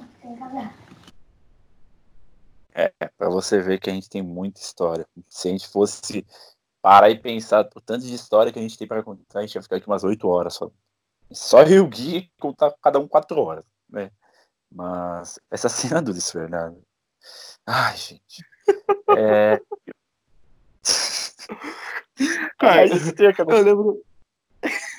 É, 2.76 2.92
pra 3.18 3.30
você 3.30 3.62
ver 3.62 3.80
que 3.80 3.90
a 3.90 3.94
gente 3.94 4.10
tem 4.10 4.22
muita 4.22 4.60
história. 4.60 5.08
Se 5.30 5.48
a 5.48 5.52
gente 5.52 5.70
fosse 5.70 6.28
parar 6.82 7.10
e 7.10 7.18
pensar 7.18 7.62
o 7.74 7.80
tanto 7.80 8.06
de 8.06 8.14
história 8.14 8.52
que 8.52 8.60
a 8.60 8.62
gente 8.62 8.78
tem 8.78 8.86
para 8.86 9.02
contar, 9.02 9.40
a 9.40 9.42
gente 9.44 9.56
ia 9.56 9.62
ficar 9.62 9.78
aqui 9.78 9.88
umas 9.88 10.04
8 10.04 10.28
horas 10.28 10.56
só. 10.56 10.70
Só 11.32 11.64
eu 11.64 11.88
Gui 11.88 12.30
contar 12.42 12.74
cada 12.84 13.00
um 13.00 13.08
4 13.08 13.40
horas, 13.40 13.64
né? 13.90 14.12
Mas 14.72 15.40
essa 15.52 15.68
cena 15.70 16.02
do 16.02 16.12
Luiz 16.12 16.32
Fernando. 16.32 16.82
Ai, 17.66 17.98
gente. 17.98 18.46
É. 19.18 19.62
Cara, 22.58 22.86
eu 22.88 23.64
lembro. 23.64 24.04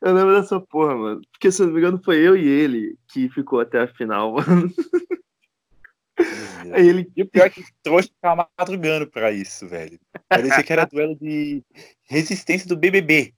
Eu 0.00 0.14
lembro 0.14 0.40
dessa 0.40 0.60
porra, 0.60 0.94
mano. 0.94 1.20
Porque, 1.30 1.52
se 1.52 1.62
não 1.62 1.70
me 1.70 1.78
engano, 1.78 2.00
foi 2.02 2.16
eu 2.16 2.36
e 2.36 2.46
ele 2.46 2.96
que 3.08 3.28
ficou 3.28 3.60
até 3.60 3.80
a 3.80 3.86
final, 3.86 4.32
mano. 4.34 4.72
Aí 6.72 6.88
ele... 6.88 7.12
E 7.14 7.22
o 7.22 7.28
pior 7.28 7.46
é 7.46 7.50
que 7.50 7.64
trouxe 7.82 8.08
ficar 8.08 8.48
madrugando 8.58 9.06
pra 9.08 9.30
isso, 9.30 9.68
velho. 9.68 9.98
Parecia 10.28 10.62
que 10.62 10.72
era 10.72 10.86
duelo 10.86 11.16
de 11.16 11.62
resistência 12.04 12.66
do 12.66 12.76
BBB. 12.76 13.34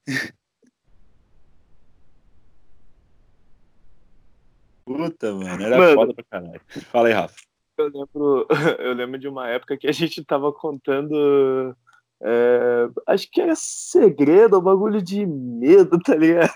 Puta, 4.84 5.32
mano, 5.34 5.62
era 5.62 5.78
mano, 5.78 5.94
foda 5.94 6.14
pra 6.14 6.24
caralho. 6.24 6.60
Fala 6.90 7.08
aí, 7.08 7.14
Rafa. 7.14 7.36
Eu 7.78 7.88
lembro, 7.88 8.46
eu 8.78 8.92
lembro 8.92 9.18
de 9.18 9.28
uma 9.28 9.48
época 9.48 9.76
que 9.76 9.86
a 9.86 9.92
gente 9.92 10.24
tava 10.24 10.52
contando. 10.52 11.74
É, 12.22 12.88
acho 13.06 13.30
que 13.30 13.40
era 13.40 13.54
segredo, 13.56 14.58
um 14.58 14.62
bagulho 14.62 15.00
de 15.00 15.24
medo, 15.24 15.98
tá 16.00 16.14
ligado? 16.14 16.52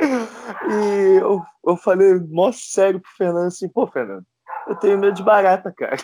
E 0.00 1.20
eu, 1.20 1.42
eu 1.66 1.76
falei, 1.76 2.14
mó 2.14 2.52
sério 2.52 3.00
pro 3.00 3.10
Fernando 3.16 3.48
assim, 3.48 3.68
pô, 3.68 3.86
Fernando, 3.86 4.24
eu 4.66 4.76
tenho 4.76 4.98
medo 4.98 5.14
de 5.14 5.22
barata, 5.22 5.72
cara. 5.72 5.96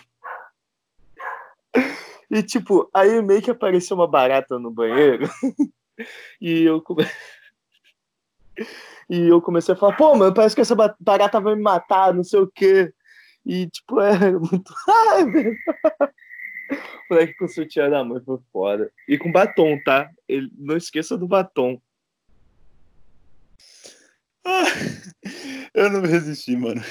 E 2.31 2.43
tipo, 2.43 2.91
aí 2.93 3.23
meio 3.23 3.41
que 3.41 3.51
apareceu 3.51 3.97
uma 3.97 4.09
barata 4.09 4.59
no 4.59 4.71
banheiro. 4.71 5.29
E 6.39 6.63
eu 6.63 6.83
comecei. 6.83 7.11
E 9.09 9.29
eu 9.29 9.41
comecei 9.41 9.73
a 9.73 9.77
falar, 9.77 9.97
pô, 9.97 10.17
mano, 10.17 10.35
parece 10.35 10.53
que 10.53 10.61
essa 10.61 10.75
barata 10.99 11.41
vai 11.41 11.55
me 11.55 11.63
matar, 11.63 12.13
não 12.13 12.25
sei 12.25 12.41
o 12.41 12.51
quê. 12.53 12.93
E, 13.45 13.69
tipo, 13.69 14.01
é 14.03 14.33
muito. 14.33 14.75
Ai, 14.89 15.31
velho. 15.31 15.57
Moleque 17.09 17.35
com 17.35 17.47
sutiã 17.47 17.89
da 17.89 18.03
mãe 18.03 18.21
foi 18.25 18.39
foda. 18.53 18.93
E 19.07 19.17
com 19.17 19.31
batom, 19.31 19.81
tá? 19.85 20.11
Ele... 20.27 20.51
Não 20.59 20.77
esqueça 20.77 21.17
do 21.17 21.29
batom. 21.29 21.81
Ah, 24.45 24.65
eu 25.73 25.91
não 25.91 26.01
resisti, 26.03 26.57
mano. 26.57 26.83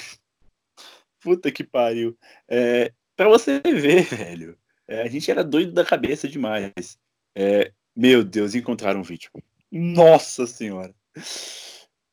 Puta 1.20 1.52
que 1.52 1.64
pariu. 1.64 2.18
É, 2.48 2.94
pra 3.16 3.28
você 3.28 3.60
ver, 3.60 4.04
velho. 4.04 4.58
É, 4.88 5.02
a 5.02 5.10
gente 5.10 5.30
era 5.30 5.44
doido 5.44 5.74
da 5.74 5.84
cabeça 5.84 6.28
demais. 6.28 6.98
É, 7.36 7.72
meu 7.96 8.24
Deus, 8.24 8.56
encontraram 8.56 9.02
um 9.02 9.04
vídeo. 9.04 9.32
Nossa 9.72 10.46
senhora. 10.48 10.94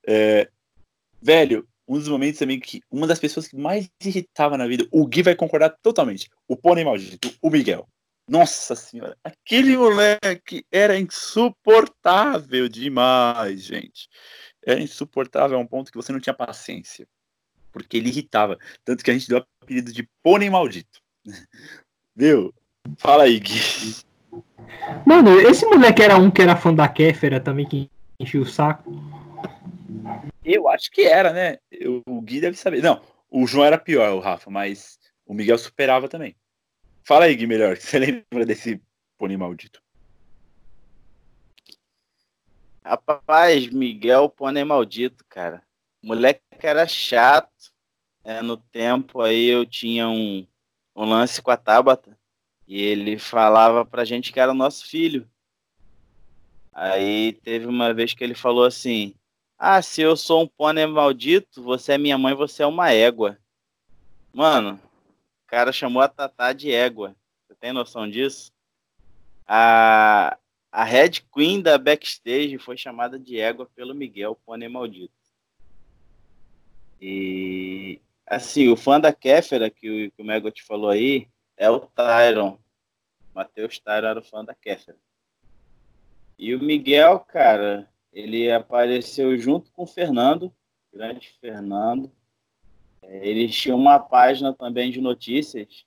É, 0.06 0.48
velho, 1.20 1.66
um 1.86 1.98
dos 1.98 2.08
momentos 2.08 2.38
também 2.38 2.58
que 2.58 2.82
uma 2.90 3.06
das 3.06 3.18
pessoas 3.18 3.48
que 3.48 3.56
mais 3.56 3.88
irritava 4.02 4.56
na 4.56 4.66
vida, 4.66 4.86
o 4.90 5.06
Gui 5.06 5.22
vai 5.22 5.34
concordar 5.34 5.70
totalmente. 5.82 6.28
O 6.48 6.56
pônei 6.56 6.84
maldito, 6.84 7.32
o 7.40 7.50
Miguel. 7.50 7.88
Nossa 8.28 8.76
senhora, 8.76 9.16
aquele 9.22 9.76
moleque 9.76 10.64
era 10.70 10.98
insuportável 10.98 12.68
demais, 12.68 13.62
gente. 13.62 14.08
Era 14.64 14.80
insuportável 14.80 15.58
a 15.58 15.60
um 15.60 15.66
ponto 15.66 15.90
que 15.90 15.96
você 15.96 16.12
não 16.12 16.20
tinha 16.20 16.32
paciência. 16.32 17.06
Porque 17.72 17.96
ele 17.96 18.10
irritava. 18.10 18.58
Tanto 18.84 19.02
que 19.02 19.10
a 19.10 19.14
gente 19.14 19.28
deu 19.28 19.38
o 19.38 19.46
apelido 19.62 19.92
de 19.92 20.08
pônei 20.22 20.48
maldito. 20.48 21.00
Viu? 22.14 22.54
Fala 22.96 23.24
aí, 23.24 23.40
Gui. 23.40 23.96
Mano, 25.04 25.40
esse 25.40 25.66
moleque 25.66 26.02
era 26.02 26.16
um 26.16 26.30
que 26.30 26.42
era 26.42 26.56
fã 26.56 26.72
da 26.72 26.88
Kéfera 26.88 27.40
também, 27.40 27.66
que 27.66 27.90
enchia 28.22 28.40
o 28.40 28.46
saco. 28.46 28.92
Eu 30.44 30.68
acho 30.68 30.90
que 30.90 31.02
era, 31.02 31.32
né? 31.32 31.58
O 32.06 32.20
Gui 32.20 32.40
deve 32.40 32.56
saber. 32.56 32.82
Não, 32.82 33.02
o 33.30 33.46
João 33.46 33.64
era 33.64 33.78
pior, 33.78 34.12
o 34.12 34.20
Rafa, 34.20 34.50
mas 34.50 34.98
o 35.26 35.34
Miguel 35.34 35.58
superava 35.58 36.08
também. 36.08 36.36
Fala 37.04 37.26
aí, 37.26 37.34
Gui, 37.34 37.46
melhor. 37.46 37.76
Você 37.78 37.98
lembra 37.98 38.46
desse 38.46 38.80
pônei 39.18 39.36
maldito? 39.36 39.82
Rapaz, 42.84 43.68
Miguel 43.68 44.28
pônei 44.28 44.64
maldito, 44.64 45.24
cara. 45.28 45.62
O 46.02 46.08
moleque 46.08 46.42
era 46.60 46.86
chato. 46.86 47.50
É, 48.24 48.40
no 48.40 48.56
tempo 48.56 49.20
aí 49.20 49.46
eu 49.46 49.66
tinha 49.66 50.08
um, 50.08 50.46
um 50.94 51.04
lance 51.04 51.42
com 51.42 51.50
a 51.50 51.56
Tabata 51.56 52.16
e 52.68 52.80
ele 52.80 53.18
falava 53.18 53.84
pra 53.84 54.04
gente 54.04 54.32
que 54.32 54.38
era 54.38 54.52
o 54.52 54.54
nosso 54.54 54.86
filho. 54.86 55.28
Aí 56.72 57.34
teve 57.34 57.66
uma 57.66 57.92
vez 57.92 58.14
que 58.14 58.24
ele 58.24 58.34
falou 58.34 58.64
assim: 58.64 59.14
ah, 59.58 59.82
se 59.82 60.00
eu 60.00 60.16
sou 60.16 60.42
um 60.42 60.46
pônei 60.46 60.86
maldito, 60.86 61.62
você 61.62 61.92
é 61.92 61.98
minha 61.98 62.18
mãe, 62.18 62.34
você 62.34 62.62
é 62.62 62.66
uma 62.66 62.90
égua. 62.90 63.38
Mano, 64.32 64.80
o 65.44 65.46
cara 65.46 65.70
chamou 65.70 66.02
a 66.02 66.08
Tatá 66.08 66.52
de 66.52 66.72
égua. 66.72 67.14
Você 67.46 67.54
tem 67.54 67.72
noção 67.72 68.08
disso? 68.08 68.50
A, 69.46 70.38
a 70.70 70.84
Red 70.84 71.20
Queen 71.32 71.60
da 71.60 71.76
backstage 71.76 72.56
foi 72.58 72.76
chamada 72.76 73.18
de 73.18 73.38
égua 73.38 73.68
pelo 73.74 73.94
Miguel 73.94 74.34
Pônei 74.46 74.68
Maldito. 74.68 75.14
E 77.00 78.00
assim, 78.26 78.68
o 78.68 78.76
fã 78.76 78.98
da 78.98 79.12
Kéfera 79.12 79.68
que 79.68 80.06
o, 80.06 80.10
que 80.10 80.22
o 80.22 80.24
Megot 80.24 80.62
falou 80.62 80.88
aí 80.88 81.28
é 81.56 81.68
o 81.68 81.80
Tyron. 81.80 82.58
Matheus 83.34 83.78
Tyron 83.78 84.08
era 84.08 84.20
o 84.20 84.24
fã 84.24 84.44
da 84.44 84.54
Kéfera. 84.54 84.98
E 86.42 86.56
o 86.56 86.58
Miguel, 86.60 87.20
cara, 87.20 87.88
ele 88.12 88.50
apareceu 88.50 89.38
junto 89.38 89.70
com 89.70 89.84
o 89.84 89.86
Fernando, 89.86 90.52
grande 90.92 91.28
Fernando. 91.40 92.10
É, 93.00 93.28
eles 93.28 93.54
tinham 93.54 93.78
uma 93.78 94.00
página 94.00 94.52
também 94.52 94.90
de 94.90 95.00
notícias. 95.00 95.86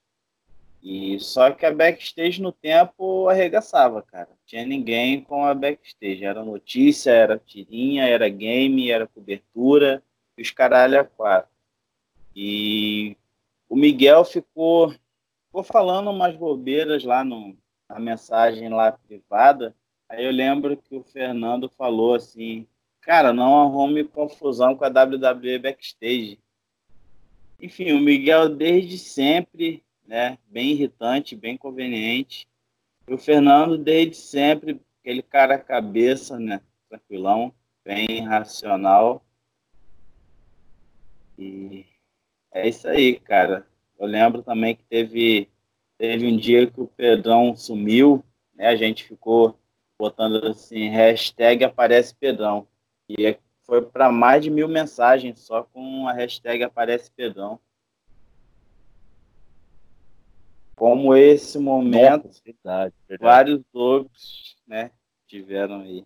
E 0.82 1.20
só 1.20 1.50
que 1.50 1.66
a 1.66 1.74
backstage 1.74 2.40
no 2.40 2.52
tempo 2.52 3.28
arregaçava, 3.28 4.00
cara. 4.00 4.30
Tinha 4.46 4.64
ninguém 4.64 5.20
com 5.20 5.44
a 5.44 5.52
backstage. 5.52 6.24
Era 6.24 6.42
notícia, 6.42 7.10
era 7.10 7.38
tirinha, 7.38 8.08
era 8.08 8.26
game, 8.30 8.90
era 8.90 9.06
cobertura, 9.06 10.02
e 10.38 10.40
os 10.40 10.50
caralho 10.50 10.98
a 10.98 11.04
quatro. 11.04 11.50
E 12.34 13.14
o 13.68 13.76
Miguel 13.76 14.24
ficou, 14.24 14.88
ficou 15.44 15.62
falando 15.62 16.10
umas 16.10 16.34
bobeiras 16.34 17.04
lá 17.04 17.22
no, 17.22 17.54
na 17.86 18.00
mensagem 18.00 18.70
lá 18.70 18.90
privada. 18.90 19.76
Aí 20.08 20.24
eu 20.24 20.30
lembro 20.30 20.76
que 20.76 20.94
o 20.94 21.02
Fernando 21.02 21.68
falou 21.68 22.14
assim, 22.14 22.66
cara, 23.00 23.32
não 23.32 23.60
arrume 23.60 24.04
confusão 24.04 24.76
com 24.76 24.84
a 24.84 24.88
WWE 24.88 25.58
Backstage. 25.58 26.38
Enfim, 27.60 27.92
o 27.92 28.00
Miguel 28.00 28.48
desde 28.48 28.98
sempre, 28.98 29.82
né, 30.06 30.38
bem 30.46 30.70
irritante, 30.70 31.34
bem 31.34 31.56
conveniente. 31.56 32.46
E 33.08 33.14
o 33.14 33.18
Fernando 33.18 33.76
desde 33.76 34.16
sempre, 34.16 34.80
aquele 35.00 35.22
cara 35.22 35.58
cabeça, 35.58 36.38
né, 36.38 36.60
tranquilão, 36.88 37.52
bem 37.84 38.24
racional. 38.24 39.24
E 41.36 41.84
é 42.52 42.68
isso 42.68 42.86
aí, 42.86 43.18
cara. 43.18 43.66
Eu 43.98 44.06
lembro 44.06 44.42
também 44.42 44.76
que 44.76 44.84
teve, 44.84 45.48
teve 45.98 46.26
um 46.26 46.36
dia 46.36 46.66
que 46.70 46.80
o 46.80 46.86
Pedrão 46.86 47.56
sumiu, 47.56 48.24
né, 48.54 48.68
a 48.68 48.76
gente 48.76 49.04
ficou 49.04 49.58
botando 49.98 50.46
assim, 50.46 50.88
hashtag 50.88 51.64
aparece 51.64 52.14
Pedrão. 52.14 52.66
E 53.08 53.38
foi 53.64 53.82
para 53.82 54.10
mais 54.10 54.42
de 54.42 54.50
mil 54.50 54.68
mensagens 54.68 55.40
só 55.40 55.62
com 55.62 56.08
a 56.08 56.12
hashtag 56.12 56.62
aparece 56.62 57.10
Pedrão. 57.10 57.58
Como 60.76 61.16
esse 61.16 61.58
momento, 61.58 62.28
verdade, 62.44 62.94
verdade. 63.08 63.22
vários 63.22 63.62
outros, 63.72 64.56
né, 64.66 64.90
tiveram 65.26 65.80
aí. 65.80 66.04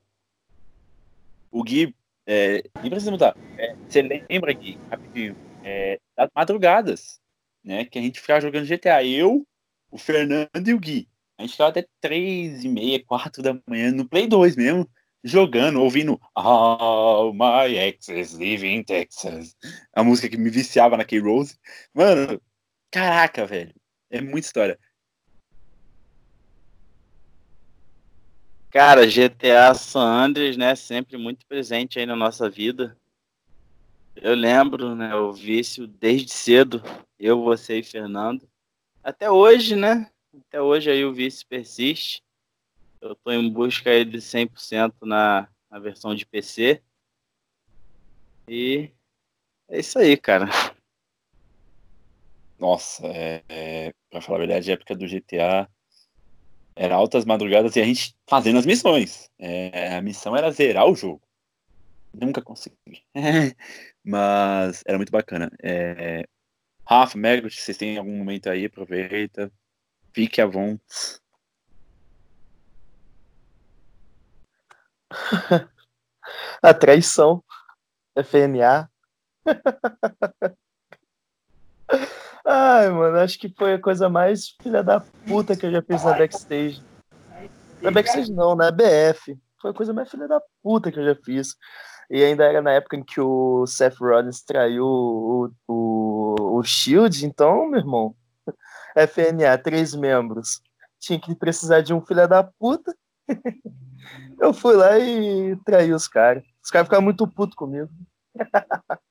O 1.50 1.64
Gui, 1.64 1.92
é, 2.24 2.62
nem 2.80 2.90
precisa 2.90 3.10
mudar. 3.10 3.36
É, 3.58 3.74
você 3.74 4.02
lembra, 4.02 4.52
Gui, 4.52 4.78
rapidinho, 4.88 5.36
é, 5.64 5.98
das 6.16 6.30
madrugadas, 6.34 7.20
né? 7.64 7.84
Que 7.84 7.98
a 7.98 8.02
gente 8.02 8.20
ficava 8.20 8.40
jogando 8.40 8.66
GTA. 8.66 9.04
Eu, 9.04 9.44
o 9.90 9.98
Fernando 9.98 10.68
e 10.68 10.72
o 10.72 10.78
Gui. 10.78 11.08
A 11.40 11.42
gente 11.42 11.52
ficava 11.52 11.70
até 11.70 11.86
três 12.02 12.64
e 12.64 12.68
meia, 12.68 13.02
quatro 13.02 13.42
da 13.42 13.58
manhã 13.66 13.90
no 13.90 14.06
Play 14.06 14.26
2 14.26 14.56
mesmo, 14.56 14.86
jogando, 15.24 15.80
ouvindo 15.80 16.20
All 16.34 17.32
My 17.32 17.74
Exes 17.78 18.34
Live 18.34 18.66
in 18.66 18.84
Texas. 18.84 19.56
A 19.94 20.04
música 20.04 20.28
que 20.28 20.36
me 20.36 20.50
viciava 20.50 20.98
na 20.98 21.04
K-Rose. 21.04 21.58
Mano, 21.94 22.38
caraca, 22.90 23.46
velho. 23.46 23.74
É 24.10 24.20
muita 24.20 24.46
história. 24.46 24.78
Cara, 28.70 29.06
GTA 29.06 29.72
San 29.72 30.26
Andreas, 30.26 30.58
né, 30.58 30.74
sempre 30.74 31.16
muito 31.16 31.46
presente 31.46 31.98
aí 31.98 32.04
na 32.04 32.14
nossa 32.14 32.50
vida. 32.50 32.94
Eu 34.14 34.34
lembro, 34.34 34.94
né, 34.94 35.14
o 35.14 35.32
vício 35.32 35.86
desde 35.86 36.30
cedo, 36.30 36.82
eu, 37.18 37.42
você 37.42 37.78
e 37.78 37.82
Fernando. 37.82 38.46
Até 39.02 39.30
hoje, 39.30 39.74
né? 39.74 40.06
Até 40.32 40.60
hoje 40.60 40.90
aí 40.90 41.04
o 41.04 41.12
vício 41.12 41.46
persiste. 41.46 42.22
Eu 43.00 43.14
tô 43.16 43.32
em 43.32 43.50
busca 43.50 43.90
aí 43.90 44.04
de 44.04 44.20
100% 44.20 44.94
na, 45.02 45.48
na 45.70 45.78
versão 45.78 46.14
de 46.14 46.24
PC. 46.26 46.82
E 48.48 48.90
é 49.68 49.80
isso 49.80 49.98
aí, 49.98 50.16
cara. 50.16 50.48
Nossa, 52.58 53.06
é, 53.06 53.42
é, 53.48 53.94
falar 54.20 54.36
a 54.36 54.46
verdade, 54.46 54.70
a 54.70 54.74
época 54.74 54.94
do 54.94 55.06
GTA 55.06 55.68
era 56.76 56.94
altas 56.94 57.24
madrugadas 57.24 57.74
e 57.76 57.80
a 57.80 57.84
gente 57.84 58.14
fazendo 58.28 58.58
as 58.58 58.66
missões. 58.66 59.30
É, 59.38 59.96
a 59.96 60.02
missão 60.02 60.36
era 60.36 60.50
zerar 60.50 60.86
o 60.86 60.94
jogo. 60.94 61.22
Nunca 62.12 62.42
consegui. 62.42 62.76
Mas 64.04 64.82
era 64.86 64.98
muito 64.98 65.12
bacana. 65.12 65.50
É, 65.62 66.24
Rafa, 66.86 67.16
Megot, 67.16 67.54
vocês 67.54 67.76
têm 67.76 67.96
algum 67.96 68.16
momento 68.16 68.50
aí? 68.50 68.66
Aproveita. 68.66 69.50
À 70.38 70.46
vontade. 70.46 71.20
A 76.62 76.74
traição. 76.74 77.42
FNA. 78.16 78.90
Ai, 82.44 82.90
mano, 82.90 83.18
acho 83.18 83.38
que 83.38 83.48
foi 83.56 83.74
a 83.74 83.80
coisa 83.80 84.08
mais 84.08 84.48
filha 84.62 84.82
da 84.82 85.00
puta 85.26 85.56
que 85.56 85.66
eu 85.66 85.70
já 85.70 85.82
fiz 85.82 86.02
na 86.02 86.14
backstage. 86.14 86.82
Na 87.80 87.90
backstage 87.90 88.32
não, 88.32 88.56
na 88.56 88.70
BF. 88.70 89.38
Foi 89.60 89.70
a 89.70 89.74
coisa 89.74 89.92
mais 89.92 90.10
filha 90.10 90.26
da 90.26 90.40
puta 90.62 90.90
que 90.90 90.98
eu 90.98 91.04
já 91.04 91.14
fiz. 91.14 91.54
E 92.10 92.24
ainda 92.24 92.44
era 92.44 92.60
na 92.60 92.72
época 92.72 92.96
em 92.96 93.04
que 93.04 93.20
o 93.20 93.66
Seth 93.66 93.96
Rollins 94.00 94.42
traiu 94.42 94.84
o, 94.84 95.50
o, 95.68 96.58
o 96.58 96.62
Shield, 96.64 97.24
então, 97.24 97.68
meu 97.68 97.78
irmão, 97.78 98.16
FNA, 98.96 99.58
três 99.58 99.94
membros. 99.94 100.60
Tinha 100.98 101.18
que 101.18 101.34
precisar 101.34 101.80
de 101.80 101.94
um 101.94 102.00
filho 102.00 102.28
da 102.28 102.42
puta. 102.42 102.94
Eu 104.40 104.52
fui 104.54 104.74
lá 104.74 104.98
e 104.98 105.56
traí 105.64 105.92
os 105.92 106.08
caras. 106.08 106.42
Os 106.62 106.70
caras 106.70 106.86
ficaram 106.86 107.02
muito 107.04 107.26
putos 107.26 107.54
comigo. 107.54 107.88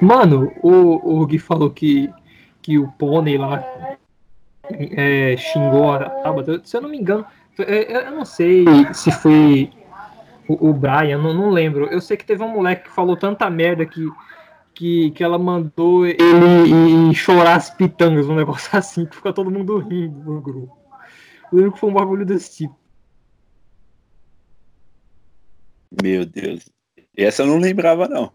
Mano, 0.00 0.52
o, 0.62 1.22
o 1.22 1.26
Gui 1.26 1.38
falou 1.38 1.70
que, 1.70 2.12
que 2.60 2.78
o 2.78 2.90
pônei 2.92 3.38
lá 3.38 3.64
é, 4.70 5.36
xingou 5.36 5.92
a 5.92 6.10
Tabata. 6.10 6.60
Se 6.64 6.76
eu 6.76 6.82
não 6.82 6.90
me 6.90 6.98
engano, 6.98 7.24
eu 7.58 8.10
não 8.10 8.24
sei 8.24 8.64
se 8.92 9.10
foi 9.10 9.70
o, 10.48 10.70
o 10.70 10.72
Brian, 10.72 11.18
não, 11.18 11.34
não 11.34 11.50
lembro. 11.50 11.86
Eu 11.86 12.00
sei 12.00 12.16
que 12.16 12.24
teve 12.24 12.42
um 12.42 12.52
moleque 12.52 12.84
que 12.84 12.94
falou 12.94 13.16
tanta 13.16 13.48
merda 13.50 13.84
que, 13.84 14.00
que, 14.74 15.10
que 15.12 15.24
ela 15.24 15.38
mandou 15.38 16.06
ele 16.06 17.14
chorar 17.14 17.56
as 17.56 17.70
pitangas, 17.70 18.28
um 18.28 18.36
negócio 18.36 18.70
assim, 18.76 19.06
que 19.06 19.16
fica 19.16 19.32
todo 19.32 19.50
mundo 19.50 19.78
rindo 19.78 20.18
no 20.18 20.40
grupo. 20.40 20.76
Eu 21.52 21.58
lembro 21.58 21.72
que 21.72 21.80
foi 21.80 21.90
um 21.90 21.94
bagulho 21.94 22.26
desse 22.26 22.56
tipo. 22.56 22.78
Meu 26.02 26.26
Deus. 26.26 26.68
Essa 27.16 27.42
eu 27.42 27.46
não 27.46 27.58
lembrava, 27.58 28.08
não. 28.08 28.32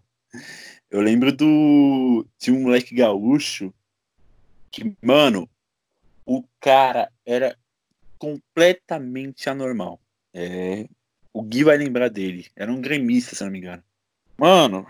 Eu 0.89 1.01
lembro 1.01 1.31
do. 1.31 2.25
Tinha 2.37 2.55
um 2.55 2.63
moleque 2.63 2.95
gaúcho 2.95 3.73
que, 4.71 4.95
mano, 5.01 5.49
o 6.25 6.43
cara 6.59 7.11
era 7.25 7.55
completamente 8.17 9.49
anormal. 9.49 9.99
É, 10.33 10.87
o 11.33 11.41
Gui 11.41 11.63
vai 11.63 11.77
lembrar 11.77 12.09
dele. 12.09 12.47
Era 12.55 12.71
um 12.71 12.81
gremista, 12.81 13.35
se 13.35 13.43
não 13.43 13.51
me 13.51 13.59
engano. 13.59 13.83
Mano. 14.37 14.87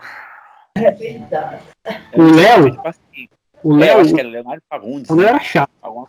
É 0.74 0.90
verdade. 0.90 1.62
O 2.14 2.22
Léo? 2.22 2.70
Tipo 2.70 2.88
assim, 2.88 3.28
O 3.62 3.74
Léo, 3.74 4.00
acho 4.00 4.14
que 4.14 4.20
era 4.20 4.28
Leonardo 4.28 4.62
Fagundes. 4.68 5.10
o 5.10 5.14
Léo 5.14 5.26
né? 5.26 5.30
era 5.30 5.40
chato. 5.40 6.08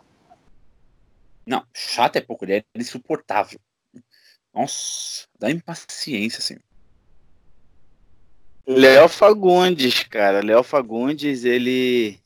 Não, 1.46 1.66
chato 1.74 2.16
é 2.16 2.22
pouco, 2.22 2.46
ele 2.46 2.54
era 2.54 2.66
insuportável. 2.76 3.60
Nossa, 4.54 5.28
dá 5.40 5.50
impaciência, 5.52 6.40
assim. 6.40 6.58
Léo 8.66 9.10
Fagundes, 9.10 10.04
cara. 10.04 10.42
Léo 10.42 10.64
Fagundes, 10.64 11.44
ele. 11.44 12.20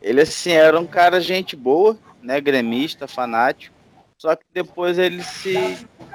Ele, 0.00 0.20
assim, 0.22 0.52
era 0.52 0.78
um 0.78 0.86
cara 0.86 1.20
gente 1.20 1.54
boa, 1.56 1.98
né? 2.22 2.40
Gremista, 2.40 3.06
fanático. 3.06 3.76
Só 4.16 4.34
que 4.34 4.44
depois 4.52 4.98
ele 4.98 5.22
se, 5.22 5.54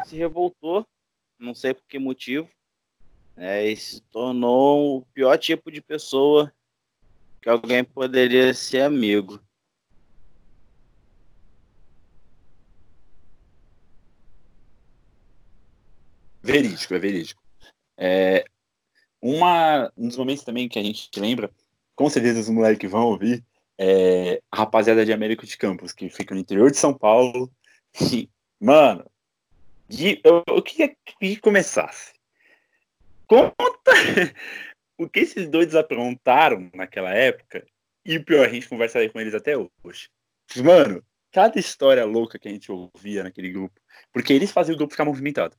se 0.06 0.18
revoltou, 0.18 0.86
não 1.44 1.54
sei 1.54 1.74
por 1.74 1.84
que 1.88 2.00
motivo. 2.00 2.50
né, 3.36 3.68
e 3.68 3.76
se 3.76 4.02
tornou 4.02 4.98
o 4.98 5.06
pior 5.14 5.38
tipo 5.38 5.72
de 5.72 5.82
pessoa 5.82 6.54
que 7.42 7.50
alguém 7.50 7.84
poderia 7.84 8.54
ser 8.54 8.82
amigo. 8.82 9.40
Verídico, 16.42 16.94
é 16.94 17.00
verídico. 17.00 17.42
É, 17.98 18.46
uma, 19.22 19.92
um 19.98 20.08
dos 20.08 20.18
momentos 20.18 20.44
também 20.44 20.68
que 20.68 20.78
a 20.80 20.84
gente 20.84 21.10
lembra 21.18 21.50
com 21.96 22.10
certeza 22.10 22.40
os 22.40 22.50
moleques 22.50 22.90
vão 22.90 23.08
ouvir, 23.08 23.46
é, 23.78 24.42
a 24.52 24.58
rapaziada 24.58 25.06
de 25.06 25.14
Américo 25.14 25.46
de 25.46 25.58
Campos, 25.58 25.92
que 25.92 26.10
fica 26.10 26.34
no 26.34 26.42
interior 26.42 26.72
de 26.72 26.78
São 26.78 26.94
Paulo. 26.94 27.52
E, 28.12 28.30
mano, 28.60 29.06
de, 29.88 30.22
eu, 30.24 30.44
eu 30.48 30.62
queria 30.62 30.96
que 31.20 31.38
começasse. 31.38 32.14
Conta 33.28 33.92
o 34.98 35.08
que 35.10 35.20
esses 35.20 35.48
dois 35.50 35.76
aprontaram 35.76 36.70
naquela 36.74 37.14
época. 37.14 37.66
E 38.06 38.18
o 38.18 38.26
pior, 38.26 38.46
a 38.46 38.50
gente 38.50 38.68
conversaria 38.68 39.10
com 39.10 39.20
eles 39.20 39.34
até 39.34 39.56
hoje. 39.58 40.10
Mano, 40.58 41.04
cada 41.32 41.58
história 41.58 42.06
louca 42.06 42.38
que 42.38 42.48
a 42.48 42.52
gente 42.52 42.72
ouvia 42.72 43.24
naquele 43.24 43.52
grupo. 43.52 43.80
Porque 44.12 44.34
eles 44.34 44.52
faziam 44.52 44.76
o 44.76 44.78
grupo 44.78 44.92
ficar 44.92 45.06
movimentado. 45.06 45.56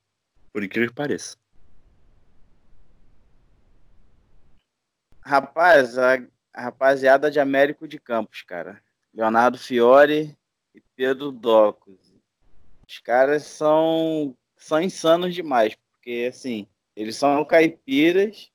Por 0.52 0.62
incrível 0.62 0.88
que 0.88 0.94
pareça. 0.94 1.36
Rapaz, 5.20 5.96
a, 5.96 6.22
a 6.52 6.62
rapaziada 6.64 7.30
de 7.30 7.40
Américo 7.40 7.88
de 7.88 7.98
Campos, 7.98 8.42
cara. 8.42 8.82
Leonardo 9.12 9.58
Fiore 9.58 10.36
e 10.74 10.80
Pedro 10.94 11.32
Docos. 11.32 12.13
Os 12.88 12.98
caras 12.98 13.44
são, 13.44 14.36
são 14.56 14.80
insanos 14.80 15.34
demais, 15.34 15.74
porque 15.74 16.28
assim, 16.28 16.66
eles 16.94 17.16
são 17.16 17.44
caipiras, 17.44 18.50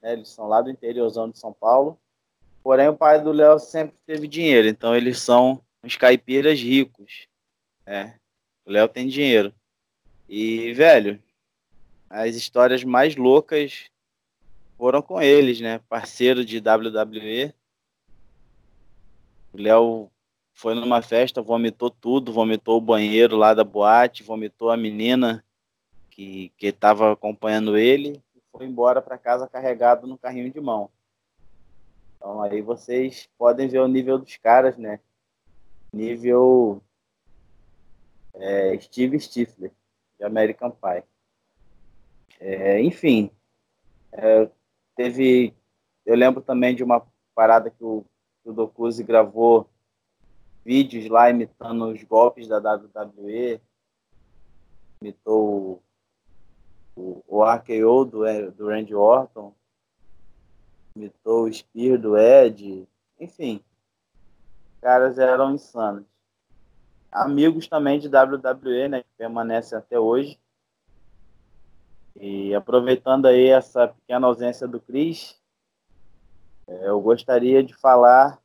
né, 0.00 0.12
eles 0.12 0.28
são 0.28 0.46
lá 0.46 0.62
do 0.62 0.70
interiorzão 0.70 1.28
de 1.28 1.38
São 1.38 1.52
Paulo, 1.52 1.98
porém 2.62 2.88
o 2.88 2.96
pai 2.96 3.20
do 3.20 3.32
Léo 3.32 3.58
sempre 3.58 3.96
teve 4.06 4.28
dinheiro, 4.28 4.68
então 4.68 4.94
eles 4.94 5.18
são 5.18 5.60
uns 5.82 5.96
caipiras 5.96 6.60
ricos. 6.60 7.28
Né? 7.84 8.18
O 8.64 8.70
Léo 8.70 8.88
tem 8.88 9.06
dinheiro. 9.06 9.54
E, 10.28 10.72
velho, 10.72 11.22
as 12.10 12.34
histórias 12.34 12.82
mais 12.82 13.14
loucas 13.14 13.90
foram 14.76 15.00
com 15.00 15.22
eles, 15.22 15.60
né? 15.60 15.78
Parceiro 15.88 16.44
de 16.44 16.58
WWE. 16.58 17.54
O 19.52 19.58
Léo 19.58 20.10
foi 20.56 20.74
numa 20.74 21.02
festa, 21.02 21.42
vomitou 21.42 21.90
tudo, 21.90 22.32
vomitou 22.32 22.78
o 22.78 22.80
banheiro 22.80 23.36
lá 23.36 23.52
da 23.52 23.62
boate, 23.62 24.22
vomitou 24.22 24.70
a 24.70 24.76
menina 24.76 25.44
que 26.10 26.50
que 26.56 26.68
estava 26.68 27.12
acompanhando 27.12 27.76
ele 27.76 28.22
e 28.34 28.40
foi 28.50 28.64
embora 28.64 29.02
para 29.02 29.18
casa 29.18 29.46
carregado 29.46 30.06
no 30.06 30.16
carrinho 30.16 30.50
de 30.50 30.58
mão. 30.58 30.90
Então 32.16 32.42
aí 32.42 32.62
vocês 32.62 33.28
podem 33.36 33.68
ver 33.68 33.80
o 33.80 33.86
nível 33.86 34.18
dos 34.18 34.34
caras, 34.38 34.78
né? 34.78 34.98
Nível 35.92 36.82
é, 38.32 38.78
Steve 38.80 39.20
Stifler, 39.20 39.72
de 40.18 40.24
American 40.24 40.70
Pie. 40.70 41.04
É, 42.40 42.80
enfim, 42.80 43.30
é, 44.10 44.48
teve. 44.96 45.54
Eu 46.06 46.16
lembro 46.16 46.40
também 46.40 46.74
de 46.74 46.82
uma 46.82 47.06
parada 47.34 47.68
que 47.68 47.84
o, 47.84 48.06
que 48.42 48.48
o 48.48 48.54
Docuse 48.54 49.04
gravou 49.04 49.68
vídeos 50.66 51.08
lá 51.08 51.30
imitando 51.30 51.86
os 51.86 52.02
golpes 52.02 52.48
da 52.48 52.58
WWE, 52.58 53.60
imitou 55.00 55.80
o, 56.96 57.22
o 57.28 57.44
RKO 57.44 58.04
do, 58.04 58.50
do 58.50 58.66
Randy 58.66 58.92
Orton, 58.92 59.54
imitou 60.96 61.44
o 61.44 61.52
Spear 61.52 61.96
do 62.00 62.18
Ed, 62.18 62.84
enfim, 63.20 63.62
caras 64.80 65.20
eram 65.20 65.54
insanos. 65.54 66.04
Amigos 67.12 67.68
também 67.68 68.00
de 68.00 68.08
WWE, 68.08 68.88
né, 68.88 69.02
que 69.04 69.08
permanecem 69.16 69.78
até 69.78 70.00
hoje. 70.00 70.36
E 72.16 72.52
aproveitando 72.56 73.26
aí 73.26 73.46
essa 73.50 73.86
pequena 73.86 74.26
ausência 74.26 74.66
do 74.66 74.80
Cris, 74.80 75.40
é, 76.66 76.88
eu 76.88 77.00
gostaria 77.00 77.62
de 77.62 77.72
falar, 77.74 78.42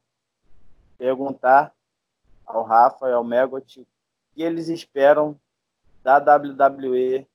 perguntar 1.00 1.74
ao 2.52 2.64
Rafa 2.64 3.10
e 3.10 3.14
ao 3.14 3.24
Megot. 3.24 3.82
O 3.82 3.86
que 4.34 4.44
eles 4.44 4.68
esperam 4.68 5.40
da 6.04 6.18
WWE 6.18 7.28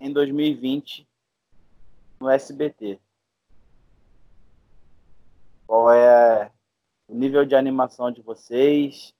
em 0.00 0.12
2020 0.12 1.06
no 2.20 2.28
SBT. 2.28 2.98
Qual 5.66 5.90
é 5.92 6.50
o 7.08 7.14
nível 7.14 7.44
de 7.44 7.54
animação 7.54 8.10
de 8.10 8.20
vocês, 8.20 9.14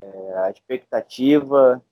é, 0.00 0.38
a 0.38 0.50
expectativa, 0.50 1.82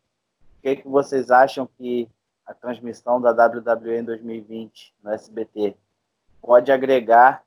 o 0.58 0.62
que, 0.62 0.68
é 0.68 0.76
que 0.76 0.88
vocês 0.88 1.30
acham 1.30 1.66
que 1.66 2.08
a 2.46 2.54
transmissão 2.54 3.20
da 3.20 3.30
WWE 3.30 3.98
em 3.98 4.04
2020 4.04 4.94
no 5.02 5.10
SBT 5.10 5.76
pode 6.40 6.72
agregar 6.72 7.44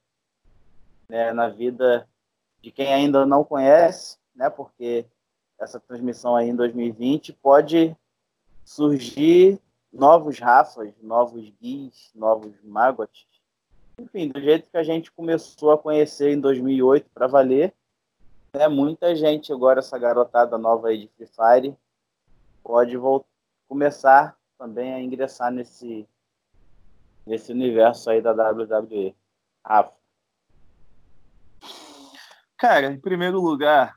né, 1.10 1.34
na 1.34 1.50
vida 1.50 2.08
de 2.62 2.72
quem 2.72 2.94
ainda 2.94 3.26
não 3.26 3.44
conhece, 3.44 4.18
né, 4.36 4.50
porque 4.50 5.06
essa 5.60 5.80
transmissão 5.80 6.36
aí 6.36 6.50
em 6.50 6.56
2020 6.56 7.34
pode 7.34 7.96
surgir 8.64 9.60
novos 9.92 10.40
Rafas, 10.40 10.94
novos 11.02 11.52
Guis, 11.62 12.12
novos 12.16 12.54
Magots. 12.64 13.28
Enfim, 14.00 14.30
do 14.30 14.42
jeito 14.42 14.70
que 14.70 14.78
a 14.78 14.84
gente 14.84 15.12
começou 15.12 15.72
a 15.72 15.78
conhecer 15.78 16.32
em 16.32 16.40
2008 16.40 17.10
para 17.14 17.28
valer, 17.28 17.74
né, 18.54 18.68
muita 18.68 19.16
gente 19.16 19.54
agora, 19.54 19.80
essa 19.80 19.98
garotada 19.98 20.58
nova 20.58 20.90
aí 20.90 21.00
de 21.00 21.08
Free 21.10 21.28
Fire, 21.28 21.78
pode 22.64 22.98
voltar, 22.98 23.28
começar 23.68 24.38
também 24.58 24.94
a 24.94 25.00
ingressar 25.00 25.52
nesse, 25.52 26.08
nesse 27.26 27.52
universo 27.52 28.10
aí 28.10 28.22
da 28.22 28.32
WWE. 28.32 29.16
Rafa. 29.64 30.01
Cara, 32.62 32.94
em 32.94 33.00
primeiro 33.00 33.42
lugar, 33.42 33.96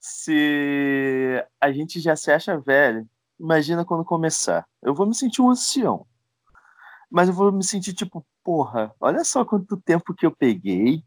se 0.00 1.40
a 1.60 1.70
gente 1.70 2.00
já 2.00 2.16
se 2.16 2.32
acha 2.32 2.58
velho, 2.58 3.08
imagina 3.38 3.84
quando 3.84 4.04
começar. 4.04 4.66
Eu 4.82 4.92
vou 4.92 5.06
me 5.06 5.14
sentir 5.14 5.40
um 5.40 5.48
ancião. 5.48 6.04
Mas 7.08 7.28
eu 7.28 7.34
vou 7.34 7.52
me 7.52 7.62
sentir 7.62 7.94
tipo, 7.94 8.26
porra, 8.42 8.92
olha 8.98 9.22
só 9.22 9.44
quanto 9.44 9.76
tempo 9.76 10.12
que 10.14 10.26
eu 10.26 10.34
peguei. 10.34 11.00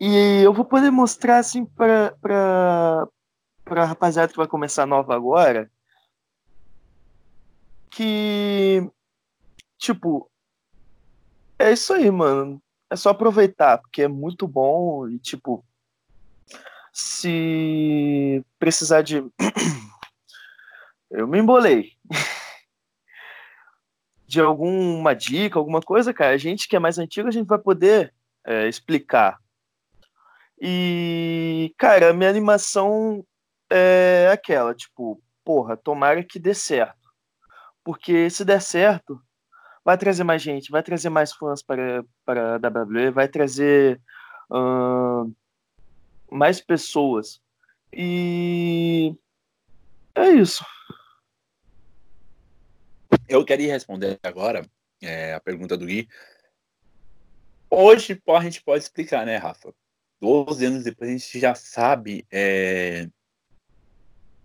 E 0.00 0.42
eu 0.42 0.52
vou 0.52 0.64
poder 0.64 0.90
mostrar 0.90 1.38
assim 1.38 1.64
pra, 1.64 2.10
pra, 2.20 3.06
pra 3.64 3.84
rapaziada 3.84 4.32
que 4.32 4.36
vai 4.36 4.48
começar 4.48 4.86
nova 4.86 5.14
agora 5.14 5.70
que, 7.90 8.90
tipo, 9.78 10.28
é 11.60 11.72
isso 11.72 11.92
aí, 11.92 12.10
mano. 12.10 12.60
É 12.90 12.96
só 12.96 13.10
aproveitar, 13.10 13.78
porque 13.78 14.02
é 14.02 14.08
muito 14.08 14.46
bom 14.46 15.08
e, 15.08 15.18
tipo, 15.18 15.64
se 16.92 18.44
precisar 18.58 19.02
de. 19.02 19.24
Eu 21.10 21.26
me 21.26 21.38
embolei. 21.38 21.92
De 24.28 24.40
alguma 24.40 25.14
dica, 25.14 25.56
alguma 25.56 25.80
coisa, 25.80 26.12
cara, 26.12 26.34
a 26.34 26.36
gente 26.36 26.66
que 26.66 26.74
é 26.74 26.80
mais 26.80 26.98
antigo, 26.98 27.28
a 27.28 27.30
gente 27.30 27.46
vai 27.46 27.58
poder 27.58 28.12
é, 28.44 28.66
explicar. 28.66 29.38
E, 30.60 31.72
cara, 31.78 32.10
a 32.10 32.12
minha 32.12 32.28
animação 32.28 33.24
é 33.70 34.28
aquela, 34.32 34.74
tipo, 34.74 35.22
porra, 35.44 35.76
tomara 35.76 36.24
que 36.24 36.40
dê 36.40 36.54
certo. 36.54 37.08
Porque 37.84 38.28
se 38.30 38.44
der 38.44 38.60
certo, 38.60 39.22
vai 39.86 39.96
trazer 39.96 40.24
mais 40.24 40.42
gente, 40.42 40.72
vai 40.72 40.82
trazer 40.82 41.10
mais 41.10 41.32
fãs 41.32 41.62
para, 41.62 42.04
para 42.24 42.56
a 42.56 42.56
WWE, 42.56 43.12
vai 43.12 43.28
trazer 43.28 44.00
uh, 44.50 45.32
mais 46.28 46.60
pessoas. 46.60 47.40
E 47.92 49.14
é 50.12 50.28
isso. 50.30 50.66
Eu 53.28 53.44
queria 53.44 53.72
responder 53.72 54.18
agora 54.24 54.68
é, 55.00 55.34
a 55.34 55.40
pergunta 55.40 55.76
do 55.76 55.86
Gui. 55.86 56.08
Hoje 57.70 58.20
a 58.26 58.40
gente 58.40 58.64
pode 58.64 58.82
explicar, 58.82 59.24
né, 59.24 59.36
Rafa? 59.36 59.72
12 60.20 60.66
anos 60.66 60.82
depois 60.82 61.10
a 61.10 61.12
gente 61.12 61.38
já 61.38 61.54
sabe 61.54 62.26
é, 62.32 63.08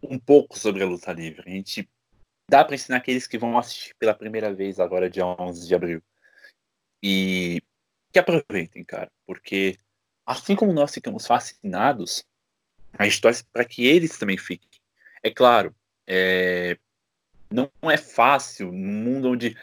um 0.04 0.20
pouco 0.20 0.60
sobre 0.60 0.84
a 0.84 0.86
luta 0.86 1.12
livre. 1.12 1.42
A 1.48 1.50
gente 1.50 1.90
dá 2.52 2.66
para 2.66 2.76
ensinar 2.76 2.98
aqueles 2.98 3.26
que 3.26 3.38
vão 3.38 3.58
assistir 3.58 3.96
pela 3.96 4.14
primeira 4.14 4.54
vez 4.54 4.78
agora, 4.78 5.10
dia 5.10 5.26
11 5.26 5.66
de 5.66 5.74
abril. 5.74 6.04
E 7.02 7.62
que 8.12 8.20
aproveitem, 8.20 8.84
cara, 8.84 9.10
porque 9.26 9.78
assim 10.26 10.54
como 10.54 10.74
nós 10.74 10.94
ficamos 10.94 11.26
fascinados, 11.26 12.26
a 12.92 13.06
torce 13.22 13.46
para 13.46 13.64
que 13.64 13.88
eles 13.88 14.18
também 14.20 14.38
fiquem. 14.38 14.70
É 15.24 15.32
claro, 15.32 15.74
é... 16.06 16.78
não 17.50 17.72
é 17.84 17.96
fácil 17.96 18.70
num 18.70 19.02
mundo 19.02 19.30
onde 19.30 19.58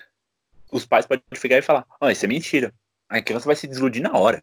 os 0.72 0.86
pais 0.86 1.04
podem 1.04 1.22
pegar 1.42 1.58
e 1.58 1.62
falar: 1.62 1.86
oh, 2.00 2.08
isso 2.08 2.24
é 2.24 2.28
mentira. 2.28 2.74
A 3.06 3.20
criança 3.20 3.44
vai 3.44 3.56
se 3.56 3.66
desiludir 3.66 4.02
na 4.02 4.16
hora, 4.16 4.42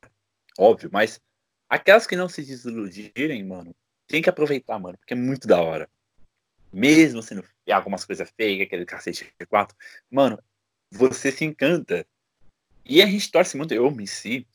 óbvio, 0.56 0.92
mas 0.94 1.20
aquelas 1.68 2.06
que 2.06 2.16
não 2.16 2.30
se 2.30 2.44
desiludirem, 2.44 3.44
mano, 3.44 3.76
tem 4.08 4.22
que 4.22 4.30
aproveitar, 4.30 4.78
mano, 4.78 5.00
porque 5.00 5.16
é 5.16 5.18
muito 5.18 5.48
da 5.48 5.60
hora 5.60 5.90
mesmo 6.76 7.24
sendo 7.24 7.42
algumas 7.72 8.04
coisas 8.04 8.30
feias, 8.36 8.68
aquele 8.68 8.86
cacete 8.86 9.34
4, 9.48 9.76
mano, 10.12 10.38
você 10.92 11.32
se 11.32 11.46
encanta. 11.46 12.06
E 12.84 13.02
a 13.02 13.06
gente 13.06 13.32
torce 13.32 13.56
muito, 13.56 13.74
eu 13.74 13.90
me 13.90 14.06
si, 14.06 14.46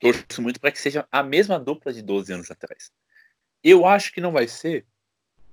torço 0.00 0.40
muito 0.40 0.58
para 0.58 0.72
que 0.72 0.80
seja 0.80 1.06
a 1.12 1.22
mesma 1.22 1.60
dupla 1.60 1.92
de 1.92 2.00
12 2.00 2.32
anos 2.32 2.50
atrás. 2.50 2.90
Eu 3.62 3.84
acho 3.84 4.10
que 4.10 4.22
não 4.22 4.32
vai 4.32 4.48
ser. 4.48 4.86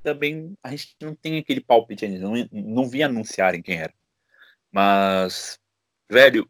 Também 0.02 0.58
a 0.64 0.72
gente 0.72 0.96
não 1.02 1.14
tem 1.14 1.38
aquele 1.38 1.60
palpite 1.60 2.06
ainda, 2.06 2.20
não, 2.20 2.34
não 2.52 2.90
vi 2.90 3.04
anunciarem 3.04 3.62
quem 3.62 3.78
era. 3.78 3.94
Mas, 4.72 5.60
velho, 6.10 6.50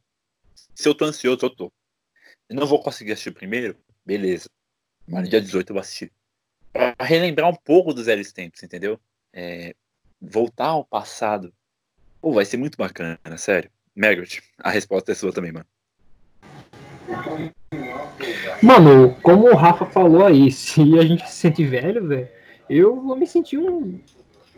se 0.75 0.87
eu 0.87 0.93
tô 0.93 1.05
ansioso, 1.05 1.45
eu 1.45 1.49
tô. 1.49 1.73
Eu 2.47 2.55
não 2.55 2.67
vou 2.67 2.81
conseguir 2.81 3.13
assistir 3.13 3.31
primeiro, 3.31 3.75
beleza. 4.05 4.49
Mas 5.07 5.23
no 5.23 5.29
dia 5.29 5.41
18 5.41 5.71
eu 5.71 5.73
vou 5.73 5.81
assistir. 5.81 6.13
Pra 6.71 6.95
relembrar 6.99 7.49
um 7.49 7.55
pouco 7.55 7.91
dos 7.91 8.05
velhos 8.05 8.31
tempos, 8.31 8.61
entendeu? 8.61 9.01
É, 9.33 9.75
voltar 10.21 10.67
ao 10.67 10.85
passado. 10.85 11.53
Pô, 12.21 12.33
vai 12.33 12.45
ser 12.45 12.57
muito 12.57 12.77
bacana, 12.77 13.19
sério. 13.37 13.69
Margaret, 13.95 14.41
a 14.59 14.69
resposta 14.69 15.11
é 15.11 15.15
sua 15.15 15.33
também, 15.33 15.51
mano. 15.51 15.65
Mano, 18.61 19.15
como 19.21 19.47
o 19.47 19.55
Rafa 19.55 19.85
falou 19.85 20.25
aí, 20.25 20.51
se 20.53 20.97
a 20.99 21.03
gente 21.03 21.27
se 21.27 21.35
sente 21.35 21.63
velho, 21.65 22.07
velho, 22.07 22.29
eu 22.69 23.01
vou 23.01 23.15
me 23.15 23.25
sentir 23.25 23.57
um 23.57 23.99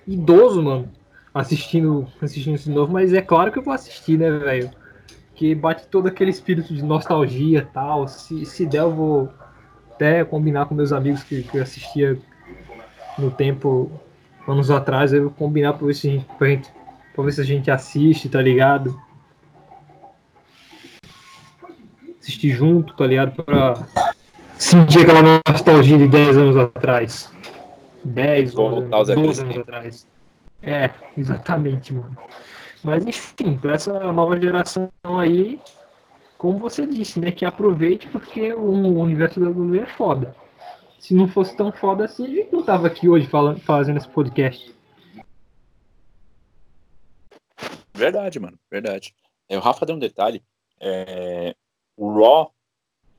idoso, 0.07 0.61
mano, 0.61 0.91
assistindo, 1.34 2.07
assistindo 2.21 2.55
isso 2.55 2.69
de 2.69 2.76
novo, 2.76 2.91
mas 2.91 3.13
é 3.13 3.21
claro 3.21 3.51
que 3.51 3.57
eu 3.57 3.63
vou 3.63 3.74
assistir, 3.74 4.17
né, 4.17 4.30
velho? 4.30 4.69
Que 5.36 5.55
bate 5.55 5.88
todo 5.88 6.07
aquele 6.07 6.30
espírito 6.30 6.74
de 6.74 6.84
nostalgia 6.84 7.59
e 7.59 7.74
tal. 7.74 8.07
Se, 8.07 8.45
se 8.45 8.65
der, 8.65 8.82
eu 8.82 8.93
vou 8.93 9.34
até 9.91 10.24
combinar 10.24 10.65
com 10.67 10.76
meus 10.76 10.91
amigos 10.91 11.24
que, 11.24 11.41
que 11.43 11.57
eu 11.57 11.63
assistia 11.63 12.19
no 13.17 13.32
tempo, 13.32 13.91
anos 14.51 14.69
atrás, 14.69 15.13
eu 15.13 15.23
vou 15.23 15.31
combinar 15.31 15.73
pra 15.73 15.87
ver 15.87 15.93
se 15.93 16.07
a 16.07 16.11
gente, 16.11 16.25
pra, 16.37 16.47
gente, 16.47 16.69
pra 17.15 17.23
ver 17.23 17.31
se 17.31 17.41
a 17.41 17.45
gente 17.45 17.71
assiste, 17.71 18.29
tá 18.29 18.41
ligado? 18.41 18.99
assistir 22.23 22.51
junto, 22.51 22.93
tá 22.95 23.05
ligado? 23.05 23.43
Pra 23.43 23.75
sentir 24.57 25.01
aquela 25.01 25.41
nostalgia 25.47 25.97
de 25.97 26.07
10 26.07 26.37
anos 26.37 26.57
atrás. 26.57 27.31
10, 28.03 28.53
12, 28.53 28.87
12 28.87 29.11
anos 29.11 29.57
atrás. 29.57 30.07
É, 30.61 30.89
exatamente, 31.17 31.93
mano. 31.93 32.17
Mas 32.83 33.05
enfim, 33.05 33.57
pra 33.57 33.73
essa 33.73 34.11
nova 34.11 34.39
geração 34.39 34.89
aí, 35.03 35.59
como 36.37 36.59
você 36.59 36.85
disse, 36.85 37.19
né? 37.19 37.31
Que 37.31 37.45
aproveite 37.45 38.07
porque 38.07 38.53
o 38.53 38.99
universo 38.99 39.39
da 39.39 39.49
WWE 39.49 39.79
é 39.79 39.85
foda. 39.85 40.35
Se 41.04 41.14
não 41.14 41.28
fosse 41.28 41.54
tão 41.58 41.70
foda 41.70 42.06
assim, 42.06 42.26
a 42.26 42.30
gente 42.30 42.54
não 42.54 42.64
tava 42.64 42.88
aqui 42.88 43.10
hoje 43.10 43.28
falando, 43.28 43.60
fazendo 43.60 43.97
esse 43.97 44.08
podcast. 44.08 44.74
Verdade, 47.93 48.39
mano, 48.39 48.58
verdade. 48.72 49.14
É, 49.49 49.58
o 49.58 49.60
Rafa 49.60 49.86
deu 49.86 49.97
um 49.97 49.99
detalhe. 49.99 50.41
É, 50.80 51.54
o 51.97 52.10
Raw, 52.10 52.54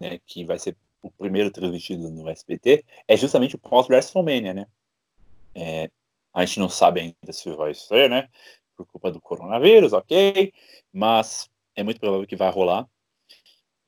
né, 0.00 0.18
que 0.24 0.46
vai 0.46 0.58
ser 0.58 0.74
o 1.02 1.10
primeiro 1.10 1.50
transmitido 1.50 2.08
no 2.08 2.26
SBT, 2.26 2.86
é 3.06 3.18
justamente 3.18 3.56
o 3.56 3.58
pós-WrestleMania, 3.58 4.54
né? 4.54 4.66
É, 5.54 5.90
a 6.32 6.42
gente 6.42 6.60
não 6.60 6.70
sabe 6.70 7.00
ainda 7.00 7.32
se 7.34 7.50
vai 7.50 7.74
ser, 7.74 8.08
né? 8.08 8.30
Por 8.74 8.86
culpa 8.86 9.12
do 9.12 9.20
coronavírus, 9.20 9.92
ok. 9.92 10.54
Mas 10.90 11.50
é 11.76 11.82
muito 11.82 12.00
provável 12.00 12.26
que 12.26 12.34
vai 12.34 12.50
rolar. 12.50 12.88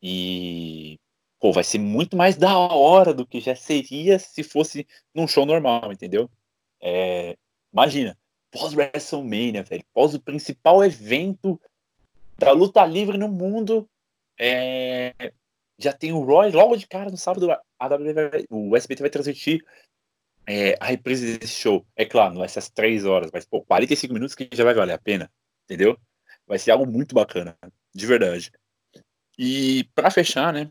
E 0.02 1.00
pô, 1.40 1.52
vai 1.52 1.64
ser 1.64 1.78
muito 1.78 2.16
mais 2.16 2.36
da 2.36 2.56
hora 2.58 3.12
do 3.12 3.26
que 3.26 3.40
já 3.40 3.54
seria 3.54 4.18
se 4.18 4.42
fosse 4.42 4.86
num 5.14 5.28
show 5.28 5.46
normal, 5.46 5.92
entendeu? 5.92 6.30
É, 6.80 7.36
imagina, 7.72 8.18
pós-WrestleMania, 8.50 9.62
velho, 9.62 9.84
pós 9.92 10.14
o 10.14 10.20
principal 10.20 10.84
evento 10.84 11.60
da 12.38 12.52
luta 12.52 12.84
livre 12.84 13.18
no 13.18 13.28
mundo, 13.28 13.88
é, 14.38 15.14
já 15.78 15.92
tem 15.92 16.12
o 16.12 16.20
Roy 16.20 16.50
logo 16.50 16.76
de 16.76 16.86
cara 16.86 17.10
no 17.10 17.16
sábado. 17.16 17.50
A 17.78 17.86
WWE, 17.86 18.46
o 18.50 18.76
SBT 18.76 19.02
vai 19.02 19.10
transmitir 19.10 19.64
é, 20.46 20.76
a 20.80 20.86
reprise 20.86 21.38
desse 21.38 21.54
show. 21.54 21.86
É 21.94 22.04
claro, 22.04 22.34
não 22.34 22.40
vai 22.40 22.48
ser 22.48 22.60
às 22.60 22.70
3 22.70 23.04
horas, 23.04 23.30
mas 23.32 23.44
pô, 23.44 23.62
45 23.62 24.12
minutos 24.12 24.34
que 24.34 24.48
já 24.52 24.64
vai 24.64 24.74
valer 24.74 24.92
a 24.92 24.98
pena, 24.98 25.30
entendeu? 25.64 25.98
Vai 26.46 26.58
ser 26.58 26.70
algo 26.70 26.86
muito 26.86 27.14
bacana, 27.14 27.56
de 27.94 28.06
verdade. 28.06 28.50
E 29.38 29.84
para 29.94 30.10
fechar, 30.10 30.52
né? 30.52 30.70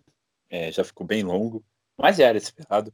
É, 0.55 0.71
já 0.71 0.85
ficou 0.85 1.05
bem 1.05 1.21
longo, 1.21 1.61
mas 1.97 2.15
já 2.15 2.27
era 2.27 2.37
esperado. 2.37 2.93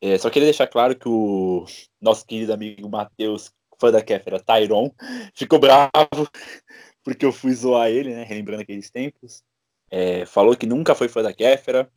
É, 0.00 0.16
só 0.18 0.30
queria 0.30 0.46
deixar 0.46 0.68
claro 0.68 0.96
que 0.96 1.08
o 1.08 1.66
nosso 2.00 2.24
querido 2.24 2.52
amigo 2.52 2.88
Matheus, 2.88 3.52
fã 3.76 3.90
da 3.90 4.00
Kéfera, 4.00 4.38
Tyron, 4.38 4.88
ficou 5.34 5.58
bravo 5.58 5.90
porque 7.02 7.26
eu 7.26 7.32
fui 7.32 7.52
zoar 7.54 7.88
ele, 7.90 8.14
né? 8.14 8.22
Relembrando 8.22 8.62
aqueles 8.62 8.88
tempos. 8.88 9.42
É, 9.90 10.24
falou 10.24 10.56
que 10.56 10.64
nunca 10.64 10.94
foi 10.94 11.08
fã 11.08 11.22
da 11.22 11.34
Kéfera, 11.34 11.90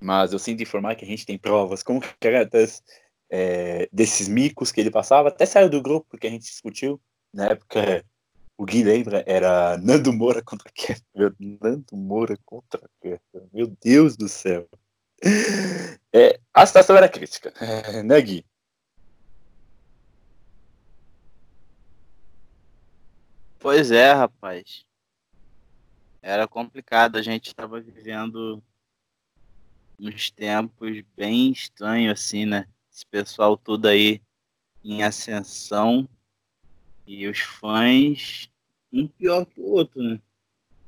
mas 0.00 0.32
eu 0.32 0.38
sinto 0.38 0.62
informar 0.62 0.94
que 0.94 1.04
a 1.04 1.08
gente 1.08 1.26
tem 1.26 1.36
provas 1.36 1.82
concretas 1.82 2.82
é, 3.28 3.86
desses 3.92 4.28
micos 4.28 4.72
que 4.72 4.80
ele 4.80 4.90
passava. 4.90 5.28
Até 5.28 5.44
saiu 5.44 5.68
do 5.68 5.82
grupo 5.82 6.06
porque 6.08 6.26
a 6.26 6.30
gente 6.30 6.44
discutiu. 6.44 6.98
Na 7.34 7.50
época, 7.50 8.04
o 8.60 8.64
Gui 8.66 8.84
lembra, 8.84 9.24
era 9.26 9.78
Nando 9.78 10.12
Moura 10.12 10.42
contra 10.42 10.70
Kéfera. 10.70 11.34
Nando 11.38 11.96
Moura 11.96 12.36
contra 12.44 12.80
Kéfera. 13.00 13.48
Meu 13.54 13.74
Deus 13.82 14.18
do 14.18 14.28
céu. 14.28 14.68
É, 16.12 16.38
a 16.52 16.66
situação 16.66 16.94
era 16.94 17.08
crítica, 17.08 17.54
é, 17.58 18.02
né, 18.04 18.20
Gui? 18.20 18.44
Pois 23.58 23.90
é, 23.90 24.12
rapaz 24.12 24.84
era 26.22 26.46
complicado. 26.46 27.16
A 27.16 27.22
gente 27.22 27.46
estava 27.46 27.80
vivendo 27.80 28.62
uns 29.98 30.30
tempos 30.30 31.00
bem 31.16 31.50
estranhos, 31.50 32.12
assim, 32.12 32.44
né? 32.44 32.66
Esse 32.92 33.06
pessoal 33.06 33.56
todo 33.56 33.86
aí 33.86 34.20
em 34.84 35.02
ascensão 35.02 36.06
e 37.06 37.26
os 37.26 37.40
fãs 37.40 38.49
um 38.92 39.06
pior 39.06 39.44
que 39.46 39.60
o 39.60 39.70
outro, 39.70 40.02
né? 40.02 40.20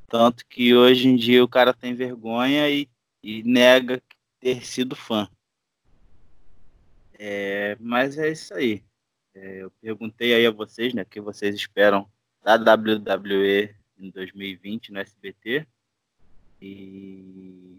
Tanto 0.08 0.44
que 0.46 0.74
hoje 0.74 1.08
em 1.08 1.16
dia 1.16 1.42
o 1.42 1.48
cara 1.48 1.72
tem 1.72 1.94
vergonha 1.94 2.68
e, 2.68 2.88
e 3.22 3.42
nega 3.42 4.02
ter 4.40 4.64
sido 4.64 4.94
fã. 4.94 5.28
É, 7.18 7.76
mas 7.80 8.18
é 8.18 8.30
isso 8.30 8.52
aí. 8.52 8.82
É, 9.34 9.62
eu 9.62 9.70
perguntei 9.80 10.34
aí 10.34 10.44
a 10.44 10.50
vocês, 10.50 10.92
né, 10.92 11.02
o 11.02 11.06
que 11.06 11.20
vocês 11.20 11.54
esperam 11.54 12.10
da 12.42 12.56
WWE 12.56 13.74
em 13.98 14.10
2020 14.10 14.92
no 14.92 14.98
SBT. 14.98 15.66
E, 16.60 17.78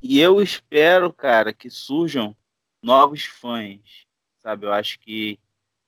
e 0.00 0.20
eu 0.20 0.40
espero, 0.40 1.12
cara, 1.12 1.52
que 1.52 1.68
surjam 1.70 2.36
novos 2.82 3.24
fãs, 3.24 4.06
sabe? 4.40 4.66
Eu 4.66 4.72
acho 4.72 4.98
que 5.00 5.38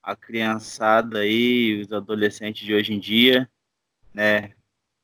a 0.02 0.16
criançada 0.16 1.20
aí, 1.20 1.80
os 1.80 1.92
adolescentes 1.92 2.66
de 2.66 2.74
hoje 2.74 2.92
em 2.92 2.98
dia, 2.98 3.50
né, 4.14 4.54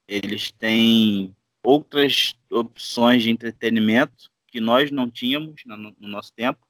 eles 0.08 0.50
têm 0.52 1.36
outras 1.62 2.34
opções 2.48 3.22
de 3.22 3.30
entretenimento 3.30 4.30
que 4.46 4.60
nós 4.60 4.90
não 4.90 5.10
tínhamos 5.10 5.62
no, 5.66 5.76
no 5.76 6.08
nosso 6.08 6.32
tempo, 6.32 6.66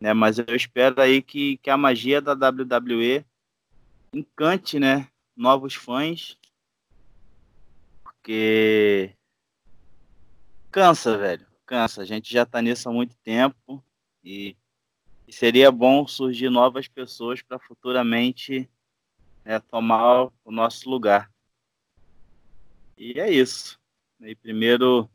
né? 0.00 0.12
Mas 0.12 0.38
eu 0.38 0.56
espero 0.56 1.00
aí 1.00 1.22
que, 1.22 1.58
que 1.58 1.70
a 1.70 1.76
magia 1.76 2.20
da 2.20 2.32
WWE 2.32 3.24
encante, 4.12 4.78
né, 4.80 5.08
novos 5.36 5.74
fãs 5.74 6.36
porque 8.20 9.16
cansa, 10.70 11.16
velho. 11.16 11.46
Cansa. 11.64 12.02
A 12.02 12.04
gente 12.04 12.32
já 12.32 12.44
tá 12.44 12.60
nisso 12.60 12.88
há 12.88 12.92
muito 12.92 13.16
tempo 13.18 13.82
e, 14.22 14.56
e 15.26 15.32
seria 15.32 15.72
bom 15.72 16.06
surgir 16.06 16.50
novas 16.50 16.86
pessoas 16.86 17.40
para 17.40 17.58
futuramente 17.58 18.68
né, 19.44 19.58
tomar 19.58 20.30
o 20.44 20.50
nosso 20.50 20.88
lugar. 20.88 21.30
E 23.00 23.18
é 23.18 23.30
isso. 23.30 23.80
E 24.20 24.34
primeiro 24.34 25.08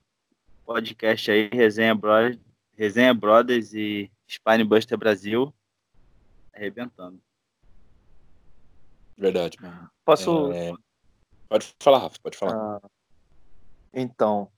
podcast 0.65 1.29
aí, 1.29 1.51
Resenha 1.53 1.93
Brothers, 1.93 2.39
Resenha 2.75 3.13
Brothers 3.13 3.75
e 3.75 4.11
Spinebuster 4.27 4.97
Brasil 4.97 5.53
arrebentando. 6.51 7.21
Verdade, 9.15 9.61
mano. 9.61 9.87
Posso. 10.03 10.51
É... 10.51 10.73
Pode 11.47 11.75
falar, 11.79 11.99
Rafa, 11.99 12.17
pode 12.23 12.35
falar. 12.35 12.55
Ah, 12.55 12.89
então, 13.93 14.51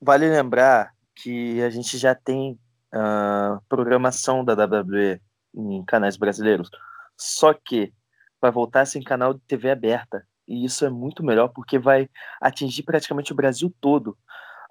vale 0.00 0.26
lembrar 0.26 0.94
que 1.14 1.60
a 1.60 1.68
gente 1.68 1.98
já 1.98 2.14
tem 2.14 2.58
uh, 2.94 3.60
programação 3.68 4.42
da 4.42 4.54
WWE 4.54 5.20
em 5.54 5.84
canais 5.84 6.16
brasileiros, 6.16 6.70
só 7.14 7.52
que 7.52 7.92
vai 8.40 8.50
voltar 8.50 8.86
sem 8.86 9.02
canal 9.02 9.34
de 9.34 9.40
TV 9.40 9.70
aberta. 9.70 10.26
E 10.48 10.64
isso 10.64 10.84
é 10.84 10.90
muito 10.90 11.22
melhor 11.22 11.48
porque 11.48 11.78
vai 11.78 12.08
atingir 12.40 12.82
praticamente 12.82 13.32
o 13.32 13.36
Brasil 13.36 13.72
todo. 13.80 14.16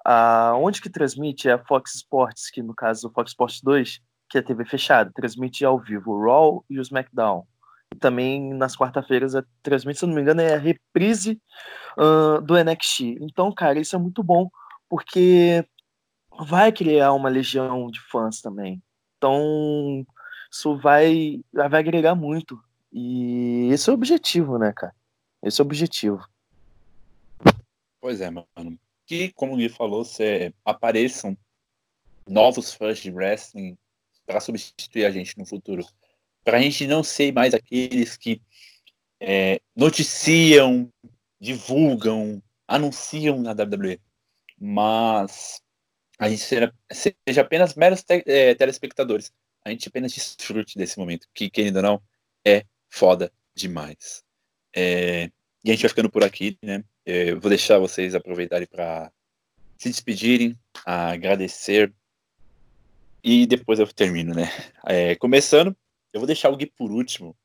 Uh, 0.06 0.54
onde 0.56 0.80
que 0.80 0.90
transmite 0.90 1.48
é 1.48 1.52
a 1.52 1.64
Fox 1.64 1.94
Sports, 1.94 2.50
que 2.50 2.62
no 2.62 2.74
caso 2.74 3.08
o 3.08 3.12
Fox 3.12 3.30
Sports 3.30 3.60
2, 3.62 4.00
que 4.28 4.38
é 4.38 4.40
a 4.40 4.44
TV 4.44 4.64
fechada, 4.64 5.12
transmite 5.14 5.64
ao 5.64 5.78
vivo 5.78 6.12
o 6.12 6.24
Raw 6.24 6.64
e 6.68 6.78
o 6.78 6.82
SmackDown. 6.82 7.46
E 7.94 7.96
também 7.96 8.52
nas 8.54 8.76
quarta-feiras 8.76 9.32
transmite, 9.62 10.00
se 10.00 10.06
não 10.06 10.14
me 10.14 10.20
engano, 10.20 10.40
é 10.40 10.54
a 10.54 10.58
reprise 10.58 11.40
uh, 11.96 12.40
do 12.42 12.54
NXT. 12.62 13.18
Então, 13.20 13.52
cara, 13.52 13.78
isso 13.78 13.94
é 13.94 13.98
muito 13.98 14.22
bom, 14.22 14.50
porque 14.88 15.64
vai 16.46 16.72
criar 16.72 17.12
uma 17.12 17.28
legião 17.28 17.90
de 17.90 18.00
fãs 18.00 18.40
também. 18.40 18.82
Então, 19.16 20.06
isso 20.50 20.76
vai, 20.78 21.40
vai 21.52 21.80
agregar 21.80 22.14
muito. 22.14 22.58
E 22.92 23.68
esse 23.72 23.88
é 23.88 23.92
o 23.92 23.94
objetivo, 23.94 24.58
né, 24.58 24.72
cara? 24.74 24.94
Esse 25.42 25.60
é 25.60 25.64
o 25.64 25.66
objetivo. 25.66 26.28
Pois 28.00 28.20
é, 28.20 28.30
mano. 28.30 28.78
Que, 29.06 29.32
como 29.32 29.54
o 29.54 29.56
Gui 29.56 29.68
falou, 29.68 30.04
se 30.04 30.52
apareçam 30.64 31.36
novos 32.26 32.74
fãs 32.74 32.98
de 32.98 33.10
wrestling 33.10 33.76
para 34.26 34.40
substituir 34.40 35.06
a 35.06 35.10
gente 35.10 35.38
no 35.38 35.46
futuro. 35.46 35.84
Para 36.44 36.58
a 36.58 36.60
gente 36.60 36.86
não 36.86 37.02
ser 37.02 37.32
mais 37.32 37.54
aqueles 37.54 38.16
que 38.16 38.40
é, 39.20 39.60
noticiam, 39.74 40.92
divulgam, 41.40 42.42
anunciam 42.66 43.40
na 43.40 43.52
WWE, 43.52 44.00
mas 44.58 45.62
a 46.18 46.28
gente 46.28 46.42
seja, 46.42 46.74
seja 46.92 47.40
apenas 47.40 47.74
meros 47.74 48.02
te, 48.02 48.22
é, 48.26 48.54
telespectadores. 48.54 49.32
A 49.64 49.70
gente 49.70 49.88
apenas 49.88 50.12
desfrute 50.12 50.76
desse 50.76 50.98
momento, 50.98 51.26
que, 51.34 51.50
querendo 51.50 51.76
ou 51.76 51.82
não, 51.82 52.02
é 52.44 52.64
foda 52.88 53.32
demais. 53.54 54.24
É, 54.74 55.30
e 55.64 55.70
a 55.70 55.72
gente 55.72 55.82
vai 55.82 55.88
ficando 55.88 56.10
por 56.10 56.24
aqui, 56.24 56.58
né? 56.62 56.84
É, 57.04 57.30
eu 57.30 57.40
vou 57.40 57.48
deixar 57.48 57.78
vocês 57.78 58.14
aproveitarem 58.14 58.66
para 58.66 59.10
se 59.76 59.88
despedirem, 59.88 60.58
agradecer 60.84 61.92
e 63.22 63.46
depois 63.46 63.78
eu 63.78 63.86
termino, 63.86 64.34
né? 64.34 64.50
É, 64.86 65.14
começando, 65.16 65.76
eu 66.12 66.20
vou 66.20 66.26
deixar 66.26 66.50
o 66.50 66.56
Gui 66.56 66.66
por 66.66 66.90
último, 66.90 67.36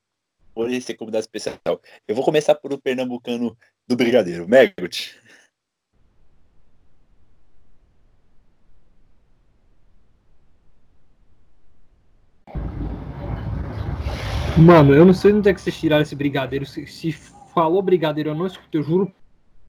por 0.54 0.68
ele 0.68 0.80
ser 0.80 0.94
convidado 0.94 1.22
especial. 1.22 1.60
Eu 2.06 2.14
vou 2.14 2.24
começar 2.24 2.54
por 2.54 2.72
o 2.72 2.78
pernambucano 2.78 3.56
do 3.86 3.96
Brigadeiro, 3.96 4.48
Megot. 4.48 5.14
Mano, 14.56 14.94
eu 14.94 15.04
não 15.04 15.12
sei 15.12 15.32
onde 15.32 15.50
é 15.50 15.54
que 15.54 15.60
vocês 15.60 15.76
tiraram 15.76 16.02
esse 16.02 16.14
brigadeiro. 16.14 16.64
Se, 16.64 16.86
se 16.86 17.12
falou 17.52 17.82
brigadeiro, 17.82 18.30
eu 18.30 18.34
não 18.36 18.46
escutei. 18.46 18.80
Eu 18.80 18.84
juro 18.84 19.12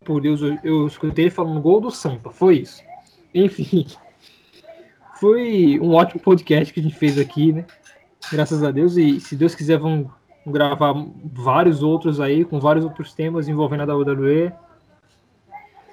por 0.03 0.21
Deus, 0.21 0.41
eu, 0.41 0.59
eu 0.63 0.85
escutei 0.85 1.25
ele 1.25 1.31
falando 1.31 1.59
gol 1.59 1.81
do 1.81 1.89
Sampa. 1.89 2.29
Foi 2.29 2.59
isso. 2.59 2.83
Enfim. 3.33 3.87
Foi 5.19 5.79
um 5.79 5.93
ótimo 5.93 6.21
podcast 6.21 6.71
que 6.71 6.79
a 6.79 6.83
gente 6.83 6.95
fez 6.95 7.17
aqui, 7.17 7.51
né? 7.51 7.65
Graças 8.31 8.63
a 8.63 8.69
Deus. 8.69 8.95
E 8.95 9.19
se 9.19 9.35
Deus 9.35 9.55
quiser, 9.55 9.79
vamos 9.79 10.07
gravar 10.45 10.93
vários 11.23 11.81
outros 11.81 12.19
aí, 12.19 12.45
com 12.45 12.59
vários 12.59 12.85
outros 12.85 13.13
temas 13.13 13.47
envolvendo 13.47 13.89
a 13.89 13.95
WWE. 13.95 14.51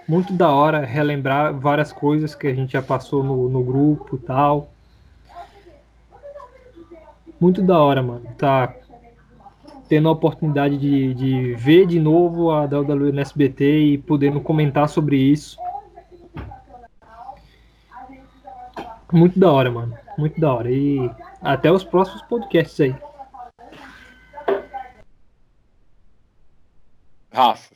Muito 0.07 0.35
da 0.35 0.51
hora 0.51 0.85
relembrar 0.85 1.59
várias 1.59 1.93
coisas 1.93 2.35
que 2.35 2.47
a 2.47 2.55
gente 2.55 2.73
já 2.73 2.83
passou 2.83 3.25
no, 3.25 3.49
no 3.49 3.63
grupo 3.63 4.17
e 4.17 4.19
tal. 4.19 4.71
Muito 7.41 7.63
da 7.63 7.81
hora, 7.81 8.03
mano. 8.03 8.23
Tá 8.37 8.75
tendo 9.93 10.09
a 10.09 10.13
oportunidade 10.13 10.79
de, 10.79 11.13
de 11.13 11.55
ver 11.55 11.87
de 11.87 12.01
novo 12.01 12.51
a 12.51 12.63
WWE 12.63 13.13
no 13.13 13.21
SBT 13.21 13.79
e 13.79 13.99
podendo 13.99 14.41
comentar 14.41 14.89
sobre 14.89 15.19
isso. 15.19 15.59
Muito 19.13 19.39
da 19.39 19.53
hora, 19.53 19.71
mano. 19.71 19.95
Muito 20.17 20.41
da 20.41 20.51
hora. 20.51 20.71
E 20.71 20.99
até 21.43 21.71
os 21.71 21.85
próximos 21.85 22.23
podcasts 22.23 22.81
aí. 22.81 22.97
Rafa, 27.31 27.75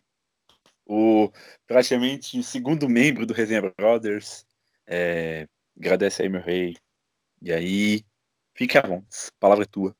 o 0.87 1.31
praticamente 1.67 2.43
segundo 2.43 2.89
membro 2.89 3.27
do 3.27 3.35
Resenha 3.35 3.75
Brothers. 3.77 4.47
É, 4.87 5.47
agradece 5.79 6.23
aí, 6.23 6.31
meu 6.31 6.41
rei. 6.41 6.77
E 7.43 7.53
aí, 7.53 8.01
fique 8.55 8.79
à 8.79 8.81
vontade. 8.81 9.31
Palavra 9.39 9.65
é 9.65 9.67
tua. 9.67 9.95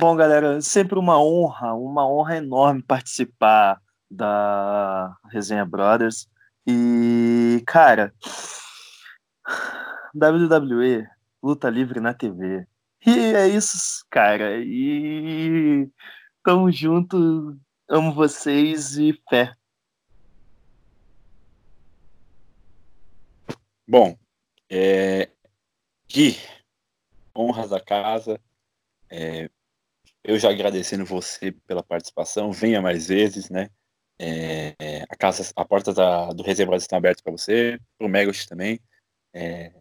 Bom, 0.00 0.14
galera, 0.14 0.60
sempre 0.60 0.96
uma 0.96 1.20
honra, 1.20 1.74
uma 1.74 2.08
honra 2.08 2.36
enorme 2.36 2.80
participar 2.80 3.82
da 4.08 5.12
Resenha 5.28 5.66
Brothers. 5.66 6.28
E, 6.64 7.60
cara, 7.66 8.14
WWE, 10.14 11.04
luta 11.42 11.68
livre 11.68 11.98
na 11.98 12.14
TV. 12.14 12.64
E 13.04 13.10
é 13.34 13.48
isso, 13.48 14.06
cara. 14.08 14.60
E 14.62 15.90
tamo 16.44 16.70
junto, 16.70 17.58
amo 17.88 18.14
vocês 18.14 18.96
e 18.98 19.20
fé. 19.28 19.52
Bom, 23.84 24.16
é, 24.70 25.28
Gui, 26.08 26.36
honras 27.34 27.70
da 27.70 27.80
casa. 27.80 28.40
É, 29.10 29.50
eu 30.28 30.38
já 30.38 30.50
agradecendo 30.50 31.06
você 31.06 31.52
pela 31.66 31.82
participação, 31.82 32.52
venha 32.52 32.82
mais 32.82 33.08
vezes, 33.08 33.48
né? 33.48 33.70
É, 34.18 34.74
a 35.08 35.16
casa, 35.16 35.50
a 35.56 35.64
porta 35.64 35.94
da, 35.94 36.34
do 36.34 36.42
reservado 36.42 36.82
estão 36.82 36.98
abertas 36.98 37.22
para 37.22 37.32
você, 37.32 37.80
para 37.96 38.06
o 38.06 38.10
Megot 38.10 38.46
também. 38.46 38.78
É, 39.32 39.72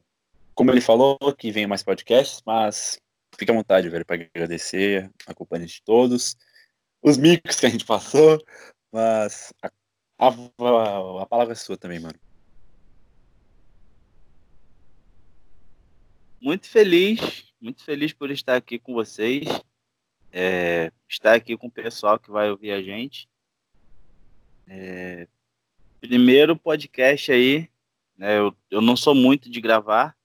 como 0.55 0.71
ele 0.71 0.79
falou, 0.79 1.17
que 1.37 1.51
venha 1.51 1.67
mais 1.67 1.83
podcasts, 1.83 2.41
mas 2.45 2.97
fique 3.37 3.51
à 3.51 3.53
vontade, 3.53 3.89
velho, 3.89 4.05
para 4.05 4.23
agradecer 4.23 5.11
a 5.25 5.33
companhia 5.33 5.67
de 5.67 5.81
todos, 5.83 6.37
os 7.01 7.17
micos 7.17 7.59
que 7.59 7.65
a 7.65 7.69
gente 7.69 7.85
passou, 7.85 8.41
mas 8.89 9.53
a, 9.61 9.69
a, 10.29 11.23
a 11.23 11.25
palavra 11.25 11.51
é 11.51 11.55
sua 11.57 11.75
também, 11.75 11.99
mano. 11.99 12.17
Muito 16.39 16.69
feliz, 16.69 17.51
muito 17.59 17.83
feliz 17.83 18.13
por 18.13 18.31
estar 18.31 18.55
aqui 18.55 18.79
com 18.79 18.93
vocês 18.93 19.45
é, 20.31 20.91
estar 21.07 21.33
aqui 21.33 21.57
com 21.57 21.67
o 21.67 21.71
pessoal 21.71 22.19
que 22.19 22.29
vai 22.29 22.49
ouvir 22.49 22.71
a 22.71 22.81
gente. 22.81 23.29
É, 24.67 25.27
primeiro 25.99 26.55
podcast 26.55 27.31
aí, 27.31 27.69
né, 28.17 28.37
eu, 28.37 28.55
eu 28.69 28.81
não 28.81 28.95
sou 28.95 29.15
muito 29.15 29.49
de 29.49 29.61
gravar, 29.61 30.15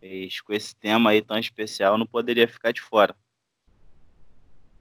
mas 0.00 0.40
com 0.40 0.52
esse 0.52 0.74
tema 0.74 1.10
aí 1.10 1.22
tão 1.22 1.38
especial 1.38 1.98
não 1.98 2.06
poderia 2.06 2.48
ficar 2.48 2.72
de 2.72 2.80
fora. 2.80 3.14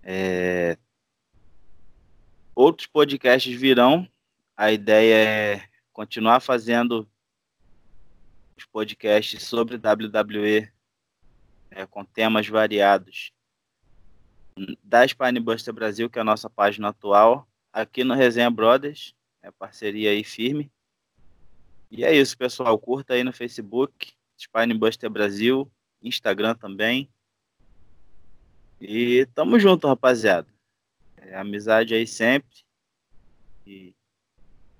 É, 0.03 0.77
outros 2.55 2.87
podcasts 2.87 3.53
virão, 3.53 4.07
a 4.55 4.71
ideia 4.71 5.15
é 5.15 5.69
continuar 5.91 6.39
fazendo 6.39 7.09
os 8.57 8.65
podcasts 8.65 9.43
sobre 9.43 9.75
WWE 9.75 10.71
é, 11.71 11.85
com 11.85 12.03
temas 12.03 12.47
variados 12.47 13.31
da 14.83 15.07
Spinebuster 15.07 15.73
Brasil, 15.73 16.09
que 16.09 16.19
é 16.19 16.21
a 16.21 16.25
nossa 16.25 16.49
página 16.49 16.89
atual, 16.89 17.47
aqui 17.71 18.03
no 18.03 18.13
Resenha 18.13 18.49
Brothers, 18.49 19.15
é 19.41 19.51
parceria 19.51 20.11
aí 20.11 20.23
firme. 20.23 20.71
E 21.91 22.03
é 22.03 22.13
isso, 22.13 22.37
pessoal. 22.37 22.77
Curta 22.77 23.13
aí 23.13 23.23
no 23.23 23.33
Facebook, 23.33 24.13
Spinebuster 24.37 25.09
Brasil, 25.09 25.69
Instagram 26.01 26.55
também. 26.55 27.09
E 28.79 29.25
tamo 29.33 29.59
junto, 29.59 29.87
rapaziada. 29.87 30.47
É, 31.17 31.35
amizade 31.35 31.93
aí 31.93 32.07
sempre. 32.07 32.63
E 33.65 33.93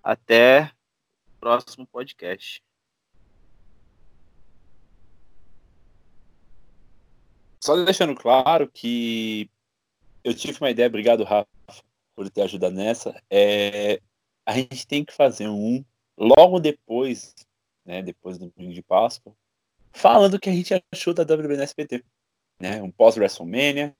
até 0.04 0.72
o 1.28 1.40
próximo 1.40 1.86
podcast. 1.88 2.64
Só 7.62 7.76
deixando 7.84 8.16
claro 8.16 8.70
que 8.70 9.50
eu 10.24 10.34
tive 10.34 10.59
uma 10.59 10.70
ideia, 10.70 10.88
obrigado, 10.88 11.24
Rafa, 11.24 11.47
por 12.15 12.30
ter 12.30 12.41
ajudado 12.43 12.76
nessa. 12.76 13.22
É, 13.30 14.01
a 14.45 14.53
gente 14.53 14.86
tem 14.88 15.05
que 15.05 15.13
fazer 15.13 15.47
um 15.47 15.84
logo 16.17 16.59
depois, 16.59 17.34
né, 17.86 18.01
depois 18.01 18.38
do 18.38 18.49
domingo 18.49 18.74
de 18.74 18.82
Páscoa, 18.82 19.34
falando 19.91 20.36
o 20.36 20.39
que 20.39 20.49
a 20.49 20.53
gente 20.53 20.74
achou 20.93 21.13
da 21.13 21.24
WWE. 21.24 22.03
Né, 22.61 22.82
um 22.82 22.91
pós-WrestleMania, 22.91 23.95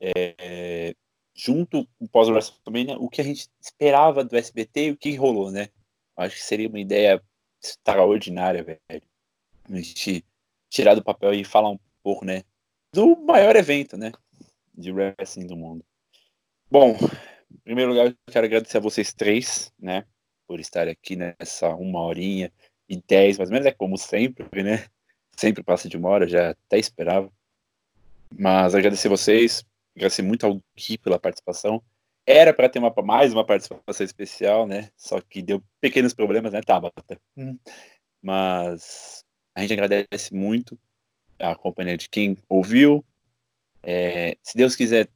é, 0.00 0.94
junto 1.34 1.86
com 1.98 2.04
o 2.04 2.08
pós-WrestleMania, 2.08 2.98
o 2.98 3.08
que 3.08 3.20
a 3.20 3.24
gente 3.24 3.48
esperava 3.60 4.24
do 4.24 4.36
SBT 4.36 4.86
e 4.86 4.90
o 4.92 4.96
que 4.96 5.14
rolou, 5.14 5.50
né? 5.50 5.68
Acho 6.16 6.36
que 6.36 6.42
seria 6.42 6.68
uma 6.68 6.80
ideia 6.80 7.22
extraordinária, 7.62 8.64
velho. 8.64 9.02
A 9.70 9.76
gente 9.76 10.24
tirar 10.70 10.94
do 10.94 11.04
papel 11.04 11.34
e 11.34 11.44
falar 11.44 11.70
um 11.70 11.78
pouco, 12.02 12.24
né? 12.24 12.42
Do 12.92 13.14
maior 13.16 13.54
evento, 13.54 13.96
né? 13.96 14.10
De 14.78 14.92
wrestling 14.92 15.46
do 15.46 15.56
mundo. 15.56 15.84
Bom, 16.70 16.96
em 17.50 17.58
primeiro 17.64 17.90
lugar, 17.90 18.06
eu 18.06 18.16
quero 18.30 18.46
agradecer 18.46 18.76
a 18.76 18.80
vocês 18.80 19.12
três, 19.12 19.72
né, 19.78 20.04
por 20.46 20.60
estarem 20.60 20.92
aqui 20.92 21.16
nessa 21.16 21.74
uma 21.74 22.00
horinha 22.00 22.52
e 22.88 23.02
dez, 23.06 23.36
mais 23.36 23.50
ou 23.50 23.54
menos, 23.54 23.66
é 23.66 23.72
como 23.72 23.98
sempre, 23.98 24.62
né? 24.62 24.86
Sempre 25.36 25.62
passa 25.62 25.88
de 25.88 25.96
uma 25.96 26.08
hora, 26.08 26.26
já 26.26 26.50
até 26.50 26.78
esperava. 26.78 27.30
Mas 28.30 28.74
agradecer 28.74 29.08
vocês, 29.08 29.64
agradecer 29.94 30.22
muito 30.22 30.46
ao 30.46 30.60
Gui 30.76 30.98
pela 30.98 31.18
participação. 31.18 31.82
era 32.26 32.52
para 32.52 32.68
ter 32.68 32.78
uma, 32.78 32.92
mais 33.02 33.32
uma 33.32 33.44
participação 33.44 34.04
especial, 34.04 34.66
né? 34.66 34.90
Só 34.96 35.20
que 35.20 35.42
deu 35.42 35.62
pequenos 35.80 36.12
problemas, 36.14 36.52
né, 36.52 36.60
Tabata? 36.60 37.18
Hum. 37.36 37.58
Mas 38.22 39.24
a 39.54 39.62
gente 39.62 39.72
agradece 39.72 40.34
muito 40.34 40.78
a 41.38 41.54
companhia 41.54 41.96
de 41.96 42.08
quem 42.08 42.36
ouviu. 42.48 43.04
É, 43.82 44.36
se 44.42 44.56
Deus 44.56 44.74
quiser, 44.74 45.08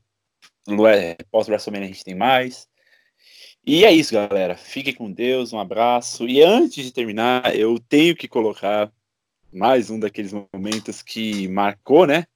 pós-WrestleMania 1.31 1.89
a 1.89 1.93
gente 1.93 2.05
tem 2.05 2.15
mais. 2.15 2.69
E 3.65 3.85
é 3.85 3.93
isso, 3.93 4.13
galera. 4.13 4.57
Fiquem 4.57 4.95
com 4.95 5.11
Deus, 5.11 5.53
um 5.53 5.59
abraço. 5.59 6.27
E 6.27 6.43
antes 6.43 6.85
de 6.85 6.93
terminar, 6.93 7.55
eu 7.57 7.79
tenho 7.79 8.17
que 8.17 8.27
colocar 8.27 8.93
mais 9.53 9.91
um 9.91 10.01
daqueles 10.01 10.33
momentos 10.33 11.03
que 11.03 11.47
marcou, 11.49 12.07
né? 12.07 12.27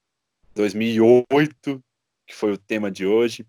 2008, 0.54 1.82
que 2.26 2.34
foi 2.34 2.52
o 2.52 2.58
tema 2.58 2.90
de 2.90 3.06
hoje. 3.06 3.44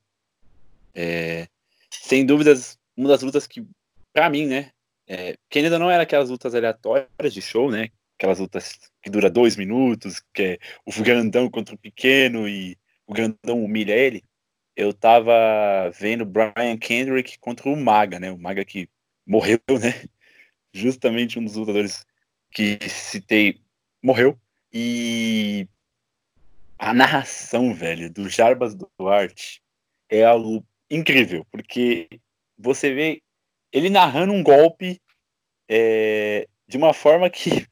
É, 0.93 1.47
sem 1.91 2.25
dúvidas, 2.25 2.79
uma 2.95 3.09
das 3.09 3.21
lutas 3.21 3.45
que, 3.45 3.65
para 4.11 4.29
mim, 4.29 4.47
né? 4.47 4.71
É, 5.07 5.37
que 5.49 5.59
ainda 5.59 5.77
não 5.77 5.89
era 5.89 6.03
aquelas 6.03 6.29
lutas 6.29 6.55
aleatórias 6.55 7.33
de 7.33 7.41
show, 7.41 7.69
né? 7.69 7.89
Aquelas 8.17 8.39
lutas 8.39 8.77
que 9.01 9.09
dura 9.09 9.29
dois 9.29 9.55
minutos, 9.55 10.21
que 10.33 10.41
é 10.41 10.59
o 10.85 10.91
grandão 11.03 11.49
contra 11.49 11.75
o 11.75 11.77
pequeno 11.77 12.47
e 12.47 12.77
o 13.05 13.13
grandão 13.13 13.63
humilha 13.63 13.93
ele. 13.93 14.23
Eu 14.75 14.93
tava 14.93 15.33
vendo 15.99 16.25
Brian 16.25 16.77
Kendrick 16.79 17.37
contra 17.39 17.69
o 17.69 17.75
Maga, 17.75 18.19
né? 18.19 18.31
O 18.31 18.37
Maga 18.37 18.65
que 18.65 18.89
morreu, 19.25 19.59
né? 19.69 20.07
Justamente 20.73 21.39
um 21.39 21.43
dos 21.43 21.55
lutadores 21.55 22.05
que 22.51 22.77
citei 22.89 23.61
morreu. 24.03 24.39
E 24.71 25.67
a 26.77 26.93
narração, 26.93 27.73
velho, 27.73 28.11
do 28.11 28.29
Jarbas 28.29 28.75
Duarte 28.75 29.61
é 30.09 30.23
algo 30.23 30.65
incrível, 30.89 31.45
porque 31.51 32.07
você 32.57 32.93
vê 32.93 33.21
ele 33.71 33.89
narrando 33.89 34.33
um 34.33 34.43
golpe 34.43 35.01
é, 35.67 36.47
de 36.67 36.77
uma 36.77 36.93
forma 36.93 37.29
que, 37.29 37.67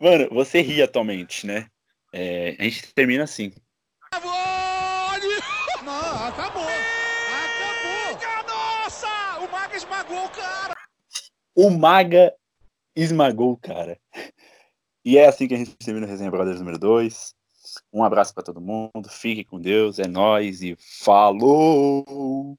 mano, 0.00 0.28
você 0.30 0.60
ri 0.60 0.82
atualmente, 0.82 1.46
né? 1.46 1.68
É, 2.12 2.56
a 2.58 2.64
gente 2.64 2.94
termina 2.94 3.24
assim. 3.24 3.52
Acabou! 4.10 4.32
Não, 5.84 6.28
acabou! 6.28 6.66
Acabou! 7.44 8.54
Nossa! 8.54 9.38
O 9.40 9.50
Maga 9.50 9.76
esmagou 9.76 10.24
o 10.24 10.28
cara! 10.30 10.74
O 11.54 11.70
Maga 11.70 12.34
esmagou 12.94 13.52
o 13.52 13.56
cara. 13.56 13.98
E 15.04 15.18
é 15.18 15.26
assim 15.26 15.46
que 15.46 15.54
a 15.54 15.58
gente 15.58 15.76
termina 15.76 16.06
o 16.06 16.08
Resenha 16.08 16.30
Brothers 16.30 16.58
número 16.58 16.78
2. 16.78 17.34
Um 17.92 18.02
abraço 18.02 18.34
para 18.34 18.42
todo 18.42 18.60
mundo, 18.60 19.08
fique 19.08 19.44
com 19.44 19.60
Deus, 19.60 19.98
é 19.98 20.06
nós 20.06 20.62
e 20.62 20.76
falou! 20.78 22.58